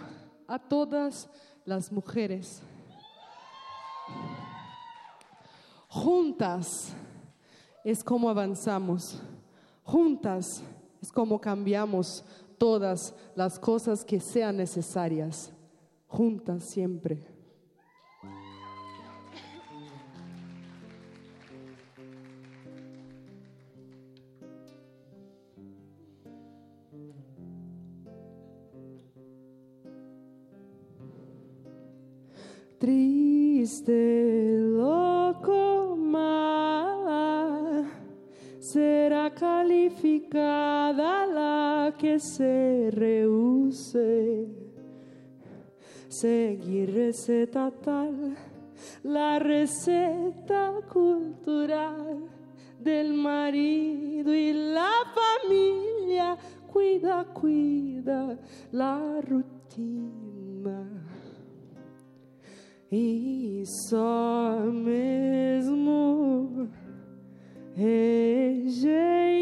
[0.49, 1.31] a todas
[1.65, 2.61] las mujeres.
[5.87, 6.93] Juntas
[7.85, 9.23] es como avanzamos.
[9.85, 10.65] Juntas
[11.01, 12.25] es como cambiamos
[12.59, 15.53] todas las cosas que sean necesarias.
[16.07, 17.27] Juntas siempre.
[32.79, 34.34] Triste,
[41.33, 44.47] la que se rehúse.
[46.09, 48.37] Seguir receta tal,
[49.03, 52.29] la receta cultural
[52.79, 56.37] del marido y la familia.
[56.73, 58.39] Cuida, cuida
[58.73, 60.89] la rutina.
[62.91, 66.69] E só mesmo
[67.77, 69.35] rejeitar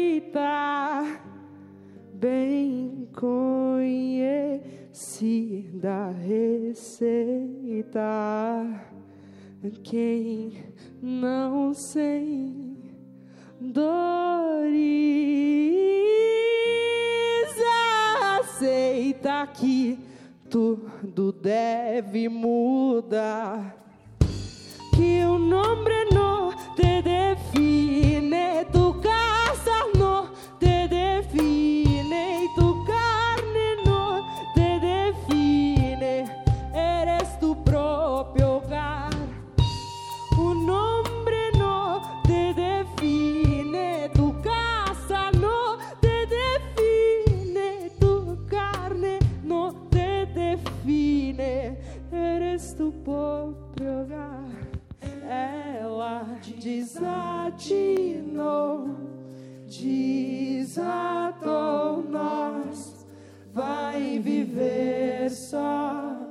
[2.13, 4.63] bem conhecida
[6.25, 7.21] receita.
[9.83, 10.63] Quem
[11.01, 12.77] não sem
[13.59, 14.73] dores
[18.37, 19.99] aceita que
[20.49, 23.77] tudo deve mudar.
[24.95, 28.02] Que o nombre no te define,
[57.73, 58.95] desatinou,
[59.67, 60.83] desatou
[62.09, 63.05] nós,
[63.53, 66.22] vai viver só.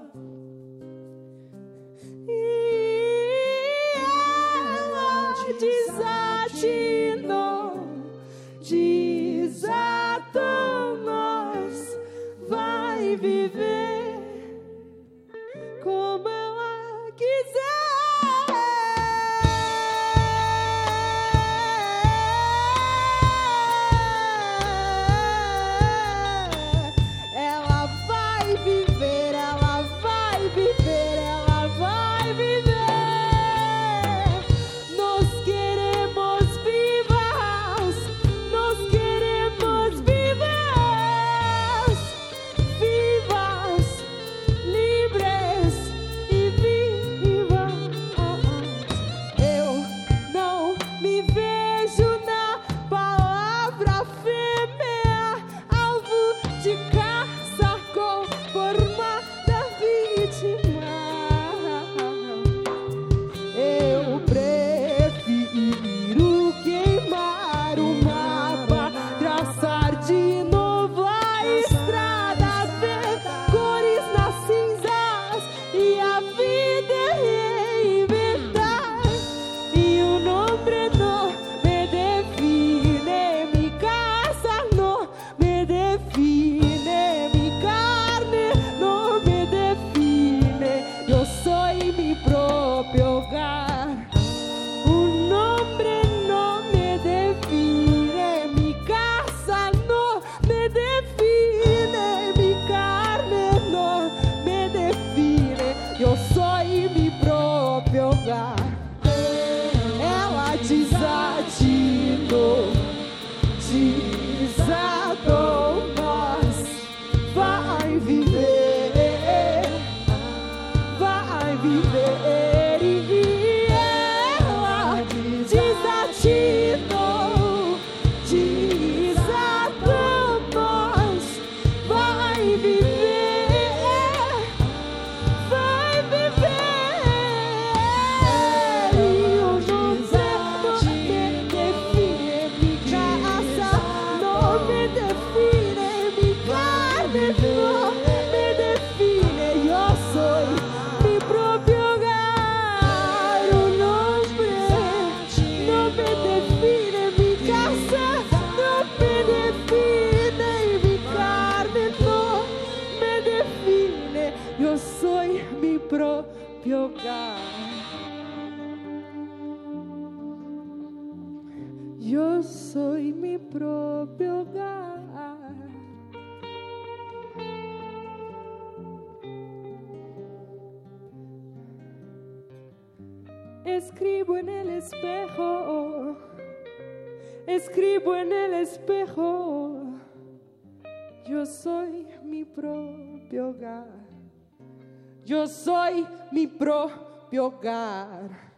[195.25, 198.53] Yo soy mi propio hogar.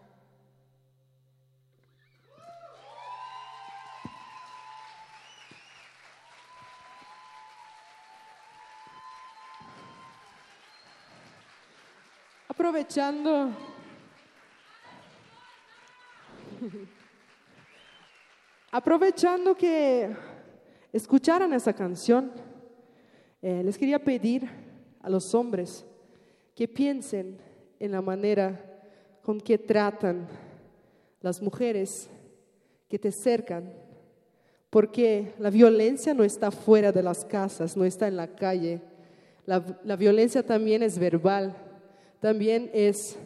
[12.48, 13.50] Aprovechando.
[18.72, 20.16] Aprovechando que
[20.92, 22.32] escucharan esa canción,
[23.42, 24.63] eh, les quería pedir
[25.04, 25.84] a los hombres
[26.54, 27.36] que piensen
[27.78, 28.58] en la manera
[29.22, 30.26] con que tratan
[31.20, 32.08] las mujeres
[32.88, 33.70] que te cercan,
[34.70, 38.80] porque la violencia no está fuera de las casas, no está en la calle.
[39.44, 41.54] La, la violencia también es verbal,
[42.20, 43.16] también es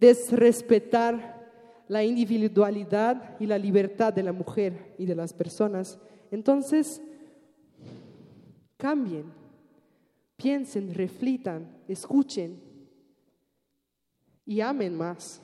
[0.00, 1.44] desrespetar
[1.86, 5.98] la individualidad y la libertad de la mujer y de las personas.
[6.32, 7.00] Entonces,
[8.76, 9.43] cambien,
[10.36, 12.60] piensen, reflitan, escuchen
[14.46, 15.40] y amen más.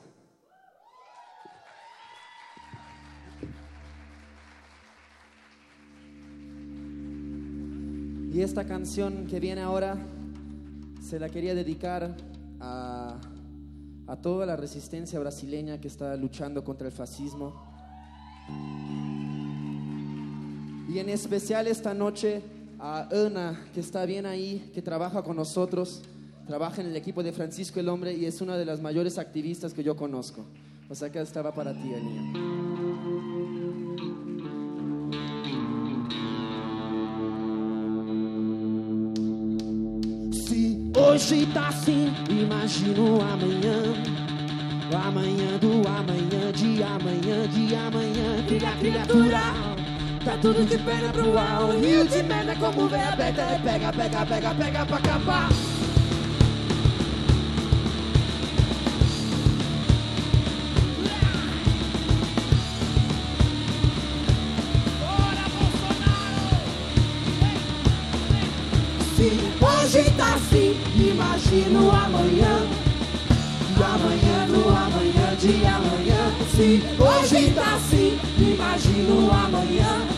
[8.33, 9.97] Y esta canción que viene ahora
[11.01, 12.15] se la quería dedicar
[12.61, 13.19] a,
[14.07, 17.53] a toda la resistencia brasileña que está luchando contra el fascismo.
[20.87, 22.41] Y en especial esta noche
[22.81, 26.01] a Ana, que está bien ahí, que trabaja con nosotros,
[26.47, 29.73] trabaja en el equipo de Francisco el Hombre y es una de las mayores activistas
[29.73, 30.43] que yo conozco.
[30.89, 31.93] O sea que estaba para ti.
[40.31, 44.21] Se hoje tá assim, imagino amanhã.
[44.93, 48.45] Amanhã do amanhã, de amanhã, de amanhã.
[48.45, 49.70] Cria criatura,
[50.23, 51.63] tá tudo de perna pro ar.
[51.63, 53.41] O rio de merda como vem aberta.
[53.41, 55.49] É pega, pega, pega, pega pra acabar.
[69.61, 72.65] Hoje tá assim, imagino amanhã.
[73.83, 76.31] Amanhã, do amanhã, de amanhã.
[76.55, 80.10] Se hoje tá assim, imagino amanhã.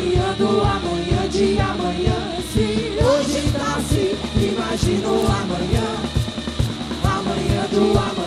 [0.00, 2.16] Amanhã, do amanhã, de amanhã.
[2.50, 5.88] Se hoje tá assim, imagino amanhã.
[7.04, 8.19] Amanhã, do amanhã,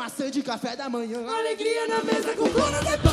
[0.00, 1.18] maçã de café da manhã.
[1.28, 3.09] Alegria na mesa com cona de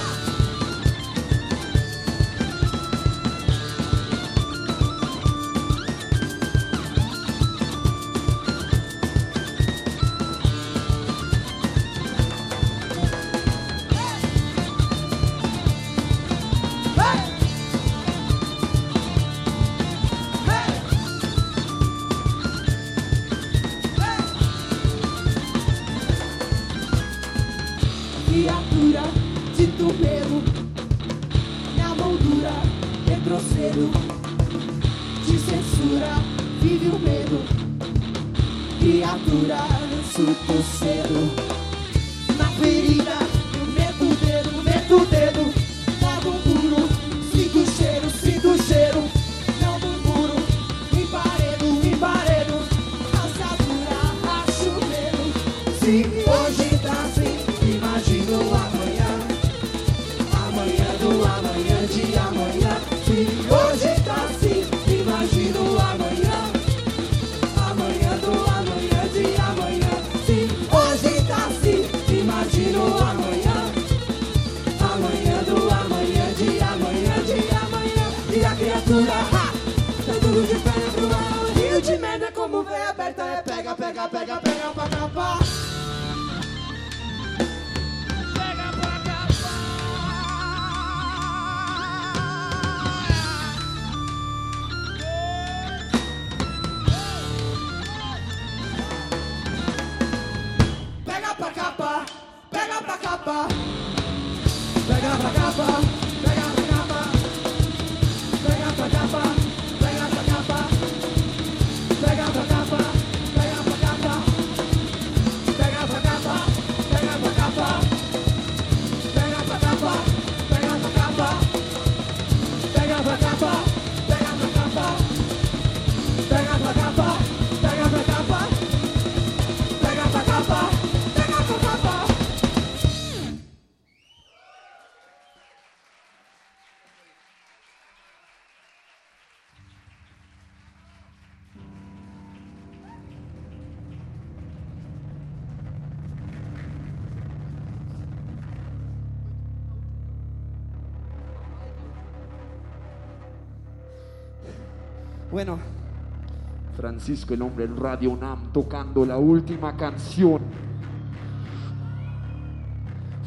[156.98, 160.42] Francisco el hombre en Radio UNAM tocando la última canción.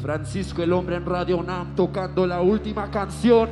[0.01, 3.49] Francisco el hombre en Radio UNAM tocando la última canción.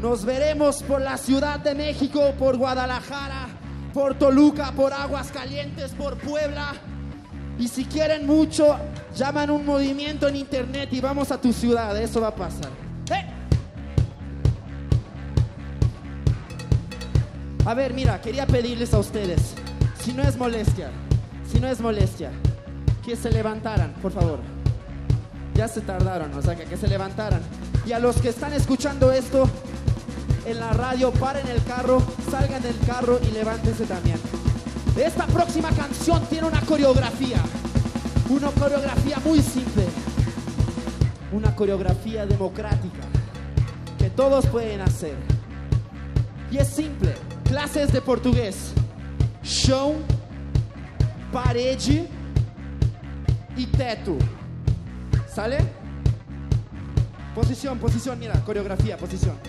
[0.00, 3.48] Nos veremos por la Ciudad de México, por Guadalajara,
[3.92, 6.72] por Toluca, por Aguascalientes, por Puebla.
[7.58, 8.76] Y si quieren mucho,
[9.16, 12.00] llaman un movimiento en internet y vamos a tu ciudad.
[12.00, 12.70] Eso va a pasar.
[17.68, 19.52] A ver, mira, quería pedirles a ustedes,
[20.02, 20.88] si no es molestia,
[21.52, 22.30] si no es molestia,
[23.04, 24.38] que se levantaran, por favor.
[25.54, 27.42] Ya se tardaron, o sea, que, se levantaran.
[27.84, 29.46] Y a los que están escuchando esto
[30.46, 34.16] en la radio, paren el carro, salgan del carro y levántense también.
[34.96, 37.42] Esta próxima canción tiene una coreografía,
[38.30, 39.84] una coreografía muy simple,
[41.32, 43.02] una coreografía democrática
[43.98, 45.16] que todos pueden hacer.
[46.50, 47.14] Y es simple,
[47.48, 48.72] clases de portugués,
[49.42, 49.96] chão,
[51.32, 52.08] parede
[53.56, 54.16] y teto.
[55.26, 55.58] ¿Sale?
[57.34, 59.47] Posición, posición, mira, coreografía, posición.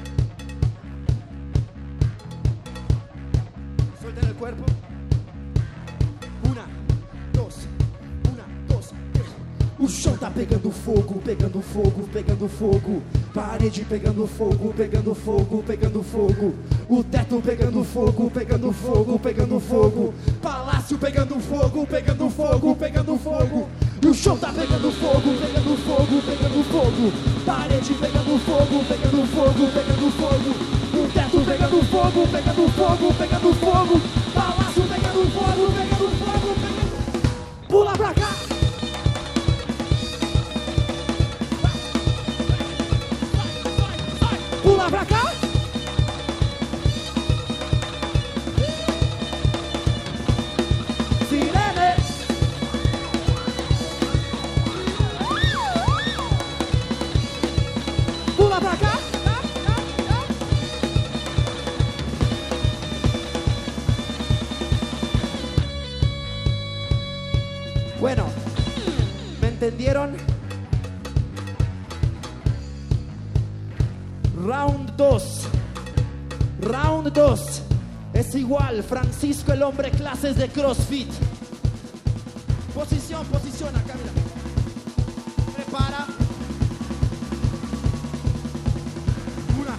[10.39, 13.01] Pegando fogo, pegando fogo, pegando fogo.
[13.33, 16.53] Parede pegando fogo, pegando fogo, pegando fogo.
[16.87, 20.13] O teto pegando fogo, pegando fogo, pegando fogo.
[20.41, 23.67] Palácio pegando fogo, pegando fogo, pegando fogo.
[24.07, 27.11] O chão tá pegando fogo, pegando fogo, pegando fogo.
[27.45, 30.55] Parede pegando fogo, pegando fogo, pegando fogo.
[30.93, 34.01] O teto pegando fogo, pegando fogo, pegando fogo.
[34.33, 35.88] Palácio pegando fogo, pegando fogo,
[74.49, 75.47] Round 2.
[76.61, 77.61] Round 2.
[78.13, 81.09] Es igual, Francisco el hombre, clases de CrossFit.
[82.73, 84.11] Posición, posición, acá mira.
[85.55, 86.05] Prepara.
[89.59, 89.75] Una.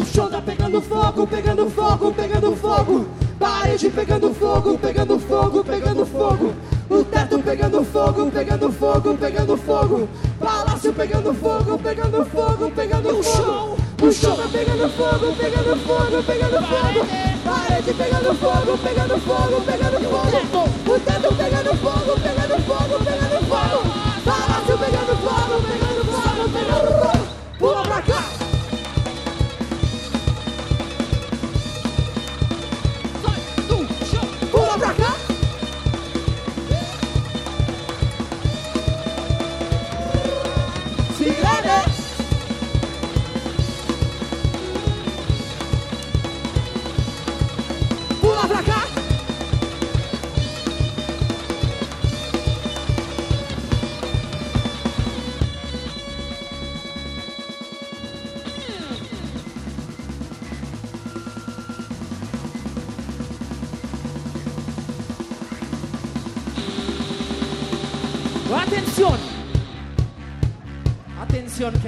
[0.00, 3.06] O chão tá pegando fogo, pegando fogo, pegando fogo.
[3.38, 6.54] Parede pegando fogo, pegando fogo, pegando fogo.
[6.90, 10.08] O teto pegando fogo, pegando fogo, pegando fogo.
[10.40, 13.76] Palácio pegando fogo, pegando fogo, pegando fogo.
[14.00, 17.06] O chão tá pegando fogo, pegando fogo, pegando fogo.
[17.44, 20.68] Parede pegando fogo, pegando fogo, pegando fogo.
[20.86, 22.37] O teto pegando fogo, pegando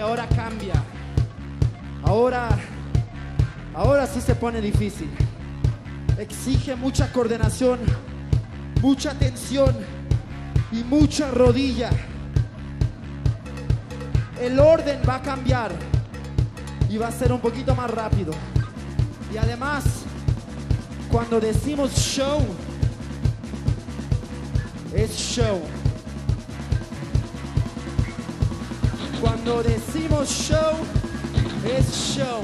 [0.01, 0.75] ahora cambia.
[2.05, 2.49] Ahora,
[3.75, 5.11] ahora sí se pone difícil.
[6.19, 7.79] Exige mucha coordinación,
[8.81, 9.75] mucha atención
[10.73, 11.91] y mucha rodilla.
[14.41, 15.73] El orden va a cambiar
[16.89, 18.33] y va a ser un poquito más rápido.
[19.33, 19.85] Y además,
[21.11, 22.41] cuando decimos show,
[24.95, 25.61] es show.
[29.51, 30.77] Cuando decimos show,
[31.67, 32.41] es show.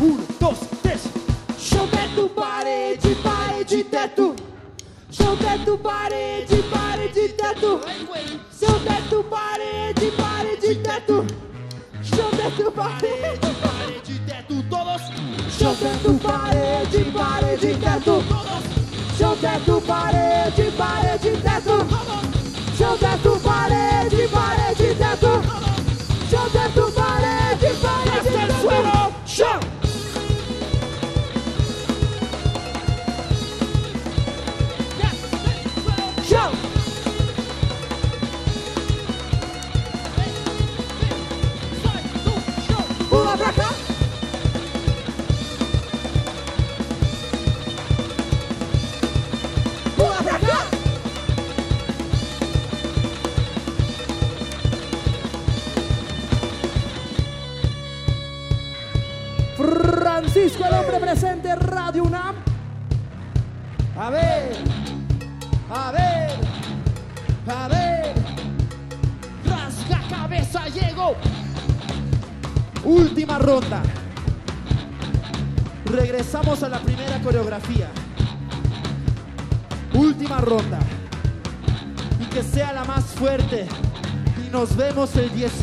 [0.00, 1.02] Uno, dos, tres.
[1.56, 4.34] Show teto, parede, parede, teto.
[5.08, 6.35] Show teto, parede, parede,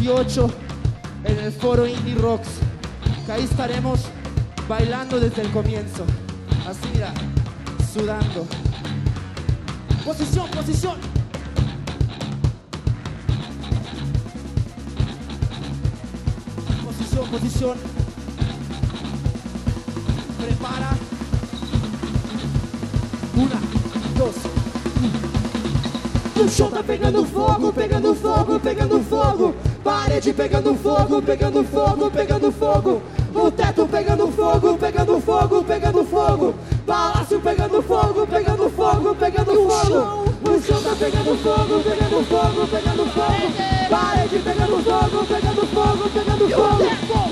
[0.03, 0.49] 18
[1.23, 2.49] en el foro Indie Rocks.
[3.25, 4.01] Que ahí estaremos
[4.67, 6.05] bailando desde el comienzo.
[30.23, 33.01] Parede pegando fogo, pegando fogo, pegando fogo.
[33.35, 36.55] O teto pegando fogo, pegando fogo, pegando fogo.
[36.85, 40.23] Palácio pegando fogo, pegando fogo, pegando fogo.
[40.49, 43.89] O chão tá pegando fogo, pegando fogo, pegando fogo.
[43.89, 47.22] Parede pegando fogo, pegando fogo, pegando fogo.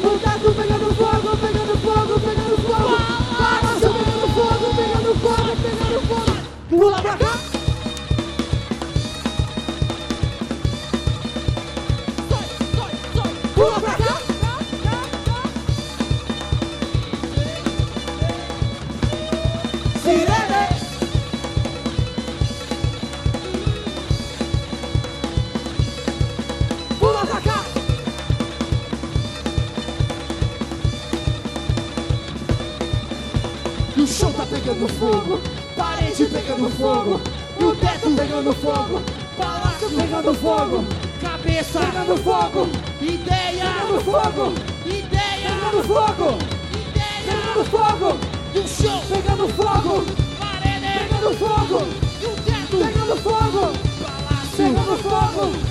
[38.62, 39.02] Fogo,
[39.38, 40.86] palácio pegando fogo,
[41.20, 41.80] Cabeça.
[41.80, 42.70] pegando fogo,
[43.02, 43.66] Ideia.
[43.66, 44.54] pegando fogo,
[44.86, 45.50] Ideia.
[45.50, 46.38] pegando fogo,
[46.72, 47.26] Ideia.
[47.26, 48.18] pegando fogo,
[48.54, 49.02] o chão.
[49.10, 50.06] pegando fogo,
[50.40, 51.00] Parede.
[51.00, 51.88] pegando fogo,
[52.22, 52.78] E o teto.
[52.78, 53.74] pegando fogo,
[54.04, 54.58] Palácio.
[54.58, 55.71] pegando fogo,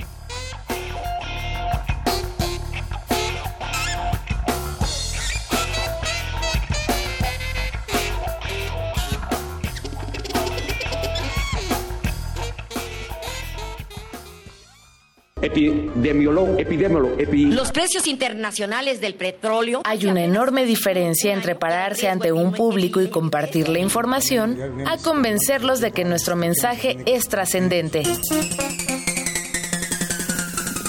[15.51, 17.45] Epidemiólogo, epidemiólogo, epi...
[17.45, 19.81] Los precios internacionales del petróleo.
[19.83, 24.57] Hay una enorme diferencia entre pararse ante un público y compartir la información
[24.87, 28.03] a convencerlos de que nuestro mensaje es trascendente.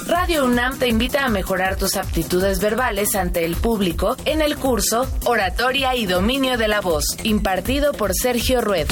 [0.07, 5.09] Radio UNAM te invita a mejorar tus aptitudes verbales ante el público en el curso
[5.25, 8.87] Oratoria y Dominio de la Voz, impartido por Sergio Rued.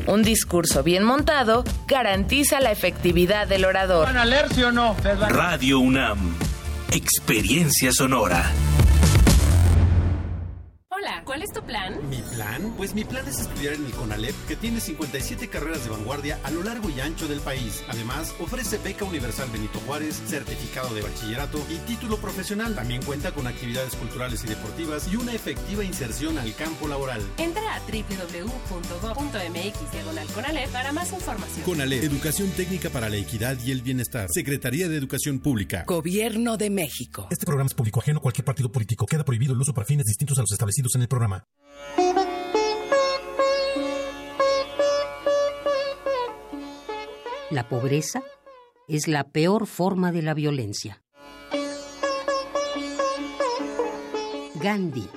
[0.06, 4.06] Un discurso bien montado garantiza la efectividad del orador.
[4.06, 4.97] ¿Van a leer, sí o no?
[5.28, 6.35] Radio UNAM.
[6.93, 8.51] Experiencia sonora.
[11.01, 11.94] Hola, ¿cuál es tu plan?
[12.10, 12.74] ¿Mi plan?
[12.77, 16.51] Pues mi plan es estudiar en el CONALEP, que tiene 57 carreras de vanguardia a
[16.51, 17.82] lo largo y ancho del país.
[17.89, 22.74] Además, ofrece beca universal Benito Juárez, certificado de bachillerato y título profesional.
[22.74, 27.22] También cuenta con actividades culturales y deportivas y una efectiva inserción al campo laboral.
[27.39, 29.14] Entra a www.go.mx
[30.35, 31.64] Conalep para más información.
[31.64, 34.28] CONALEP, Educación Técnica para la Equidad y el Bienestar.
[34.31, 35.85] Secretaría de Educación Pública.
[35.86, 37.27] Gobierno de México.
[37.31, 39.06] Este programa es público ajeno a cualquier partido político.
[39.06, 41.47] Queda prohibido el uso para fines distintos a los establecidos en el programa.
[47.51, 48.23] La pobreza
[48.87, 51.03] es la peor forma de la violencia.
[54.55, 55.09] Gandhi.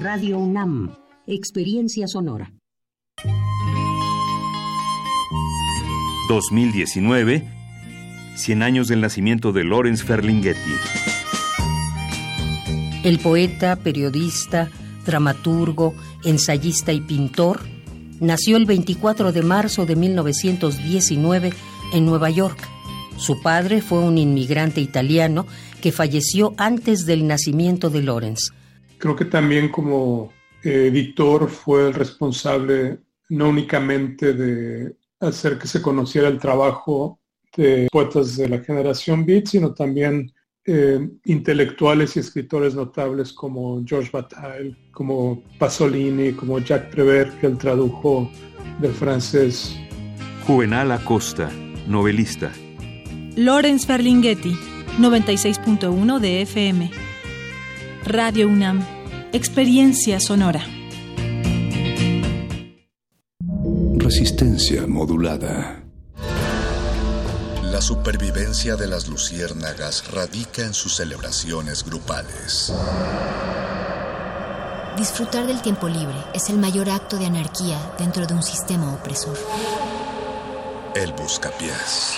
[0.00, 0.94] Radio UNAM.
[1.26, 2.52] Experiencia sonora.
[6.28, 7.44] 2019,
[8.36, 10.72] 100 años del nacimiento de Lawrence Ferlinghetti.
[13.02, 14.70] El poeta, periodista,
[15.04, 15.94] dramaturgo,
[16.24, 17.60] ensayista y pintor
[18.20, 21.52] nació el 24 de marzo de 1919
[21.92, 22.58] en Nueva York.
[23.16, 25.46] Su padre fue un inmigrante italiano
[25.82, 28.50] que falleció antes del nacimiento de Lawrence.
[28.98, 30.32] Creo que también como
[30.62, 34.96] editor fue el responsable no únicamente de
[35.28, 37.18] hacer que se conociera el trabajo
[37.56, 40.32] de poetas de la generación Beat, sino también
[40.66, 47.58] eh, intelectuales y escritores notables como George Bataille, como Pasolini, como Jacques Prévert, que él
[47.58, 48.30] tradujo
[48.80, 49.76] del francés.
[50.46, 51.50] Juvenal Acosta,
[51.86, 52.50] novelista.
[53.36, 54.56] Lawrence Ferlinghetti,
[54.98, 56.90] 96.1 de FM.
[58.06, 58.84] Radio UNAM,
[59.32, 60.83] experiencia sonora.
[64.04, 65.82] Resistencia modulada.
[67.62, 72.70] La supervivencia de las luciérnagas radica en sus celebraciones grupales.
[74.98, 79.38] Disfrutar del tiempo libre es el mayor acto de anarquía dentro de un sistema opresor.
[80.94, 82.12] El buscapiés.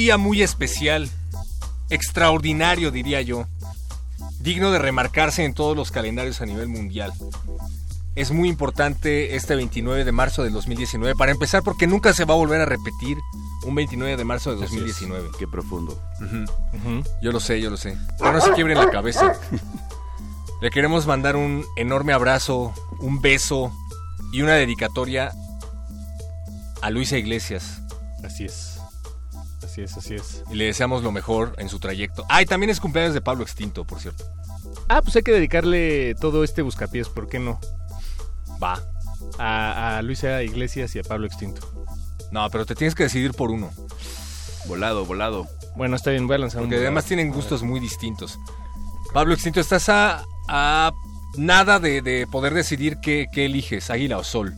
[0.00, 1.10] Día muy especial,
[1.90, 3.46] extraordinario diría yo,
[4.38, 7.12] digno de remarcarse en todos los calendarios a nivel mundial.
[8.14, 12.32] Es muy importante este 29 de marzo del 2019, para empezar porque nunca se va
[12.32, 13.18] a volver a repetir
[13.64, 15.32] un 29 de marzo de 2019.
[15.38, 16.02] Qué profundo.
[17.20, 17.98] Yo lo sé, yo lo sé.
[18.18, 19.34] Pero no se quiebren la cabeza.
[20.62, 23.70] Le queremos mandar un enorme abrazo, un beso
[24.32, 25.32] y una dedicatoria
[26.80, 27.82] a Luisa Iglesias.
[28.24, 28.79] Así es.
[29.70, 30.42] Así es, así es.
[30.50, 32.24] Y le deseamos lo mejor en su trayecto.
[32.28, 34.24] Ah, y también es cumpleaños de Pablo Extinto, por cierto.
[34.88, 37.60] Ah, pues hay que dedicarle todo este buscapiés, ¿por qué no?
[38.60, 38.82] Va.
[39.38, 41.60] A, a Luisa Iglesias y a Pablo Extinto.
[42.32, 43.70] No, pero te tienes que decidir por uno.
[44.66, 45.46] Volado, volado.
[45.76, 48.40] Bueno, está bien, voy a lanzar Porque un además tienen gustos muy distintos.
[49.14, 50.90] Pablo Extinto, estás a, a
[51.36, 54.52] nada de, de poder decidir qué, qué eliges, águila o sol.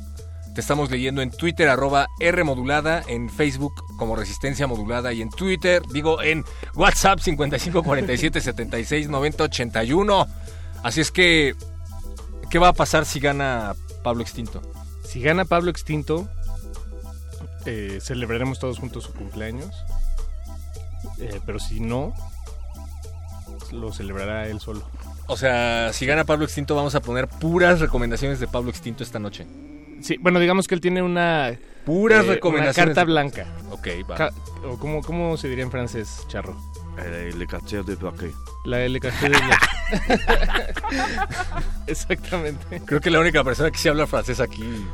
[0.55, 5.31] Te estamos leyendo en Twitter, arroba R modulada, en Facebook como Resistencia Modulada y en
[5.31, 10.27] Twitter, digo, en WhatsApp 5547 76 90 81.
[10.83, 11.55] Así es que,
[12.51, 14.61] ¿qué va a pasar si gana Pablo Extinto?
[15.05, 16.29] Si gana Pablo Extinto,
[17.65, 19.75] eh, celebraremos todos juntos su cumpleaños.
[21.19, 22.13] Eh, pero si no,
[23.71, 24.87] lo celebrará él solo.
[25.29, 29.19] O sea, si gana Pablo Extinto, vamos a poner puras recomendaciones de Pablo Extinto esta
[29.19, 29.47] noche.
[30.03, 31.57] Sí, bueno, digamos que él tiene una...
[31.85, 32.77] Puras eh, recomendaciones.
[32.77, 33.47] Una carta de- blanca.
[33.71, 34.15] Ok, va.
[34.17, 34.33] Ca-
[34.65, 36.57] o ¿cómo, ¿Cómo se diría en francés, Charro?
[36.97, 38.33] Le quartier de Paquet.
[38.65, 39.11] La L de
[41.87, 42.83] Exactamente.
[42.85, 44.87] Creo que la única persona que sí habla francés aquí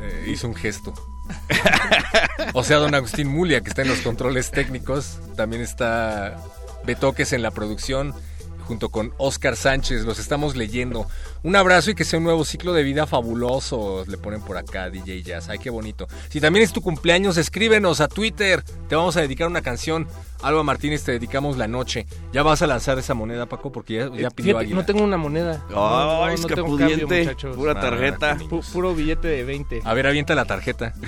[0.00, 0.92] eh, hizo un gesto.
[2.54, 6.36] o sea, don Agustín Mulia, que está en los controles técnicos, también está
[6.84, 8.14] Betoques en la producción,
[8.72, 11.06] junto con Oscar Sánchez, los estamos leyendo.
[11.42, 14.88] Un abrazo y que sea un nuevo ciclo de vida fabuloso, le ponen por acá
[14.88, 16.08] DJ Jazz, ay qué bonito.
[16.30, 20.08] Si también es tu cumpleaños, escríbenos a Twitter, te vamos a dedicar una canción.
[20.40, 22.06] Alba Martínez, te dedicamos la noche.
[22.32, 25.16] Ya vas a lanzar esa moneda, Paco, porque ya, ya pidió Fíjate, no tengo una
[25.18, 25.62] moneda.
[25.68, 27.56] Ay, No, no, es no que tengo pudiente, cambio, muchachos.
[27.56, 28.38] pura tarjeta.
[28.38, 29.82] Pu- puro billete de 20.
[29.84, 30.94] A ver, avienta la tarjeta.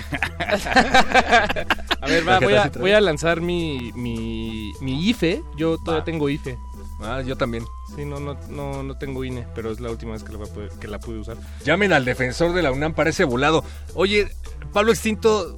[2.01, 5.43] A ver, va, Tarjeta voy a, voy a lanzar mi, mi, mi IFE.
[5.57, 6.05] Yo todavía Va.
[6.05, 6.59] tengo IFE.
[7.01, 7.65] Ah, yo también.
[7.95, 10.71] Sí, no, no, no, no tengo INE, pero es la última vez que la, poder-
[10.81, 11.37] que la pude usar.
[11.65, 13.65] Llamen al defensor de la UNAM, parece volado.
[13.95, 14.29] Oye,
[14.73, 15.57] Pablo Extinto,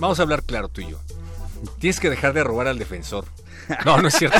[0.00, 0.98] vamos a hablar claro tú y yo.
[1.78, 3.24] Tienes que dejar de robar al defensor.
[3.84, 4.36] No, no es cierto.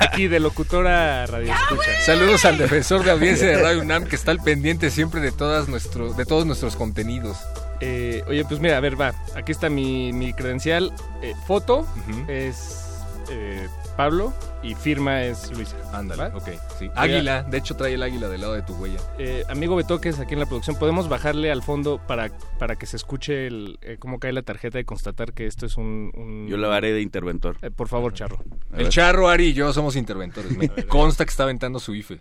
[0.00, 1.90] Aquí de locutora radio escucha.
[2.04, 5.68] Saludos al defensor de audiencia de Radio UNAM que está al pendiente siempre de todas
[5.68, 7.36] nuestros, de todos nuestros contenidos.
[7.80, 9.12] Eh, oye, pues mira, a ver, va.
[9.34, 10.92] Aquí está mi, mi credencial.
[11.22, 11.86] Eh, foto
[12.28, 12.84] es
[13.30, 15.76] eh, Pablo y firma es Luisa.
[15.92, 16.48] Ándale, ok.
[16.78, 16.90] Sí.
[16.94, 18.98] Águila, de hecho trae el águila del lado de tu huella.
[19.18, 22.96] Eh, amigo Betoques, aquí en la producción, ¿podemos bajarle al fondo para, para que se
[22.96, 26.10] escuche el, eh, cómo cae la tarjeta y constatar que esto es un...
[26.14, 27.56] un- Yo la haré de interventor.
[27.62, 28.38] Eh, por favor, Charro.
[28.76, 28.88] El.
[28.88, 30.56] Charro, Ari y yo somos interventores.
[30.56, 32.20] Me consta que está aventando su IFE.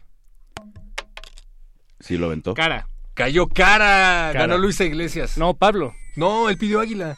[1.99, 2.53] Sí, lo aventó.
[2.53, 2.87] Cara.
[3.13, 4.29] Cayó cara.
[4.33, 4.33] Cara.
[4.33, 5.37] Ganó Luisa Iglesias.
[5.37, 5.93] No, Pablo.
[6.15, 7.17] No, él pidió águila.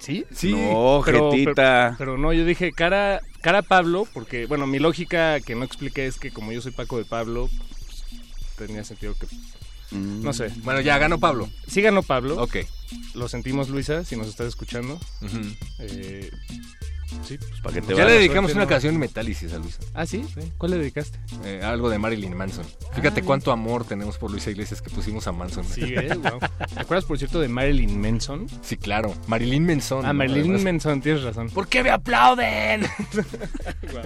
[0.00, 0.24] ¿Sí?
[0.34, 0.52] Sí.
[0.52, 1.94] No, Pero, jetita.
[1.96, 6.06] pero, pero no, yo dije cara, cara Pablo, porque, bueno, mi lógica que no expliqué
[6.06, 8.04] es que como yo soy Paco de Pablo, pues,
[8.56, 9.26] tenía sentido que...
[9.94, 10.22] Mm.
[10.22, 10.50] No sé.
[10.62, 11.48] Bueno, ya ganó Pablo.
[11.66, 12.42] Sí ganó Pablo.
[12.42, 12.56] Ok.
[13.14, 14.94] Lo sentimos, Luisa, si nos estás escuchando.
[15.20, 15.38] Ujú.
[15.80, 16.30] Eh,
[17.24, 18.68] sí, pues Pa' que te Ya le dedicamos suerte, una ¿no?
[18.68, 19.78] canción Metálisis a Luisa.
[19.94, 20.24] ¿Ah, sí?
[20.58, 21.18] ¿Cuál le dedicaste?
[21.44, 22.64] Eh, algo de Marilyn Manson.
[22.94, 25.64] Fíjate cuánto amor tenemos por Luisa Iglesias que pusimos a Manson.
[25.64, 26.38] Sí, eh, wow.
[26.74, 28.46] ¿Te acuerdas, por cierto, de Marilyn Manson?
[28.62, 29.14] Sí, claro.
[29.26, 30.04] Marilyn Manson.
[30.06, 30.12] Ah.
[30.12, 30.62] Marilyn.
[30.62, 31.50] Manson, tienes razón.
[31.50, 32.82] ¿Por qué me aplauden?
[33.92, 34.04] Guau.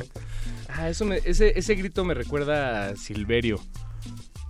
[0.68, 3.60] Ah, eso me- ese, ese grito me recuerda a Silverio,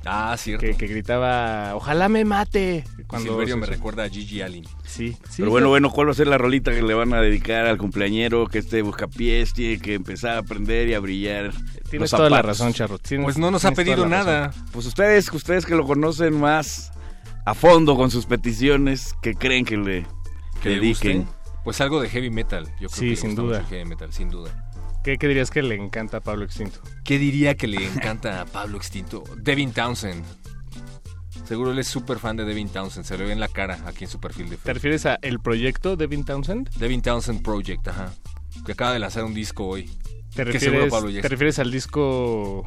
[0.06, 0.64] Ah, cierto.
[0.66, 2.84] que, que gritaba, ojalá me mate.
[3.06, 4.64] Cuando Silverio me recuerda a Gigi Allen.
[4.84, 5.36] Sí, sí.
[5.38, 7.78] Pero bueno, bueno, ¿cuál va a ser la rolita que le van a dedicar al
[7.78, 11.52] cumpleañero que este buscapiés tiene que empezar a aprender y a brillar?
[11.90, 12.98] Tienes toda la razón, Charro.
[12.98, 14.48] Tienes- Pues no nos ha pedido nada.
[14.48, 14.64] razón.
[14.72, 16.92] Pues ustedes, ustedes que lo conocen más
[17.46, 20.06] a fondo con sus peticiones, que creen que le
[20.62, 21.18] ¿Que le dediquen?
[21.22, 21.34] guste?
[21.64, 22.64] Pues algo de heavy metal.
[22.80, 23.64] Yo creo Sí, que sin duda.
[23.70, 24.63] heavy metal, sin duda.
[25.04, 26.80] ¿Qué, qué dirías que le encanta a Pablo Extinto?
[27.04, 29.22] ¿Qué diría que le encanta a Pablo Extinto?
[29.36, 30.24] Devin Townsend.
[31.46, 33.04] Seguro él es súper fan de Devin Townsend.
[33.04, 34.74] Se le ve en la cara aquí en su perfil de ¿Te Facebook.
[34.74, 36.70] refieres a el proyecto Devin Townsend?
[36.78, 38.14] Devin Townsend Project, ajá.
[38.64, 39.90] Que acaba de lanzar un disco hoy.
[40.34, 42.66] ¿Te refieres, Pablo ¿te refieres al disco...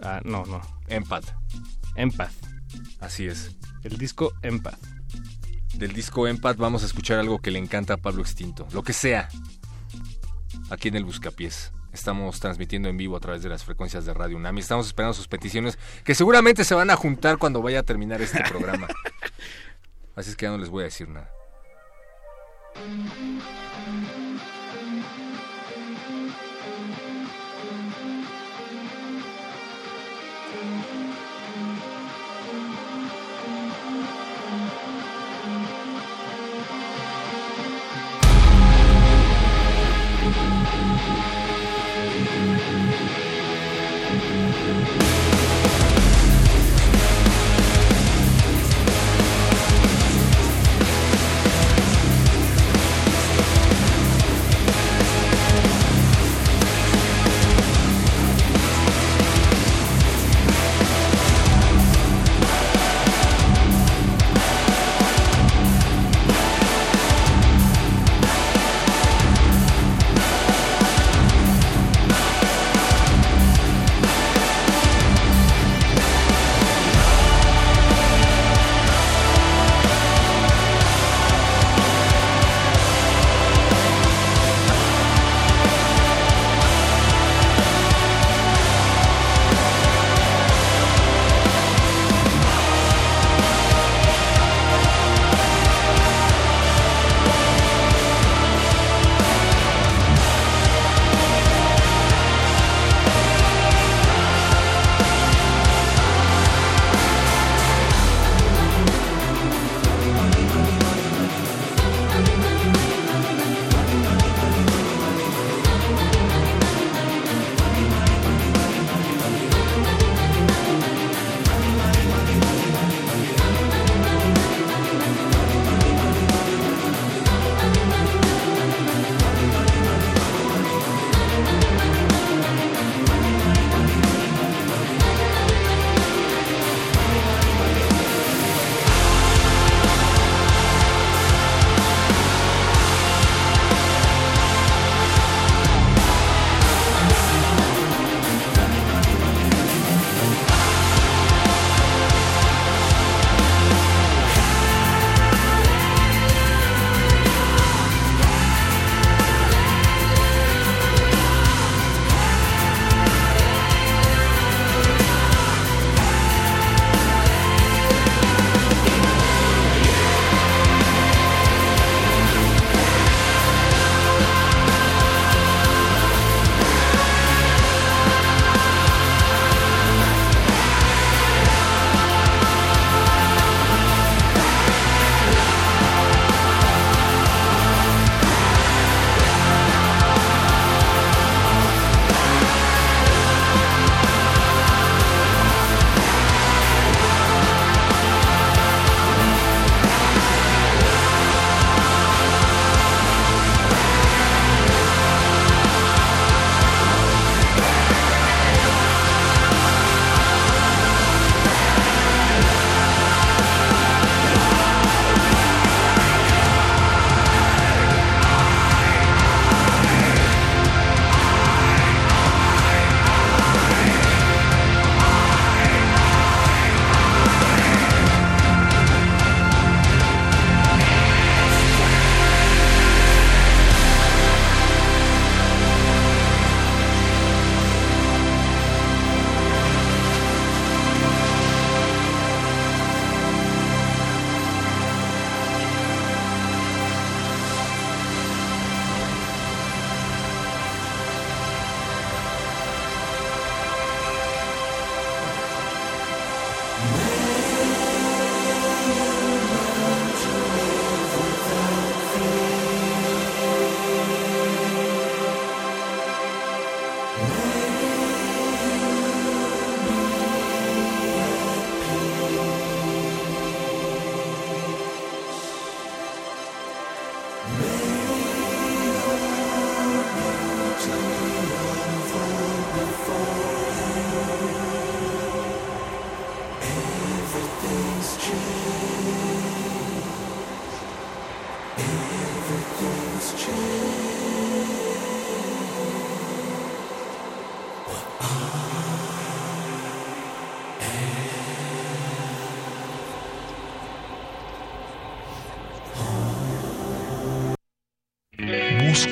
[0.00, 0.60] Ah, no, no.
[0.86, 1.26] Empath.
[1.96, 2.32] Empath.
[3.00, 3.56] Así es.
[3.82, 4.78] El disco Empath.
[5.74, 8.68] Del disco Empath vamos a escuchar algo que le encanta a Pablo Extinto.
[8.72, 9.28] Lo que sea.
[10.72, 11.70] Aquí en el Buscapiés.
[11.92, 15.28] Estamos transmitiendo en vivo a través de las frecuencias de Radio UNAM estamos esperando sus
[15.28, 18.88] peticiones que seguramente se van a juntar cuando vaya a terminar este programa.
[20.16, 21.30] Así es que ya no les voy a decir nada.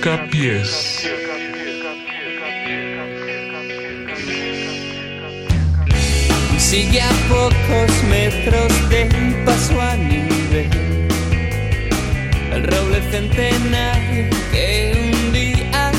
[0.03, 1.07] Busca pies.
[6.57, 10.71] Sigue a pocos metros del paso a nivel
[12.51, 15.93] el roble centenario que un día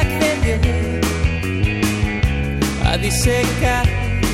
[0.00, 0.58] accedió
[2.84, 3.86] a disecar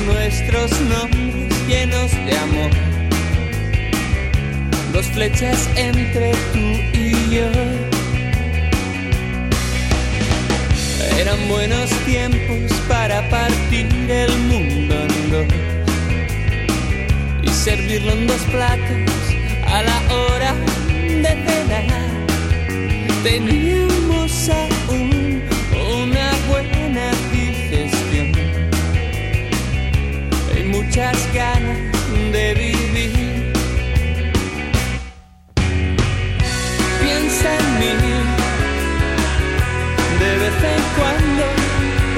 [0.07, 2.71] nuestros nombres llenos de amor.
[4.91, 7.72] Dos flechas entre tú y yo.
[11.53, 15.47] Buenos tiempos para partir el mundo en dos
[17.43, 19.21] y servirlo en dos platos
[19.67, 20.51] a la hora
[21.23, 22.11] de cenar.
[23.23, 25.43] Teníamos aún
[26.01, 28.31] una buena digestión
[30.57, 31.77] y muchas ganas
[32.31, 33.53] de vivir.
[36.99, 37.93] Piensa en mí
[40.19, 41.22] de vez en cuando,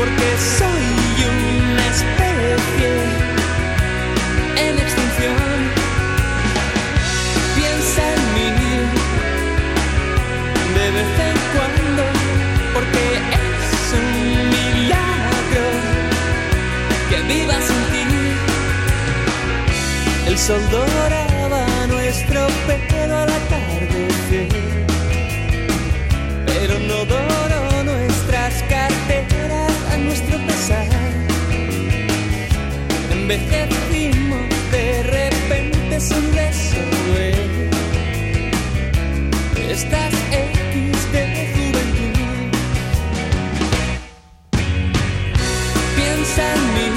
[0.06, 0.30] porque
[0.60, 0.88] soy
[1.34, 2.92] una especie
[4.66, 5.46] en extinción.
[7.56, 8.48] Piensa en mí
[10.78, 12.04] de vez en cuando,
[12.76, 13.04] porque
[13.42, 13.68] es
[14.00, 14.08] un
[14.56, 15.66] milagro
[17.10, 18.06] que viva sin ti.
[20.28, 24.50] El sol doraba nuestro pelo al atardecer,
[26.46, 27.35] pero no doró nuestras carteras a
[30.16, 30.88] nuestro pesar.
[33.12, 34.40] Envejecimos
[34.72, 37.36] de repente sin resolver
[39.70, 41.24] estas X de
[41.54, 42.18] juventud.
[45.98, 46.88] Piensa en mí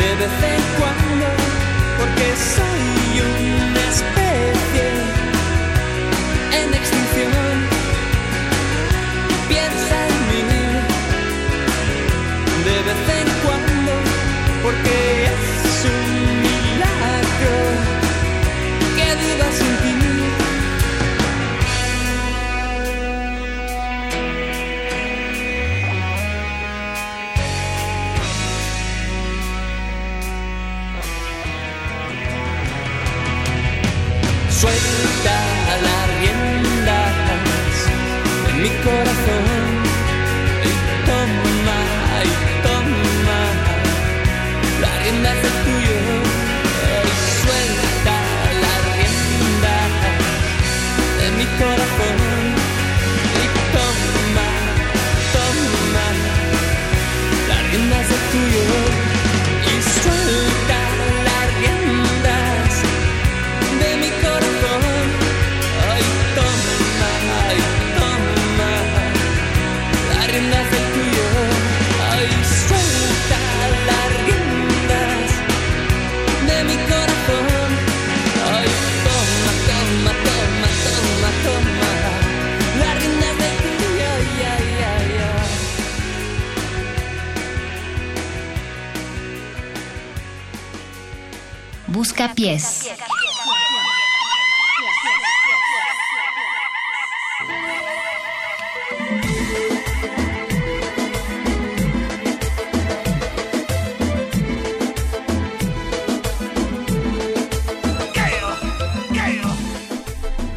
[0.00, 0.69] de vez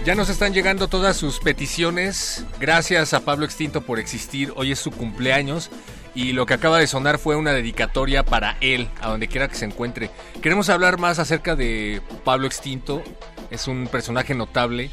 [0.06, 2.45] Ya nos están llegando todas sus peticiones.
[2.60, 4.52] Gracias a Pablo Extinto por existir.
[4.57, 5.72] Hoy es su cumpleaños.
[6.15, 9.56] Y lo que acaba de sonar fue una dedicatoria para él, a donde quiera que
[9.56, 10.11] se encuentre.
[10.41, 13.02] Queremos hablar más acerca de Pablo Extinto.
[13.49, 14.91] Es un personaje notable,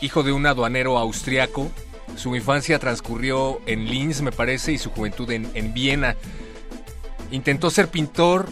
[0.00, 1.70] hijo de un aduanero austriaco.
[2.16, 6.16] Su infancia transcurrió en Linz, me parece, y su juventud en, en Viena.
[7.32, 8.48] Intentó ser pintor,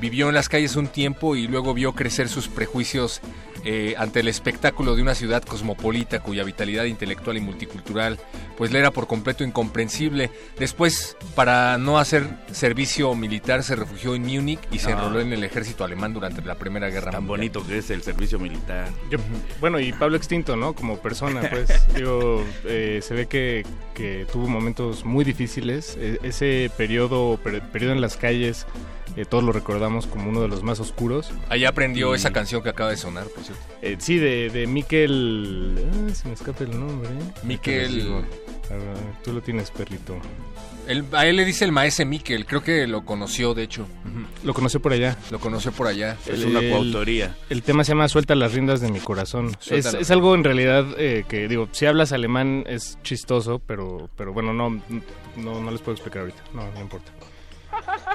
[0.00, 3.22] vivió en las calles un tiempo y luego vio crecer sus prejuicios
[3.70, 8.18] eh, ante el espectáculo de una ciudad cosmopolita cuya vitalidad intelectual y multicultural
[8.56, 10.30] pues le era por completo incomprensible.
[10.58, 14.92] Después, para no hacer servicio militar, se refugió en Múnich y se Ah.
[14.94, 17.50] enroló en el ejército alemán durante la Primera Guerra Tan Mundial.
[17.50, 18.88] bonito que es el servicio militar.
[19.10, 19.18] Yo-
[19.60, 20.72] bueno, y Pablo Extinto, ¿no?
[20.72, 23.64] Como persona, pues, digo, eh, se ve que,
[23.94, 25.96] que tuvo momentos muy difíciles.
[26.00, 28.66] E- ese periodo, per- periodo en las calles,
[29.16, 31.30] eh, todos lo recordamos como uno de los más oscuros.
[31.48, 33.62] Ahí aprendió Y- esa canción que acaba de sonar, por cierto.
[33.82, 35.76] Eh, sí, de, de Miquel...
[36.10, 37.08] ah, se me escapa el nombre.
[37.44, 38.24] Miquel-
[39.24, 40.16] tú lo tienes, perrito.
[40.86, 43.86] Él- a él le dice el maese Miquel, creo que lo conoció, de hecho.
[44.44, 45.16] Lo conoció por allá.
[45.30, 46.16] Lo conoció por allá.
[46.26, 47.36] Es una El- coautoría.
[47.50, 49.54] El tema se llama Suelta las riendas de mi corazón.
[49.70, 54.32] Es, es algo en realidad eh, que, digo, si hablas alemán es chistoso, pero, pero
[54.32, 54.70] bueno, no,
[55.36, 56.42] no, no les puedo explicar ahorita.
[56.54, 57.12] No, no importa.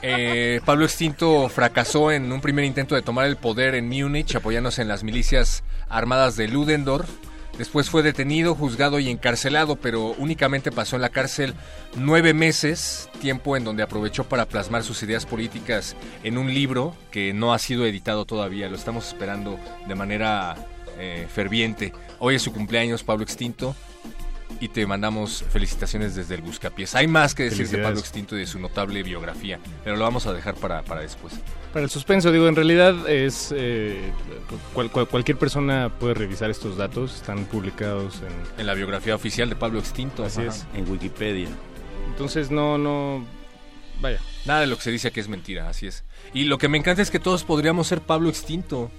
[0.02, 4.82] Eh, Pablo Extinto fracasó en un primer intento de tomar el poder en Múnich, apoyándose
[4.82, 7.10] en las milicias armadas de Ludendorff.
[7.58, 11.54] Después fue detenido, juzgado y encarcelado, pero únicamente pasó en la cárcel
[11.96, 17.32] nueve meses, tiempo en donde aprovechó para plasmar sus ideas políticas en un libro que
[17.32, 18.70] no ha sido editado todavía.
[18.70, 20.56] Lo estamos esperando de manera
[20.98, 21.94] eh, ferviente.
[22.18, 23.76] Hoy es su cumpleaños, Pablo Extinto,
[24.64, 26.96] y te mandamos felicitaciones desde el Buscapiés.
[26.96, 27.80] Hay más que decir de.
[27.80, 31.34] Pablo Extinto y de su notable biografía, pero lo vamos a dejar para, para después.
[31.74, 34.00] Para el suspenso, digo, en realidad es eh,
[34.74, 38.62] cual- cual- cualquier persona puede revisar estos datos, están publicados en...
[38.62, 40.24] En la biografía oficial de Pablo Extinto.
[40.24, 40.50] Así ajá.
[40.52, 40.66] es.
[40.76, 41.50] En Wikipedia.
[42.08, 43.26] Entonces no, no,
[44.02, 44.20] vaya.
[44.46, 46.04] Nada de lo que se dice aquí es mentira, así es.
[46.34, 48.92] Y lo que me encanta es que todos podríamos ser Pablo Extinto.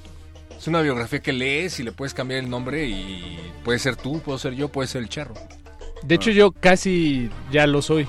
[0.58, 4.20] Es una biografía que lees y le puedes cambiar el nombre y puede ser tú,
[4.20, 5.34] puedo ser yo, puede ser el charro.
[6.02, 8.06] De hecho yo casi ya lo soy,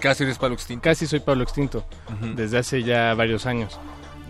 [0.00, 0.82] Casi eres Pablo Extinto.
[0.82, 1.84] casi soy Pablo Extinto,
[2.34, 3.78] desde hace ya varios años.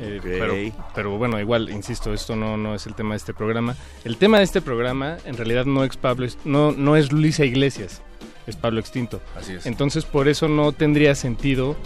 [0.00, 0.24] Eh, Ok.
[0.24, 0.54] pero,
[0.94, 3.76] pero bueno, igual, insisto, esto no, no es el tema de este programa.
[4.04, 8.02] El tema de este programa en realidad no es Pablo, no, no es Luisa Iglesias,
[8.46, 9.20] es Pablo Extinto.
[9.36, 9.66] Así es.
[9.66, 11.76] Entonces por eso no tendría sentido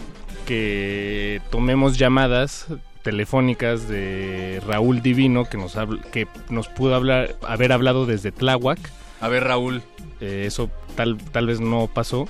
[0.47, 2.67] que tomemos llamadas
[3.05, 8.78] telefónicas de Raúl Divino que nos habl- que nos pudo hablar haber hablado desde Tláhuac.
[9.20, 9.83] A ver, Raúl.
[10.20, 12.28] Eh, eso tal tal vez no pasó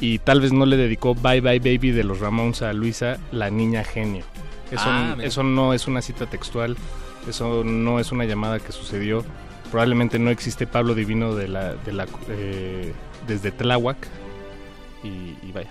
[0.00, 3.50] y tal vez no le dedicó Bye Bye Baby de los Ramones a Luisa, la
[3.50, 4.24] niña genio.
[4.70, 6.76] Eso, Ah, eso no es una cita textual,
[7.28, 9.24] eso no es una llamada que sucedió.
[9.70, 12.92] Probablemente no existe Pablo Divino de la, de la, eh,
[13.26, 13.96] desde Tláhuac
[15.02, 15.70] y, y vaya.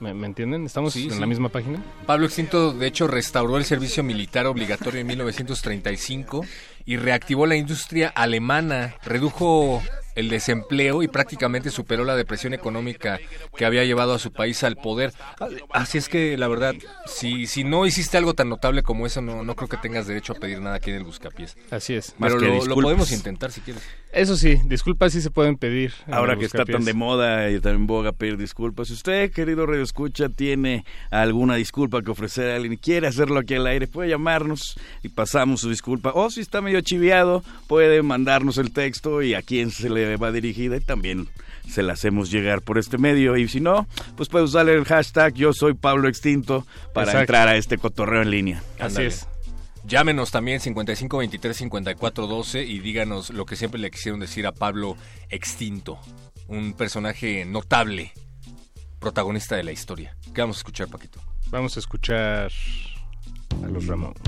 [0.00, 0.66] ¿Me, me entienden?
[0.66, 1.20] ¿Estamos Sí, en sí.
[1.20, 1.82] la misma página?
[2.06, 6.44] Pablo Extinto, de hecho, restauró el servicio militar obligatorio en 1935
[6.86, 9.82] y reactivó la industria alemana, redujo
[10.14, 13.18] el desempleo y prácticamente superó la depresión económica
[13.56, 15.12] que había llevado a su país al poder.
[15.70, 16.74] Así es que, la verdad,
[17.06, 20.32] si, si no hiciste algo tan notable como eso, no, no creo que tengas derecho
[20.32, 21.56] a pedir nada aquí en el Buscapiés.
[21.70, 22.14] Así es.
[22.18, 23.82] Pero lo, podemos intentar si quieres.
[24.12, 25.92] Eso sí, disculpas si se pueden pedir.
[26.10, 29.66] Ahora que está tan de moda y tan en boga pedir disculpas, si usted, querido
[29.66, 33.86] Radio Escucha, tiene alguna disculpa que ofrecer a alguien y quiere hacerlo aquí al aire,
[33.86, 36.12] puede llamarnos y pasamos su disculpa.
[36.14, 40.32] O si está medio chiviado, puede mandarnos el texto y a quién se le va
[40.32, 41.28] dirigida y también
[41.68, 43.36] se la hacemos llegar por este medio.
[43.36, 47.20] Y si no, pues puede usar el hashtag Yo Soy Pablo Extinto para Exacto.
[47.20, 48.62] entrar a este cotorreo en línea.
[48.78, 49.26] Así es.
[49.84, 54.52] Llámenos también 55 23 54 12 y díganos lo que siempre le quisieron decir a
[54.52, 54.96] Pablo
[55.30, 55.98] Extinto,
[56.48, 58.12] un personaje notable,
[58.98, 60.16] protagonista de la historia.
[60.34, 61.20] ¿Qué vamos a escuchar, Paquito?
[61.48, 62.52] Vamos a escuchar
[63.64, 64.20] a los Ramones.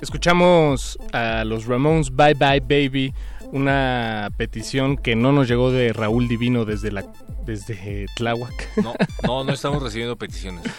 [0.00, 3.12] Escuchamos a los Ramones Bye Bye Baby,
[3.50, 7.04] una petición que no nos llegó de Raúl Divino desde la
[7.44, 8.76] desde Tláhuac.
[8.76, 8.94] No,
[9.24, 10.62] no, no estamos recibiendo peticiones.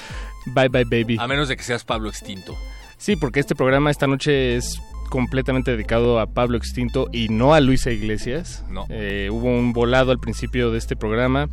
[0.53, 1.17] Bye Bye Baby.
[1.19, 2.57] A menos de que seas Pablo Extinto.
[2.97, 7.59] Sí, porque este programa esta noche es completamente dedicado a Pablo Extinto y no a
[7.59, 8.63] Luisa Iglesias.
[8.69, 8.85] No.
[8.89, 11.49] Eh, hubo un volado al principio de este programa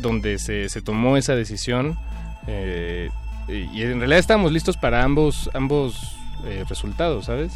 [0.00, 1.98] donde se, se tomó esa decisión
[2.46, 3.10] eh,
[3.48, 7.52] y en realidad estábamos listos para ambos, ambos eh, resultados, ¿sabes?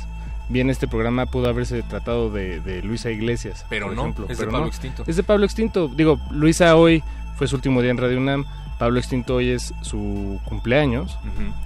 [0.49, 4.39] Bien, este programa pudo haberse tratado de, de Luisa Iglesias, Pero por no, ejemplo, es
[4.39, 4.69] de pero Pablo no.
[4.71, 5.05] Extinto.
[5.07, 5.89] Es de Pablo Extinto.
[5.89, 7.03] Digo, Luisa hoy
[7.37, 8.45] fue su último día en Radio UNAM.
[8.81, 11.17] Pablo Extinto hoy es su cumpleaños.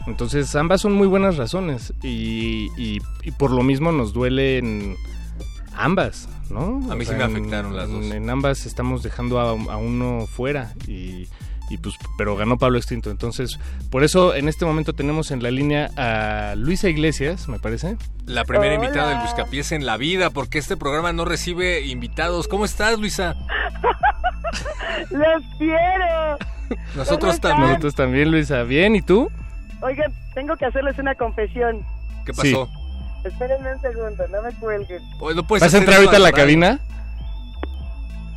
[0.06, 1.94] Entonces, ambas son muy buenas razones.
[2.02, 4.96] Y, y- y por lo mismo nos duelen
[5.76, 6.80] ambas, ¿no?
[6.90, 8.04] A mí O sí me en- afectaron las dos.
[8.04, 10.72] En, en ambas estamos dejando a, a uno fuera.
[10.88, 11.28] Y,
[11.70, 13.10] y pues, pero ganó Pablo Extinto.
[13.12, 13.58] Entonces,
[13.90, 17.96] por eso en este momento tenemos en la línea a Luisa Iglesias, me parece.
[18.26, 18.84] La primera Hola.
[18.84, 22.48] invitada del Buscapiés en la vida, porque este programa no recibe invitados.
[22.48, 23.34] ¿Cómo estás, Luisa?
[25.10, 26.38] ¡Los quiero!
[26.96, 27.68] Nosotros también.
[27.70, 28.62] Nosotros también, Luisa.
[28.62, 29.30] Bien, ¿y tú?
[29.82, 31.84] Oigan, tengo que hacerles una confesión.
[32.24, 32.68] ¿Qué pasó?
[33.24, 35.02] Espérenme un segundo, no me cuelguen.
[35.18, 36.36] Pues, ¿no puedes ¿Vas a entrar ahorita a la radio?
[36.42, 36.80] cabina?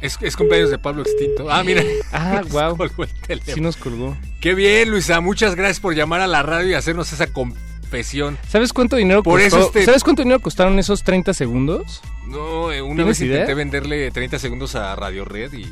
[0.02, 1.50] Es, es cumpleaños de Pablo Extinto.
[1.52, 1.82] Ah, mira.
[2.14, 2.78] Ah, wow.
[2.78, 3.56] Colgó el teléfono.
[3.56, 4.16] Sí nos colgó.
[4.40, 5.20] Qué bien, Luisa.
[5.22, 8.38] Muchas gracias por llamar a la radio y hacernos esa confesión.
[8.48, 9.58] ¿Sabes cuánto dinero Por costó?
[9.58, 12.02] eso este- ¿Sabes cuánto dinero costaron esos 30 segundos?
[12.28, 13.36] No, eh, una ¿Tienes vez idea?
[13.38, 15.66] intenté venderle 30 segundos a Radio Red y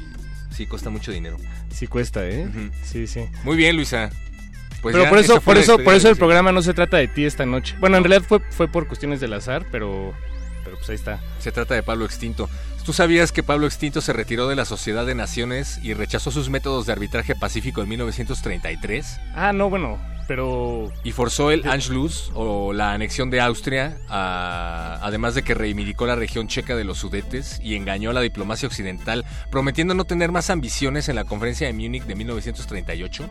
[0.56, 1.38] sí, cuesta mucho dinero.
[1.70, 2.48] Sí cuesta, ¿eh?
[2.84, 3.26] Sí, sí.
[3.44, 4.10] Muy bien, Luisa.
[4.82, 7.08] Pues pero ya, por eso, por eso, por eso el programa no se trata de
[7.08, 7.76] ti esta noche.
[7.80, 10.14] Bueno, en realidad fue, fue por cuestiones del azar, pero,
[10.66, 11.22] pero pues ahí está.
[11.40, 12.50] Se trata de Pablo Extinto.
[12.86, 16.50] ¿Tú sabías que Pablo Extinto se retiró de la Sociedad de Naciones y rechazó sus
[16.50, 19.20] métodos de arbitraje pacífico en 1933?
[19.34, 20.92] Ah, no, bueno, pero...
[21.04, 26.16] Y forzó el Anschluss o la anexión de Austria, a- además de que reivindicó la
[26.16, 30.52] región checa de los Sudetes y engañó a la diplomacia occidental, prometiendo no tener más
[30.52, 33.28] ambiciones en la conferencia de Múnich de 1938.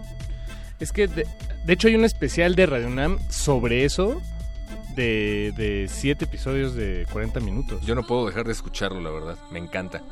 [0.80, 1.26] Es que, de,
[1.64, 4.20] de hecho, hay un especial de Radio UNAM sobre eso
[4.94, 7.84] de, de siete episodios de 40 minutos.
[7.84, 9.38] Yo no puedo dejar de escucharlo, la verdad.
[9.50, 10.02] Me encanta.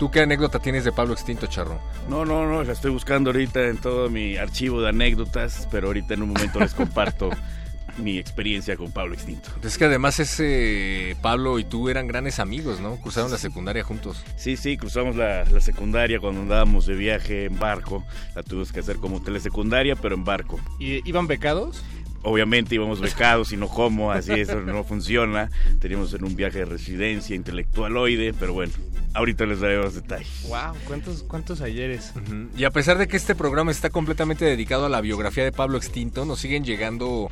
[0.00, 1.78] ¿Tú qué anécdota tienes de Pablo Extinto, Charro?
[2.08, 6.14] No, no, no, la estoy buscando ahorita en todo mi archivo de anécdotas, pero ahorita
[6.14, 7.28] en un momento les comparto
[7.98, 9.50] mi experiencia con Pablo Extinto.
[9.62, 12.96] Es que además ese Pablo y tú eran grandes amigos, ¿no?
[12.96, 14.24] Cruzaron la secundaria juntos.
[14.36, 18.02] Sí, sí, cruzamos la, la secundaria cuando andábamos de viaje en barco.
[18.34, 20.58] La tuvimos que hacer como telesecundaria, pero en barco.
[20.78, 21.84] ¿Y iban becados?
[22.22, 25.50] Obviamente íbamos becados y no como, así eso no funciona.
[25.78, 28.72] Teníamos en un viaje de residencia intelectualoide, pero bueno,
[29.14, 30.46] ahorita les daré los detalles.
[30.48, 32.12] Wow, ¿cuántos, cuántos ayeres?
[32.56, 35.78] Y a pesar de que este programa está completamente dedicado a la biografía de Pablo
[35.78, 37.30] Extinto, nos siguen llegando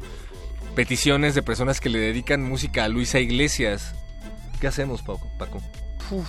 [0.74, 3.94] peticiones de personas que le dedican música a Luisa Iglesias.
[4.60, 5.28] ¿Qué hacemos, Paco?
[5.38, 5.62] Paco?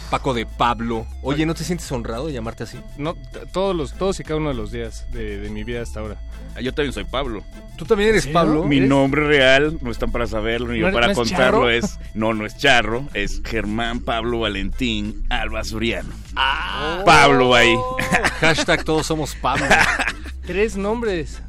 [0.10, 1.06] Paco de Pablo.
[1.22, 2.80] Oye, ¿no te sientes honrado de llamarte así?
[2.98, 3.16] No,
[3.52, 6.18] todos los, todos y cada uno de los días de, de mi vida hasta ahora.
[6.56, 7.44] Ah, Yo también soy Pablo.
[7.78, 8.64] ¿Tú también eres ¿Sí, Pablo?
[8.66, 8.90] Mi ¿Eres?
[8.90, 11.70] nombre real, no están para saberlo ni ¿No yo es- para no es contarlo, Charro?
[11.70, 12.00] es...
[12.14, 16.10] No, no es Charro, es Germán Pablo Valentín Alba Suriano.
[16.36, 17.04] Ah.
[17.06, 17.74] Pablo ahí.
[18.42, 19.66] Hashtag todos somos Pablo.
[20.46, 21.42] Tres nombres.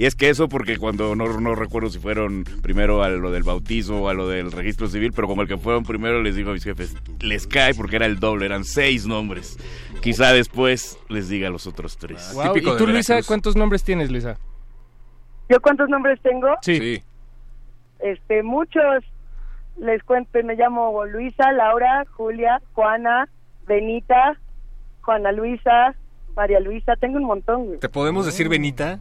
[0.00, 3.42] Y es que eso porque cuando no, no recuerdo si fueron primero a lo del
[3.42, 6.48] bautismo o a lo del registro civil, pero como el que fueron primero les digo
[6.48, 9.58] a mis jefes, les cae porque era el doble, eran seis nombres.
[10.00, 12.32] Quizá después les diga a los otros tres.
[12.32, 14.38] Wow, ¿Y tú, Luisa, cuántos nombres tienes, Luisa?
[15.50, 16.48] ¿Yo cuántos nombres tengo?
[16.62, 17.02] Sí.
[17.98, 19.04] Este, muchos.
[19.76, 23.28] Les cuento, me llamo Luisa, Laura, Julia, Juana,
[23.66, 24.40] Benita,
[25.02, 25.94] Juana Luisa,
[26.34, 27.66] María Luisa, tengo un montón.
[27.66, 27.80] güey.
[27.80, 28.98] ¿Te podemos decir Benita?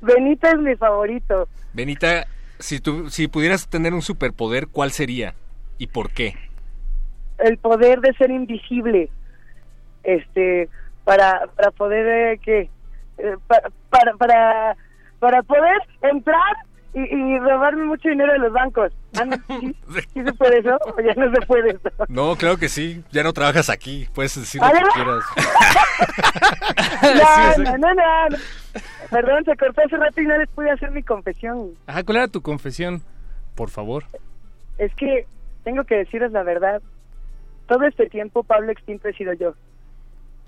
[0.00, 1.48] Benita es mi favorito.
[1.72, 2.26] Benita,
[2.58, 5.34] si, tú, si pudieras tener un superpoder, ¿cuál sería?
[5.78, 6.34] ¿Y por qué?
[7.38, 9.10] El poder de ser invisible.
[10.02, 10.68] Este,
[11.04, 12.70] para, para poder, eh, ¿qué?
[13.18, 14.76] Eh, pa- para, para,
[15.18, 16.56] para poder entrar
[16.94, 18.92] y, y robarme mucho dinero de los bancos.
[19.16, 19.74] Ah, ¿sí,
[20.14, 20.76] sí se puede eso?
[20.86, 21.90] ¿O ya no se puede eso?
[22.08, 23.02] No, claro que sí.
[23.12, 24.08] Ya no trabajas aquí.
[24.14, 25.24] Puedes decir lo ¿Ah, que quieras.
[27.02, 28.36] No, no, no, no, no.
[29.10, 31.70] Perdón, se cortó hace rato y no les pude hacer mi confesión.
[31.86, 33.02] Ajá, ¿cuál era tu confesión?
[33.54, 34.04] Por favor.
[34.78, 35.26] Es que
[35.64, 36.80] tengo que deciros la verdad.
[37.66, 39.54] Todo este tiempo Pablo Extinto he sido yo.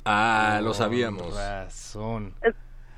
[0.05, 1.37] Ah, lo sabíamos.
[1.37, 2.33] Razón.
[2.43, 2.55] Es,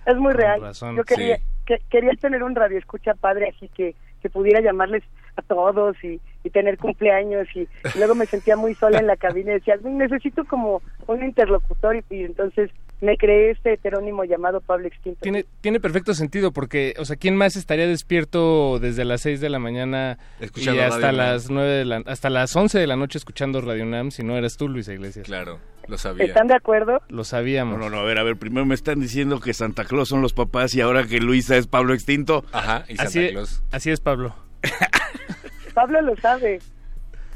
[0.07, 0.61] es muy Con real.
[0.61, 1.43] razón, yo quería, sí.
[1.67, 5.03] que- quería tener un radio escucha padre así que, que pudiera llamarles
[5.37, 9.17] a todos y, y tener cumpleaños y, y luego me sentía muy sola en la
[9.17, 12.71] cabina y decía, necesito como un interlocutor y, y entonces
[13.05, 15.21] me creé este heterónimo llamado Pablo Extinto.
[15.23, 19.49] Tiene, tiene perfecto sentido porque, o sea, ¿quién más estaría despierto desde las 6 de
[19.51, 21.27] la mañana Escuchando y hasta Radio Nam.
[21.27, 24.37] las 9 de la, hasta las 11 de la noche escuchando Radio Nam si no
[24.37, 25.25] eras tú, Luisa Iglesias?
[25.27, 26.25] Claro, lo sabía.
[26.25, 27.01] ¿Están de acuerdo?
[27.09, 27.79] Lo sabíamos.
[27.79, 30.23] No, no, no, a ver, a ver, primero me están diciendo que Santa Claus son
[30.23, 32.45] los papás y ahora que Luisa es Pablo Extinto.
[32.53, 33.63] Ajá, y Santa Así, Claus.
[33.71, 34.35] así es, Pablo.
[35.75, 36.61] Pablo lo sabe.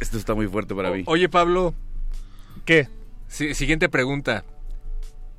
[0.00, 1.02] Esto está muy fuerte para mí.
[1.06, 1.74] Oye, Pablo.
[2.64, 2.88] ¿Qué?
[3.26, 4.44] Si- siguiente pregunta.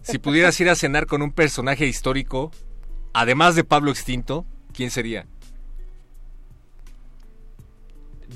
[0.02, 2.52] Si pudieras ir a cenar con un personaje histórico,
[3.14, 5.26] además de Pablo Extinto, ¿quién sería?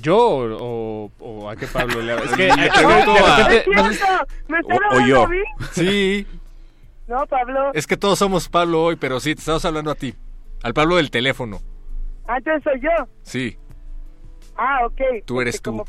[0.02, 3.70] ¿Yo o, o- o a qué Pablo le Es que Le de pregunto a- repente-
[3.70, 4.26] ¡Es no sé- cierto!
[4.48, 5.22] ¿Me están O- yo.
[5.24, 5.38] a mí?
[5.72, 6.26] Sí,
[7.06, 7.70] No, Pablo.
[7.74, 10.14] es que todos somos Pablo hoy, pero sí, te estamos hablando a ti.
[10.62, 11.60] Al Pablo del teléfono.
[12.26, 12.90] Antes soy yo.
[13.22, 13.56] Sí,
[14.56, 15.00] Ah, ok.
[15.24, 15.70] tú eres Porque tú.
[15.70, 15.84] Como,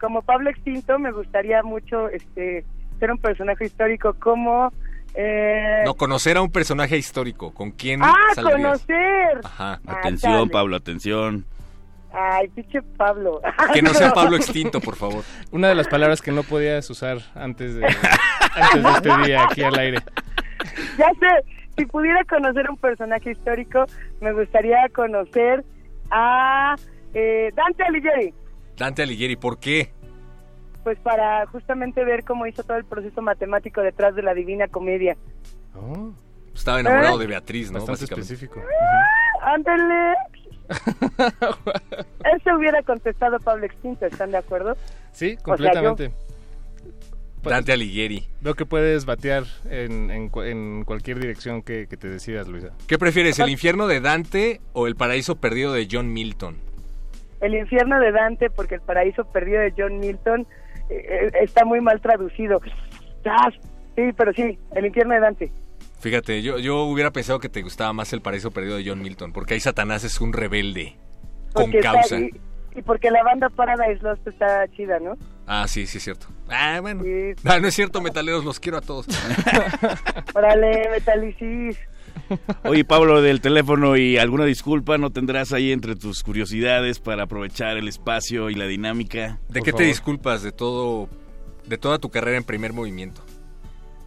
[0.00, 2.64] como Pablo Extinto, me gustaría mucho este
[2.98, 4.72] ser un personaje histórico como...
[5.14, 5.82] Eh...
[5.84, 7.52] No, conocer a un personaje histórico.
[7.52, 8.60] ¿Con quién ¡Ah, saldrías?
[8.82, 9.40] conocer!
[9.44, 9.80] Ajá.
[9.86, 10.50] Ah, Atención, dale.
[10.50, 11.44] Pablo, atención.
[12.12, 13.40] Ay, pinche Pablo.
[13.74, 15.24] Que no sea Pablo Extinto, por favor.
[15.50, 17.84] Una de las palabras que no podías usar antes de,
[18.54, 19.98] antes de este día aquí al aire.
[20.96, 21.44] Ya sé,
[21.76, 23.84] si pudiera conocer un personaje histórico,
[24.20, 25.64] me gustaría conocer
[26.10, 26.74] a
[27.14, 28.34] eh, Dante Alighieri,
[28.76, 29.92] Dante Alighieri, ¿por qué?
[30.88, 35.18] Pues para justamente ver cómo hizo todo el proceso matemático detrás de la Divina Comedia.
[36.54, 37.20] Estaba enamorado ¿Eh?
[37.20, 37.80] de Beatriz, ¿no?
[37.84, 38.62] Bastante específico.
[39.42, 40.14] ¡Ándale!
[42.34, 44.78] Ese hubiera contestado Pablo Extinto, ¿están de acuerdo?
[45.12, 46.10] Sí, O sea, completamente.
[47.42, 48.26] Dante Alighieri.
[48.40, 52.70] Veo que puedes batear en, en cu- en cualquier dirección que, que te decidas, Luisa.
[52.86, 56.56] ¿Qué prefieres, el infierno de Dante o el paraíso perdido de John Milton?
[57.42, 60.46] El infierno de Dante, porque el paraíso perdido de John Milton
[60.88, 62.60] está muy mal traducido.
[63.22, 63.54] ¡Zas!
[63.96, 65.52] Sí, pero sí, el infierno de Dante.
[66.00, 69.32] Fíjate, yo, yo hubiera pensado que te gustaba más el paraíso perdido de John Milton,
[69.32, 70.96] porque ahí Satanás es un rebelde.
[71.52, 72.18] Con Porque está- causa.
[72.20, 72.30] y,
[72.76, 75.14] y porque la banda Paradise Lost está chida, ¿no?
[75.46, 76.26] Ah, sí, sí es cierto.
[76.48, 77.02] Ah, bueno.
[77.44, 79.06] Ah, no es cierto, metaleros, los quiero a todos.
[80.34, 81.78] Órale, Metalicis.
[82.64, 87.76] Oye, Pablo, del teléfono y alguna disculpa no tendrás ahí entre tus curiosidades para aprovechar
[87.76, 89.38] el espacio y la dinámica.
[89.48, 91.08] ¿De Por qué te disculpas de todo,
[91.66, 93.22] de toda tu carrera en primer movimiento?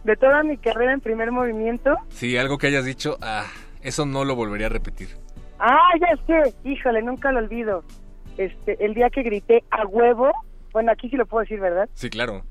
[0.04, 1.96] De toda mi carrera en primer movimiento.
[2.08, 3.46] Sí, algo que hayas dicho, ah,
[3.82, 5.08] eso no lo volvería a repetir.
[5.58, 6.54] Ah, ya sé.
[6.64, 7.84] Híjole, nunca lo olvido.
[8.36, 10.32] Este, el día que grité a huevo.
[10.72, 11.88] Bueno, aquí sí lo puedo decir, ¿verdad?
[11.94, 12.42] Sí, claro.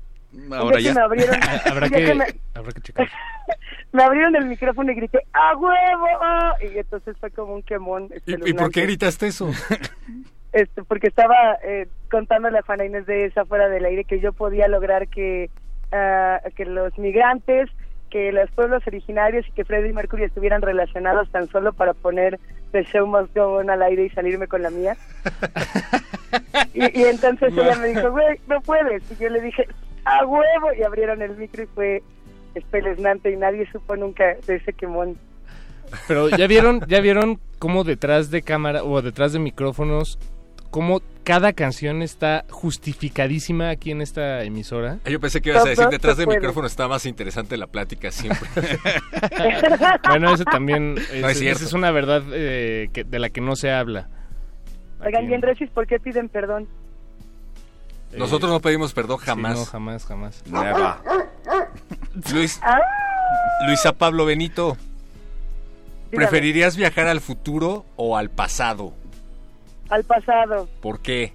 [0.52, 0.92] Ahora Ya ya.
[0.92, 1.36] que me abrieron,
[1.66, 3.08] Habrá que, que me, habrá que checar.
[3.92, 6.06] me abrieron el micrófono y grité ¡A huevo!
[6.74, 8.08] Y entonces fue como un quemón.
[8.26, 9.50] ¿Y, y por qué gritaste eso?
[10.52, 14.34] Este, porque estaba eh, contándole a Juana Inés de esa fuera del aire que yo
[14.34, 15.48] podía lograr que,
[15.92, 17.70] ah, que los migrantes,
[18.10, 22.38] que los pueblos originarios y que Freddie Mercury estuvieran relacionados tan solo para poner
[22.72, 24.94] The Show Must Go On al aire y salirme con la mía.
[26.74, 29.02] y, y entonces ella me dijo, güey, no puedes.
[29.10, 29.66] Y yo le dije,
[30.04, 30.72] a huevo.
[30.78, 32.02] Y abrieron el micro y fue
[32.54, 35.16] espeluznante y nadie supo nunca de ese quemón.
[36.08, 40.18] Pero ya vieron, ya vieron cómo detrás de cámara o detrás de micrófonos,
[40.70, 44.98] cómo cada canción está justificadísima aquí en esta emisora.
[45.04, 48.10] Ah, Yo pensé que ibas a decir, detrás del micrófono está más interesante la plática
[48.10, 48.48] siempre.
[50.08, 51.58] Bueno, eso también es, No es cierto.
[51.58, 54.08] esa es una verdad eh, que, de la que no se habla.
[55.04, 56.68] Oigan, bien, Regis, ¿por qué piden perdón?
[58.18, 59.54] Nosotros no pedimos perdón jamás.
[59.54, 60.42] Sí, no, jamás, jamás.
[62.32, 62.78] Luis, Ah.
[63.66, 64.76] Luisa Pablo Benito,
[66.10, 66.26] Dígame.
[66.28, 68.92] ¿preferirías viajar al futuro o al pasado?
[69.88, 71.32] Al pasado, ¿Por qué?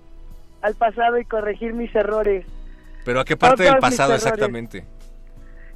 [0.61, 2.45] al pasado y corregir mis errores.
[3.05, 4.85] ¿Pero a qué parte Todos del pasado exactamente?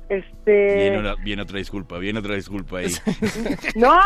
[0.10, 0.76] Este...
[0.76, 2.94] Viene, una- viene otra disculpa, viene otra disculpa ahí.
[3.76, 3.98] No,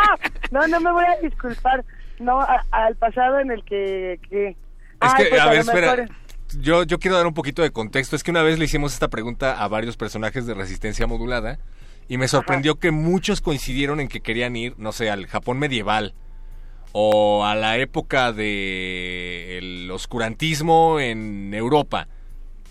[0.51, 1.83] no, no me voy a disculpar.
[2.19, 4.19] No, a- al pasado en el que...
[4.29, 4.49] que...
[4.49, 4.55] Es
[4.99, 5.95] Ay, que, pues, a ver, espera.
[5.95, 6.15] mejor-
[6.59, 8.15] Yo, yo quiero dar un poquito de contexto.
[8.15, 11.59] Es que una vez le hicimos esta pregunta a varios personajes de resistencia modulada
[12.07, 16.13] y me sorprendió que muchos coincidieron en que querían ir, no sé, al Japón medieval
[16.91, 22.07] o a la época de el oscurantismo en Europa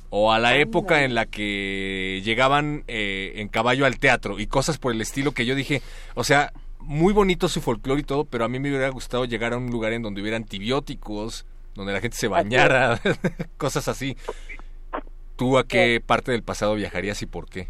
[0.09, 4.79] o a la época en la que llegaban eh, en caballo al teatro y cosas
[4.79, 5.83] por el estilo que yo dije,
[6.15, 9.53] o sea, muy bonito su folclore y todo, pero a mí me hubiera gustado llegar
[9.53, 13.01] a un lugar en donde hubiera antibióticos, donde la gente se bañara,
[13.57, 14.17] cosas así.
[15.37, 17.69] ¿Tú a qué parte del pasado viajarías y por qué?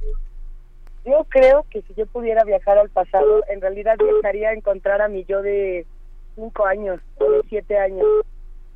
[1.04, 5.08] Yo creo que si yo pudiera viajar al pasado, en realidad viajaría a encontrar a
[5.08, 5.86] mi yo de
[6.34, 8.06] cinco años o de siete años.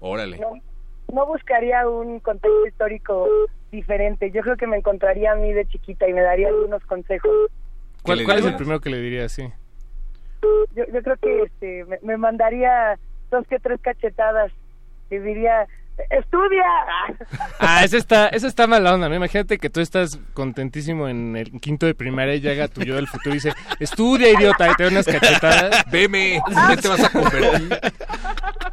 [0.01, 0.39] Órale.
[0.39, 0.53] No,
[1.13, 3.29] no buscaría un contexto histórico
[3.71, 4.31] diferente.
[4.31, 7.31] Yo creo que me encontraría a mí de chiquita y me daría algunos consejos.
[8.03, 9.29] ¿Cuál, es el primero que le diría?
[9.29, 9.51] Sí.
[10.75, 12.99] Yo, yo creo que este, me, me mandaría
[13.31, 14.53] dos que tres cachetadas
[15.11, 15.69] y diría,
[16.11, 16.65] estudia.
[17.59, 19.15] Ah, esa está, esa está mala onda, ¿no?
[19.15, 23.07] Imagínate que tú estás contentísimo en el quinto de primaria y llega tu yo del
[23.07, 25.85] futuro y dice, estudia, idiota, y te da unas cachetadas.
[25.91, 27.79] Veme, ¿qué te vas a convertir?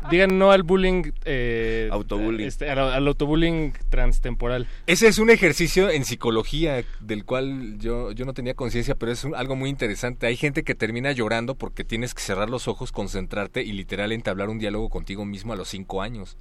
[0.09, 1.11] Digan no al bullying...
[1.25, 2.47] Eh, Autobullying.
[2.47, 4.67] este, al, al autobullying transtemporal.
[4.85, 9.23] Ese es un ejercicio en psicología del cual yo, yo no tenía conciencia, pero es
[9.23, 10.27] un- algo muy interesante.
[10.27, 14.49] Hay gente que termina llorando porque tienes que cerrar los ojos, concentrarte y literal entablar
[14.49, 16.37] un diálogo contigo mismo a los cinco años.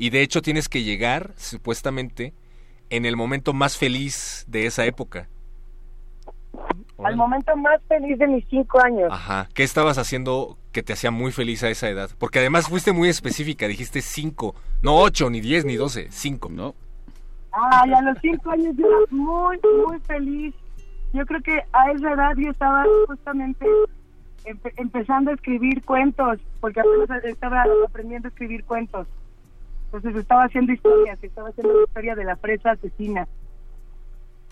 [0.00, 2.32] Y de hecho tienes que llegar, supuestamente,
[2.88, 5.28] en el momento más feliz de esa época.
[7.04, 9.12] Al momento más feliz de mis cinco años.
[9.12, 9.50] Ajá.
[9.52, 12.08] ¿Qué estabas haciendo que te hacía muy feliz a esa edad?
[12.18, 16.48] Porque además fuiste muy específica, dijiste cinco, no ocho, ni diez, ni doce, cinco.
[16.50, 16.74] No.
[17.52, 20.54] Ay, a los cinco años yo era muy, muy feliz.
[21.12, 23.66] Yo creo que a esa edad yo estaba justamente
[24.46, 29.06] empe- empezando a escribir cuentos, porque apenas estaba aprendiendo a escribir cuentos.
[29.92, 33.26] Entonces estaba haciendo historias, estaba haciendo la historia de la fresa asesina.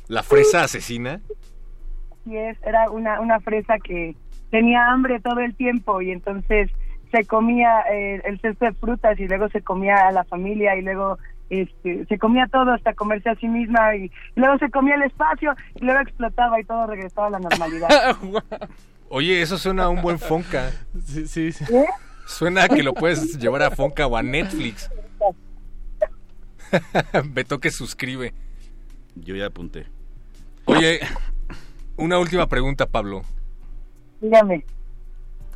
[0.08, 1.20] La fresa asesina.
[2.10, 4.16] Así es, era una, una fresa que
[4.50, 6.70] tenía hambre todo el tiempo y entonces
[7.12, 10.82] se comía eh, el cesto de frutas y luego se comía a la familia y
[10.82, 11.18] luego
[11.50, 15.54] este, se comía todo hasta comerse a sí misma y, luego se comía el espacio
[15.76, 17.88] y luego explotaba y todo regresaba a la normalidad.
[19.08, 20.70] Oye, eso suena a un buen Fonca.
[21.06, 21.64] Sí, sí, sí.
[21.72, 21.86] ¿Eh?
[22.26, 24.90] Suena a que lo puedes llevar a Fonca o a Netflix.
[27.30, 28.32] Beto que suscribe.
[29.14, 29.86] Yo ya apunté.
[30.66, 31.00] Oye,
[31.96, 33.22] una última pregunta, Pablo.
[34.20, 34.64] Dígame.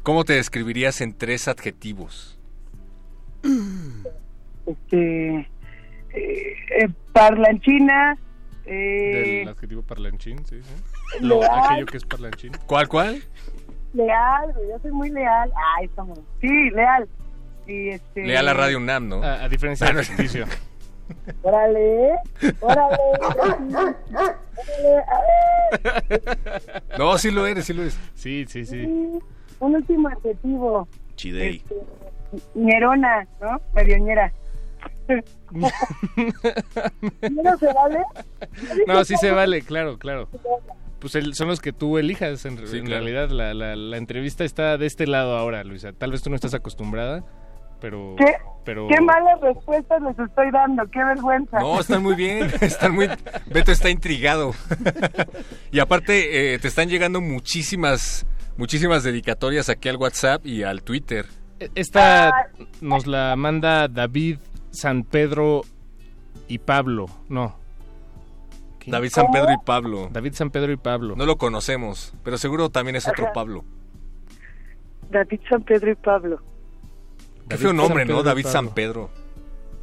[0.03, 2.39] ¿Cómo te describirías en tres adjetivos?
[4.65, 8.17] Este, eh, eh, parlanchina,
[8.65, 11.19] Del eh, adjetivo parlanchín, sí, sí.
[11.21, 11.65] Lo, Leal.
[11.65, 12.53] aquello que es parlanchín.
[12.67, 13.23] ¿Cuál, cuál?
[13.93, 15.51] leal, yo soy muy leal.
[15.77, 16.21] Ay, estamos.
[16.41, 17.09] Sí, leal.
[17.67, 19.23] Y este, Lea la radio UNAM, ¿no?
[19.23, 20.47] A, a diferencia Ah, del no.
[21.43, 22.13] Órale,
[22.61, 22.97] órale,
[23.29, 23.97] órale,
[25.09, 25.21] a
[26.09, 26.83] ver.
[26.99, 27.99] No, sí lo eres, sí lo eres.
[28.15, 28.83] Sí, sí, sí.
[29.61, 30.89] Un último adjetivo.
[31.17, 31.57] Chidey.
[31.57, 31.75] Este,
[32.55, 33.61] ñerona, ¿no?
[33.75, 34.33] Medioñera.
[37.31, 37.99] ¿No se vale?
[38.87, 40.29] No, sí se vale, claro, claro.
[40.99, 43.05] Pues el- son los que tú elijas, en, Sí, en claro.
[43.05, 43.31] realidad.
[43.31, 45.93] La, la, la entrevista está de este lado ahora, Luisa.
[45.93, 47.25] Tal vez tú no estás acostumbrada,
[47.83, 48.15] pero...
[48.17, 48.33] ¿Qué,
[48.65, 48.87] pero...
[48.89, 51.59] qué malas respuestas les estoy dando, qué vergüenza.
[51.59, 53.09] No, están muy bien, están muy...
[53.47, 54.55] Beto está intrigado.
[55.73, 58.25] y aparte, eh, te están llegando muchísimas,
[58.57, 61.27] muchísimas dedicatorias aquí al WhatsApp y al Twitter.
[61.75, 64.39] Esta nos la manda David
[64.71, 65.63] San Pedro
[66.47, 67.07] y Pablo.
[67.29, 67.59] No.
[68.87, 70.09] David San Pedro y Pablo.
[70.11, 71.15] David San Pedro y Pablo.
[71.17, 73.33] No lo conocemos, pero seguro también es otro Ajá.
[73.33, 73.65] Pablo.
[75.11, 76.52] David San Pedro y Pablo.
[77.53, 78.23] Qué David feo nombre, San Pedro ¿no?
[78.23, 78.53] David Pablo.
[78.53, 79.11] San Pedro.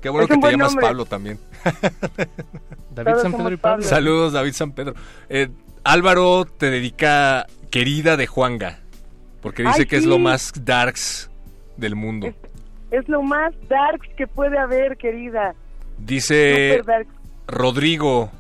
[0.02, 0.88] Qué bueno Es que te buen llamas nombre.
[0.88, 1.40] Pablo también.
[2.96, 3.84] David Todos San Pedro y Pablo.
[3.84, 4.94] Saludos, David San Pedro.
[5.30, 5.50] Eh,
[5.84, 8.80] Álvaro te dedica Querida de Juanga,
[9.42, 11.30] porque dice Ay, que es lo más darks
[11.78, 12.34] del mundo.
[12.92, 15.54] Es lo más darks que puede haber, querida.
[15.98, 16.82] Dice.
[17.48, 18.32] Rodrigo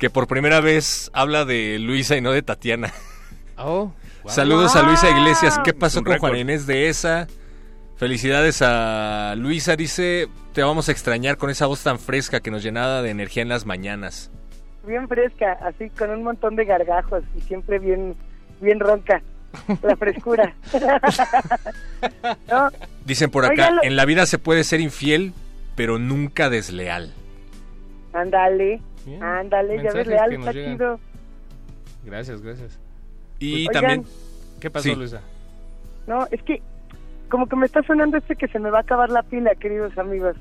[0.00, 2.92] que por primera vez habla de Luisa y no de Tatiana.
[3.58, 3.92] Oh,
[4.26, 5.60] Saludos a Luisa Iglesias.
[5.62, 6.30] ¿Qué pasó con récord.
[6.30, 7.28] Juan Inés de esa?
[8.00, 9.76] Felicidades a Luisa.
[9.76, 13.42] Dice, te vamos a extrañar con esa voz tan fresca que nos llenaba de energía
[13.42, 14.30] en las mañanas.
[14.86, 18.16] Bien fresca, así con un montón de gargajos y siempre bien,
[18.62, 19.20] bien ronca.
[19.82, 20.54] La frescura.
[22.50, 22.70] ¿No?
[23.04, 25.34] Dicen por acá, en la vida se puede ser infiel,
[25.76, 27.12] pero nunca desleal.
[28.14, 28.80] Ándale,
[29.20, 30.72] ándale, ya ves, Mensajes leal, que nos está llegan.
[30.78, 31.00] chido.
[32.06, 32.78] Gracias, gracias.
[33.38, 33.72] Y Oigan.
[33.74, 34.04] también...
[34.58, 34.94] ¿Qué pasó, Sí.
[34.94, 35.20] Luisa?
[36.06, 36.62] No, es que
[37.30, 39.96] como que me está sonando este que se me va a acabar la pila, queridos
[39.96, 40.36] amigos.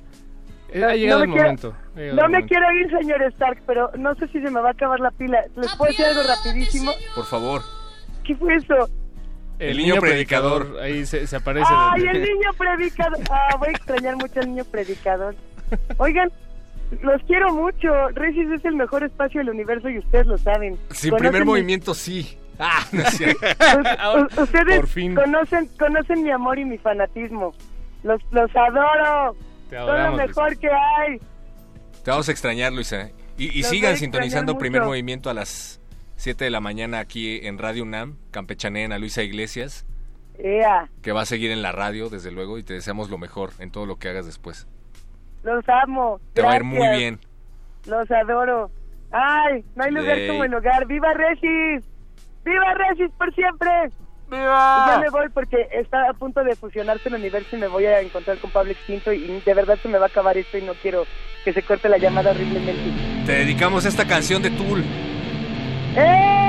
[0.71, 1.75] Eh, ha llegado no el me quiero- momento.
[1.95, 2.47] ha llegado No el me momento.
[2.47, 5.39] quiero ir, señor Stark, pero no sé si se me va a acabar la pila.
[5.55, 6.91] ¿Les puedo decir algo rapidísimo?
[7.15, 7.61] Por favor.
[8.25, 8.89] ¿Qué fue eso?
[9.57, 10.77] El niño predicador.
[10.81, 11.67] Ahí se, se aparece.
[11.69, 13.19] ¡Ay, el niño predicador!
[13.29, 15.35] Ah, voy a extrañar mucho al niño predicador.
[15.97, 16.31] Oigan,
[17.01, 17.87] los quiero mucho.
[18.13, 20.77] Regis es el mejor espacio del universo y ustedes lo saben.
[20.91, 22.37] Sin Conocen primer mi- movimiento, sí.
[22.61, 23.39] Ah, no es cierto.
[24.37, 25.15] U- ustedes Por fin.
[25.15, 27.53] conocen conocen mi amor y mi fanatismo.
[28.03, 29.35] Los, los adoro.
[29.69, 31.19] Te Son lo adoramos, mejor que hay.
[32.03, 33.09] Te vamos a extrañar, Luisa.
[33.37, 34.59] Y, sigan sintonizando mucho.
[34.59, 35.79] primer movimiento a las
[36.17, 38.17] 7 de la mañana aquí en Radio UNAM.
[38.31, 39.85] Campechaneen a Luisa Iglesias,
[40.37, 43.51] Ea, que va a seguir en la radio, desde luego, y te deseamos lo mejor
[43.59, 44.67] en todo lo que hagas después.
[45.43, 46.19] los amo.
[46.33, 47.19] Te va a ir muy bien.
[47.85, 48.69] Los adoro.
[49.11, 50.27] Ay, no hay lugar Yay.
[50.27, 50.85] como el hogar.
[50.87, 51.85] ¡Viva Regis!
[52.49, 53.69] ¡Viva Regis por siempre!
[54.29, 54.85] ¡Viva!
[54.87, 58.01] Ya me voy porque está a punto de fusionarse el universo y me voy a
[58.01, 60.73] encontrar con Pablo Extinto y de verdad se me va a acabar esto y no
[60.73, 61.05] quiero
[61.45, 62.91] que se corte la llamada horriblemente.
[63.25, 64.83] Te dedicamos esta canción de Tool.
[65.95, 66.48] ¡Eh!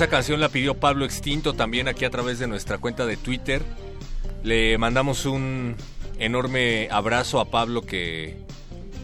[0.00, 3.62] Esa canción la pidió Pablo Extinto también aquí a través de nuestra cuenta de Twitter.
[4.42, 5.76] Le mandamos un
[6.18, 8.38] enorme abrazo a Pablo que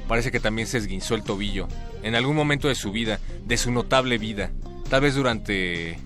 [0.08, 1.68] parece que también se esguinzó el tobillo
[2.02, 4.52] en algún momento de su vida, de su notable vida,
[4.88, 5.98] tal vez durante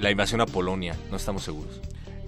[0.00, 1.80] la invasión a Polonia, no estamos seguros.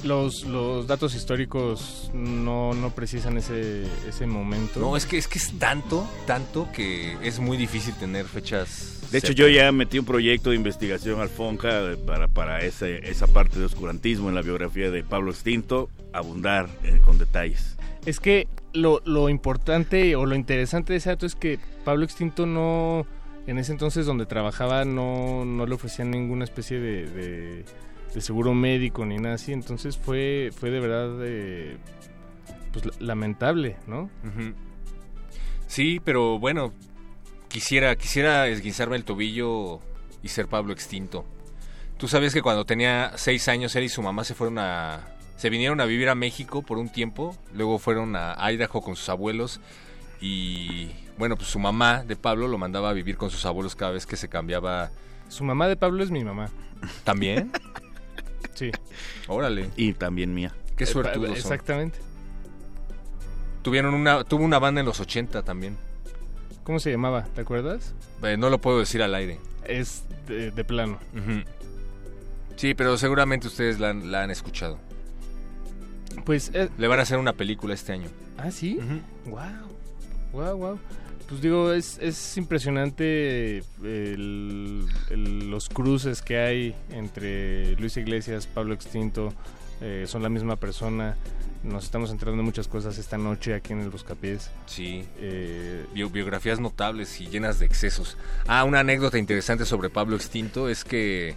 [0.05, 4.79] Los, los datos históricos no, no precisan ese, ese momento.
[4.79, 9.00] No, es que es que es tanto, tanto que es muy difícil tener fechas.
[9.11, 13.27] De hecho, yo ya metí un proyecto de investigación al FONCA para, para ese- esa
[13.27, 17.77] parte de oscurantismo en la biografía de Pablo Extinto, abundar eh, con detalles.
[18.07, 22.47] Es que lo, lo importante o lo interesante de ese dato es que Pablo Extinto
[22.47, 23.05] no
[23.47, 27.65] en ese entonces donde trabajaba no, no le ofrecían ninguna especie de, de-
[28.15, 31.77] de seguro médico ni nada así, entonces fue, fue de verdad eh,
[32.73, 34.09] pues, la- lamentable, ¿no?
[35.67, 36.73] Sí, pero bueno,
[37.51, 39.81] quisiera, quisiera esguinzarme el tobillo
[40.23, 41.27] y ser Pablo extinto.
[41.99, 45.07] Tú sabes que cuando tenía seis años él y su mamá se fueron a...
[45.37, 49.09] Se vinieron a vivir a México por un tiempo, luego fueron a Idaho con sus
[49.09, 49.61] abuelos
[50.21, 53.93] y bueno, pues su mamá de Pablo lo mandaba a vivir con sus abuelos cada
[53.93, 54.91] vez que se cambiaba.
[55.29, 56.51] Su mamá de Pablo es mi mamá.
[57.05, 57.53] ¿También?
[58.55, 58.71] Sí.
[59.27, 59.71] Órale.
[59.77, 60.55] Y también mía.
[60.77, 61.07] Qué son.
[61.31, 61.99] Exactamente.
[63.63, 65.79] Tuvieron una, tuvo una banda en los 80 también.
[66.71, 67.25] ¿Cómo se llamaba?
[67.35, 67.95] ¿Te acuerdas?
[68.23, 69.41] Eh, no lo puedo decir al aire.
[69.65, 71.01] Es de, de plano.
[72.55, 74.79] Sí, pero seguramente ustedes la, han- la han escuchado.
[76.25, 76.53] Pues...
[76.55, 78.07] eh, Le van a hacer una película este año.
[78.39, 78.79] ¿Ah, sí?
[79.27, 79.41] Wow.
[80.33, 80.79] Wow, wow.
[81.29, 88.75] Pues digo, es, es impresionante el- el- los cruces que hay entre Luis Iglesias, Pablo
[88.75, 89.35] Extinto,
[89.81, 91.17] eh, son la misma persona.
[91.63, 94.51] Nos estamos enterando de muchas cosas esta noche aquí en el Buscapiés.
[94.67, 95.05] Sí.
[95.19, 98.17] Eh, Bio- biografías notables y llenas de excesos.
[98.47, 101.37] Ah, una anécdota interesante sobre Pablo Extinto es que,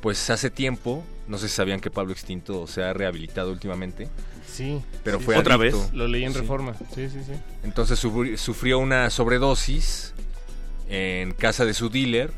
[0.00, 4.08] pues hace tiempo, no sé si sabían que Pablo Extinto se ha rehabilitado últimamente.
[4.50, 4.80] Sí.
[5.04, 5.40] Pero sí, fue sí.
[5.50, 5.90] adicto.
[5.92, 6.38] Lo leí en Sí.
[6.40, 6.74] Reforma.
[6.94, 7.32] Sí, sí, sí.
[7.62, 10.14] Entonces sufri- sufrió una sobredosis
[10.88, 12.32] en casa de su dealer.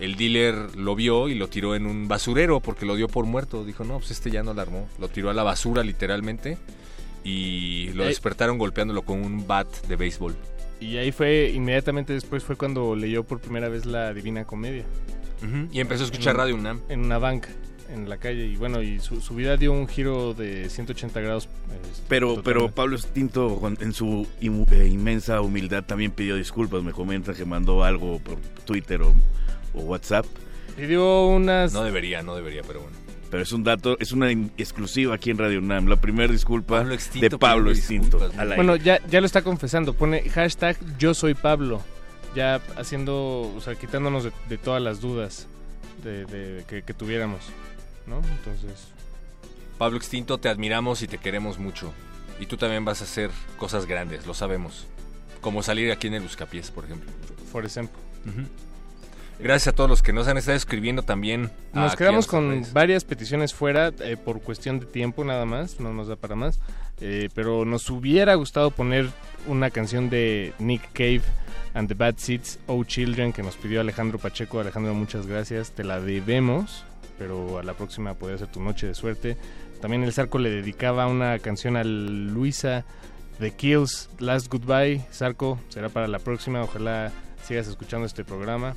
[0.00, 3.64] El dealer lo vio y lo tiró en un basurero porque lo dio por muerto.
[3.64, 4.88] Dijo, no, pues este ya no la armó.
[5.00, 6.56] Lo tiró a la basura literalmente
[7.24, 8.08] y lo Eh.
[8.08, 10.36] despertaron golpeándolo con un bat de béisbol.
[10.80, 14.84] Y ahí fue, inmediatamente después fue cuando leyó por primera vez la Divina Comedia.
[15.72, 16.80] Y empezó a escuchar En- Radio UNAM.
[16.88, 17.48] En una banca,
[17.92, 18.46] en la calle.
[18.46, 21.48] Y bueno, y su, su vida dio un giro de 180 grados.
[21.92, 22.70] este, Pero, pero.
[22.70, 26.82] Pablo Extinto, en su eh, inmensa humildad, también pidió disculpas.
[26.82, 29.14] Me comenta que mandó algo por Twitter o,
[29.74, 30.26] o WhatsApp.
[30.76, 31.72] Pidió unas...
[31.72, 32.96] No debería, no debería, pero bueno.
[33.30, 35.86] Pero es un dato, es una exclusiva aquí en Radio UNAM.
[35.86, 38.18] La primera disculpa Pablo Extinto de Pablo Extinto.
[38.18, 38.56] disculpas.
[38.56, 39.92] Bueno, ya, ya lo está confesando.
[39.92, 41.82] Pone hashtag yo soy Pablo.
[42.34, 45.46] Ya haciendo, o sea, quitándonos de, de todas las dudas
[46.02, 47.40] de, de- que, que tuviéramos.
[48.06, 48.16] ¿No?
[48.18, 48.88] Entonces,
[49.76, 51.92] Pablo Extinto, te admiramos y te queremos mucho.
[52.40, 54.86] Y tú también vas a hacer cosas grandes, lo sabemos.
[55.42, 57.10] Como salir aquí en el Buscapiés, por ejemplo.
[57.52, 57.98] por ejemplo.
[59.40, 61.50] Gracias a todos los que nos han estado escribiendo también.
[61.72, 66.08] Nos quedamos con varias peticiones fuera eh, por cuestión de tiempo nada más, no nos
[66.08, 66.58] da para más.
[67.00, 69.08] Eh, pero nos hubiera gustado poner
[69.46, 71.22] una canción de Nick Cave
[71.74, 74.58] and the Bad Seeds, Oh Children, que nos pidió Alejandro Pacheco.
[74.58, 76.84] Alejandro, muchas gracias, te la debemos,
[77.16, 79.36] pero a la próxima podría ser tu noche de suerte.
[79.80, 82.84] También el Zarco le dedicaba una canción a Luisa
[83.38, 85.06] The Kills, Last Goodbye.
[85.12, 87.12] Zarco, será para la próxima, ojalá
[87.44, 88.74] sigas escuchando este programa.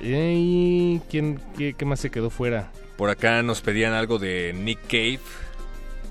[0.00, 2.70] ¿Y quién, qué, qué más se quedó fuera?
[2.96, 5.20] Por acá nos pedían algo de Nick Cave.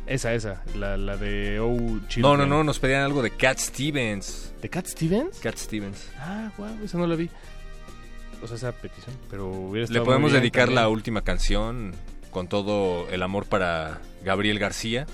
[0.06, 2.22] Esa, esa, la, la de Oh Children.
[2.22, 4.54] No, no, no, nos pedían algo de Cat Stevens.
[4.62, 5.40] ¿De Cat Stevens?
[5.40, 6.10] Cat Stevens.
[6.20, 7.30] Ah, wow, esa no la vi.
[8.42, 9.16] O sea, esa petición.
[9.30, 11.94] Pero hubiera Le podemos muy bien dedicar la última canción
[12.32, 15.08] con todo el amor para Gabriel García.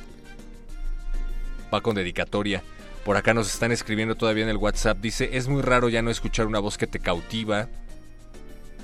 [1.71, 2.63] Va con dedicatoria.
[3.05, 4.97] Por acá nos están escribiendo todavía en el WhatsApp.
[4.99, 7.69] Dice, es muy raro ya no escuchar una voz que te cautiva,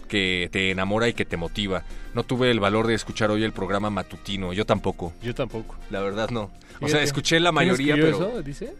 [0.06, 1.84] que te enamora y que te motiva.
[2.14, 4.54] No tuve el valor de escuchar hoy el programa matutino.
[4.54, 5.14] Yo tampoco.
[5.22, 5.76] Yo tampoco.
[5.90, 6.52] La verdad no.
[6.82, 8.10] O sea, escuché la ¿Quién mayoría, pero...
[8.10, 8.74] eso, dice?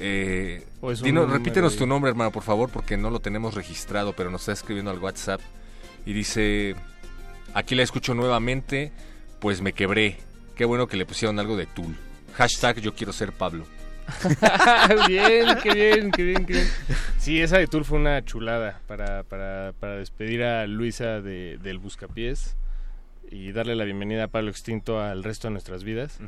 [0.00, 4.30] Eh, ¿O es repítenos tu nombre, hermano, por favor, porque no lo tenemos registrado, pero
[4.30, 5.40] nos está escribiendo al WhatsApp.
[6.06, 6.76] Y dice,
[7.52, 8.92] aquí la escucho nuevamente,
[9.40, 10.16] pues me quebré.
[10.54, 11.96] Qué bueno que le pusieron algo de Tool.
[12.34, 13.66] Hashtag yo quiero ser Pablo.
[15.08, 16.68] bien, qué bien, qué bien, qué bien.
[17.18, 21.78] Sí, esa de Tour fue una chulada para, para, para despedir a Luisa de, del
[21.78, 22.56] Buscapiés
[23.30, 26.18] y darle la bienvenida a Pablo Extinto al resto de nuestras vidas.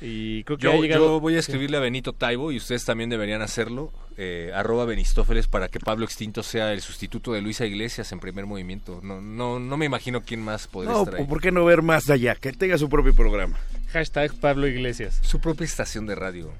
[0.00, 1.06] Y creo que ha Yo, llegado...
[1.06, 1.50] yo voy a sí.
[1.50, 3.92] escribirle a Benito Taibo y ustedes también deberían hacerlo.
[4.18, 8.44] eh, arroba Benistófeles para que Pablo Extinto sea el sustituto de Luisa Iglesias en primer
[8.44, 9.00] movimiento.
[9.02, 11.24] No, no, no me imagino quién más podría No, estar ahí.
[11.24, 12.34] ¿por qué no ver más allá?
[12.34, 13.56] Que tenga su propio programa.
[13.92, 15.18] Hashtag Pablo Iglesias.
[15.22, 16.52] Su propia estación de radio.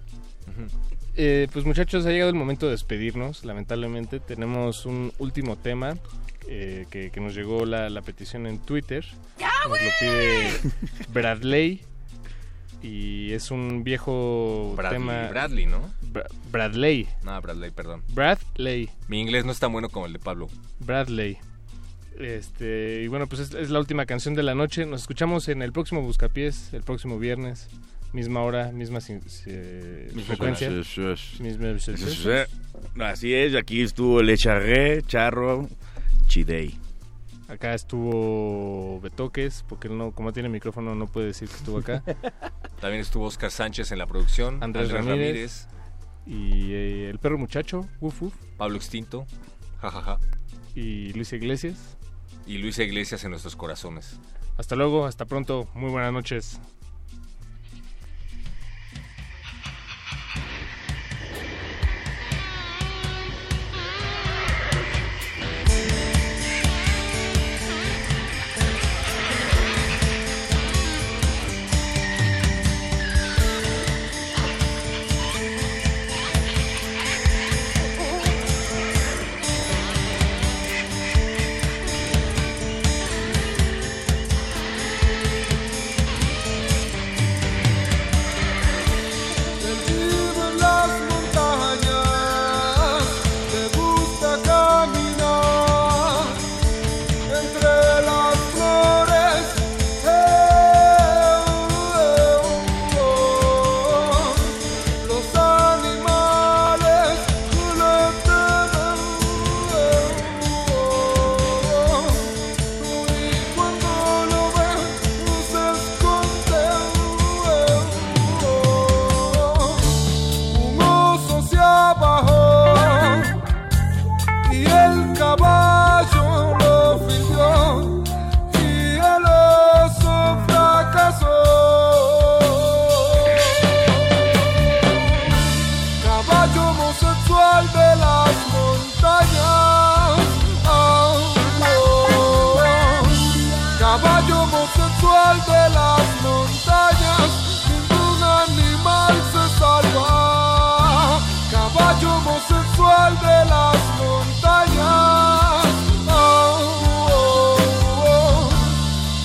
[1.17, 3.45] Eh, pues muchachos, ha llegado el momento de despedirnos.
[3.45, 5.97] Lamentablemente tenemos un último tema
[6.49, 9.05] eh, que, que nos llegó la, la petición en Twitter.
[9.69, 10.51] nos lo pide
[11.13, 11.83] Bradley.
[12.83, 15.29] Y es un viejo Bradley, tema...
[15.29, 15.89] Bradley, ¿no?
[16.13, 17.07] Bra- Bradley.
[17.23, 18.03] No, Bradley, perdón.
[18.09, 18.91] Bradley.
[19.07, 20.49] Mi inglés no es tan bueno como el de Pablo.
[20.81, 21.39] Bradley.
[22.19, 24.85] Este, y bueno, pues es, es la última canción de la noche.
[24.85, 27.69] Nos escuchamos en el próximo Buscapiés, el próximo viernes.
[28.13, 30.69] Misma hora, misma sin- se- frecuencia.
[30.71, 32.47] Misma-
[33.01, 35.69] Así es, aquí estuvo Le Charré, Charro,
[36.47, 36.79] Day.
[37.49, 42.03] Acá estuvo Betoques, porque él no, como tiene micrófono no puede decir que estuvo acá.
[42.81, 44.63] También estuvo Oscar Sánchez en la producción.
[44.63, 45.69] Andrés, Ramírez,
[46.27, 48.35] Y eh, el perro muchacho, uf, uf.
[48.57, 49.27] Pablo Extinto.
[49.81, 50.19] Jajaja.
[50.75, 51.99] Y Luis Iglesias.
[52.47, 54.19] Y Luis Iglesias en nuestros corazones.
[54.57, 55.69] Hasta luego, hasta pronto.
[55.75, 56.59] Muy buenas noches.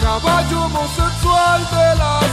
[0.01, 2.26] Caballo homosexual de las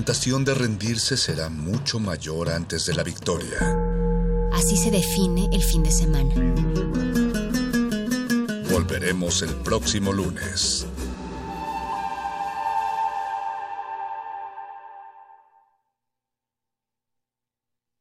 [0.00, 3.58] tentación de rendirse será mucho mayor antes de la victoria.
[4.50, 6.34] Así se define el fin de semana.
[8.70, 10.86] Volveremos el próximo lunes.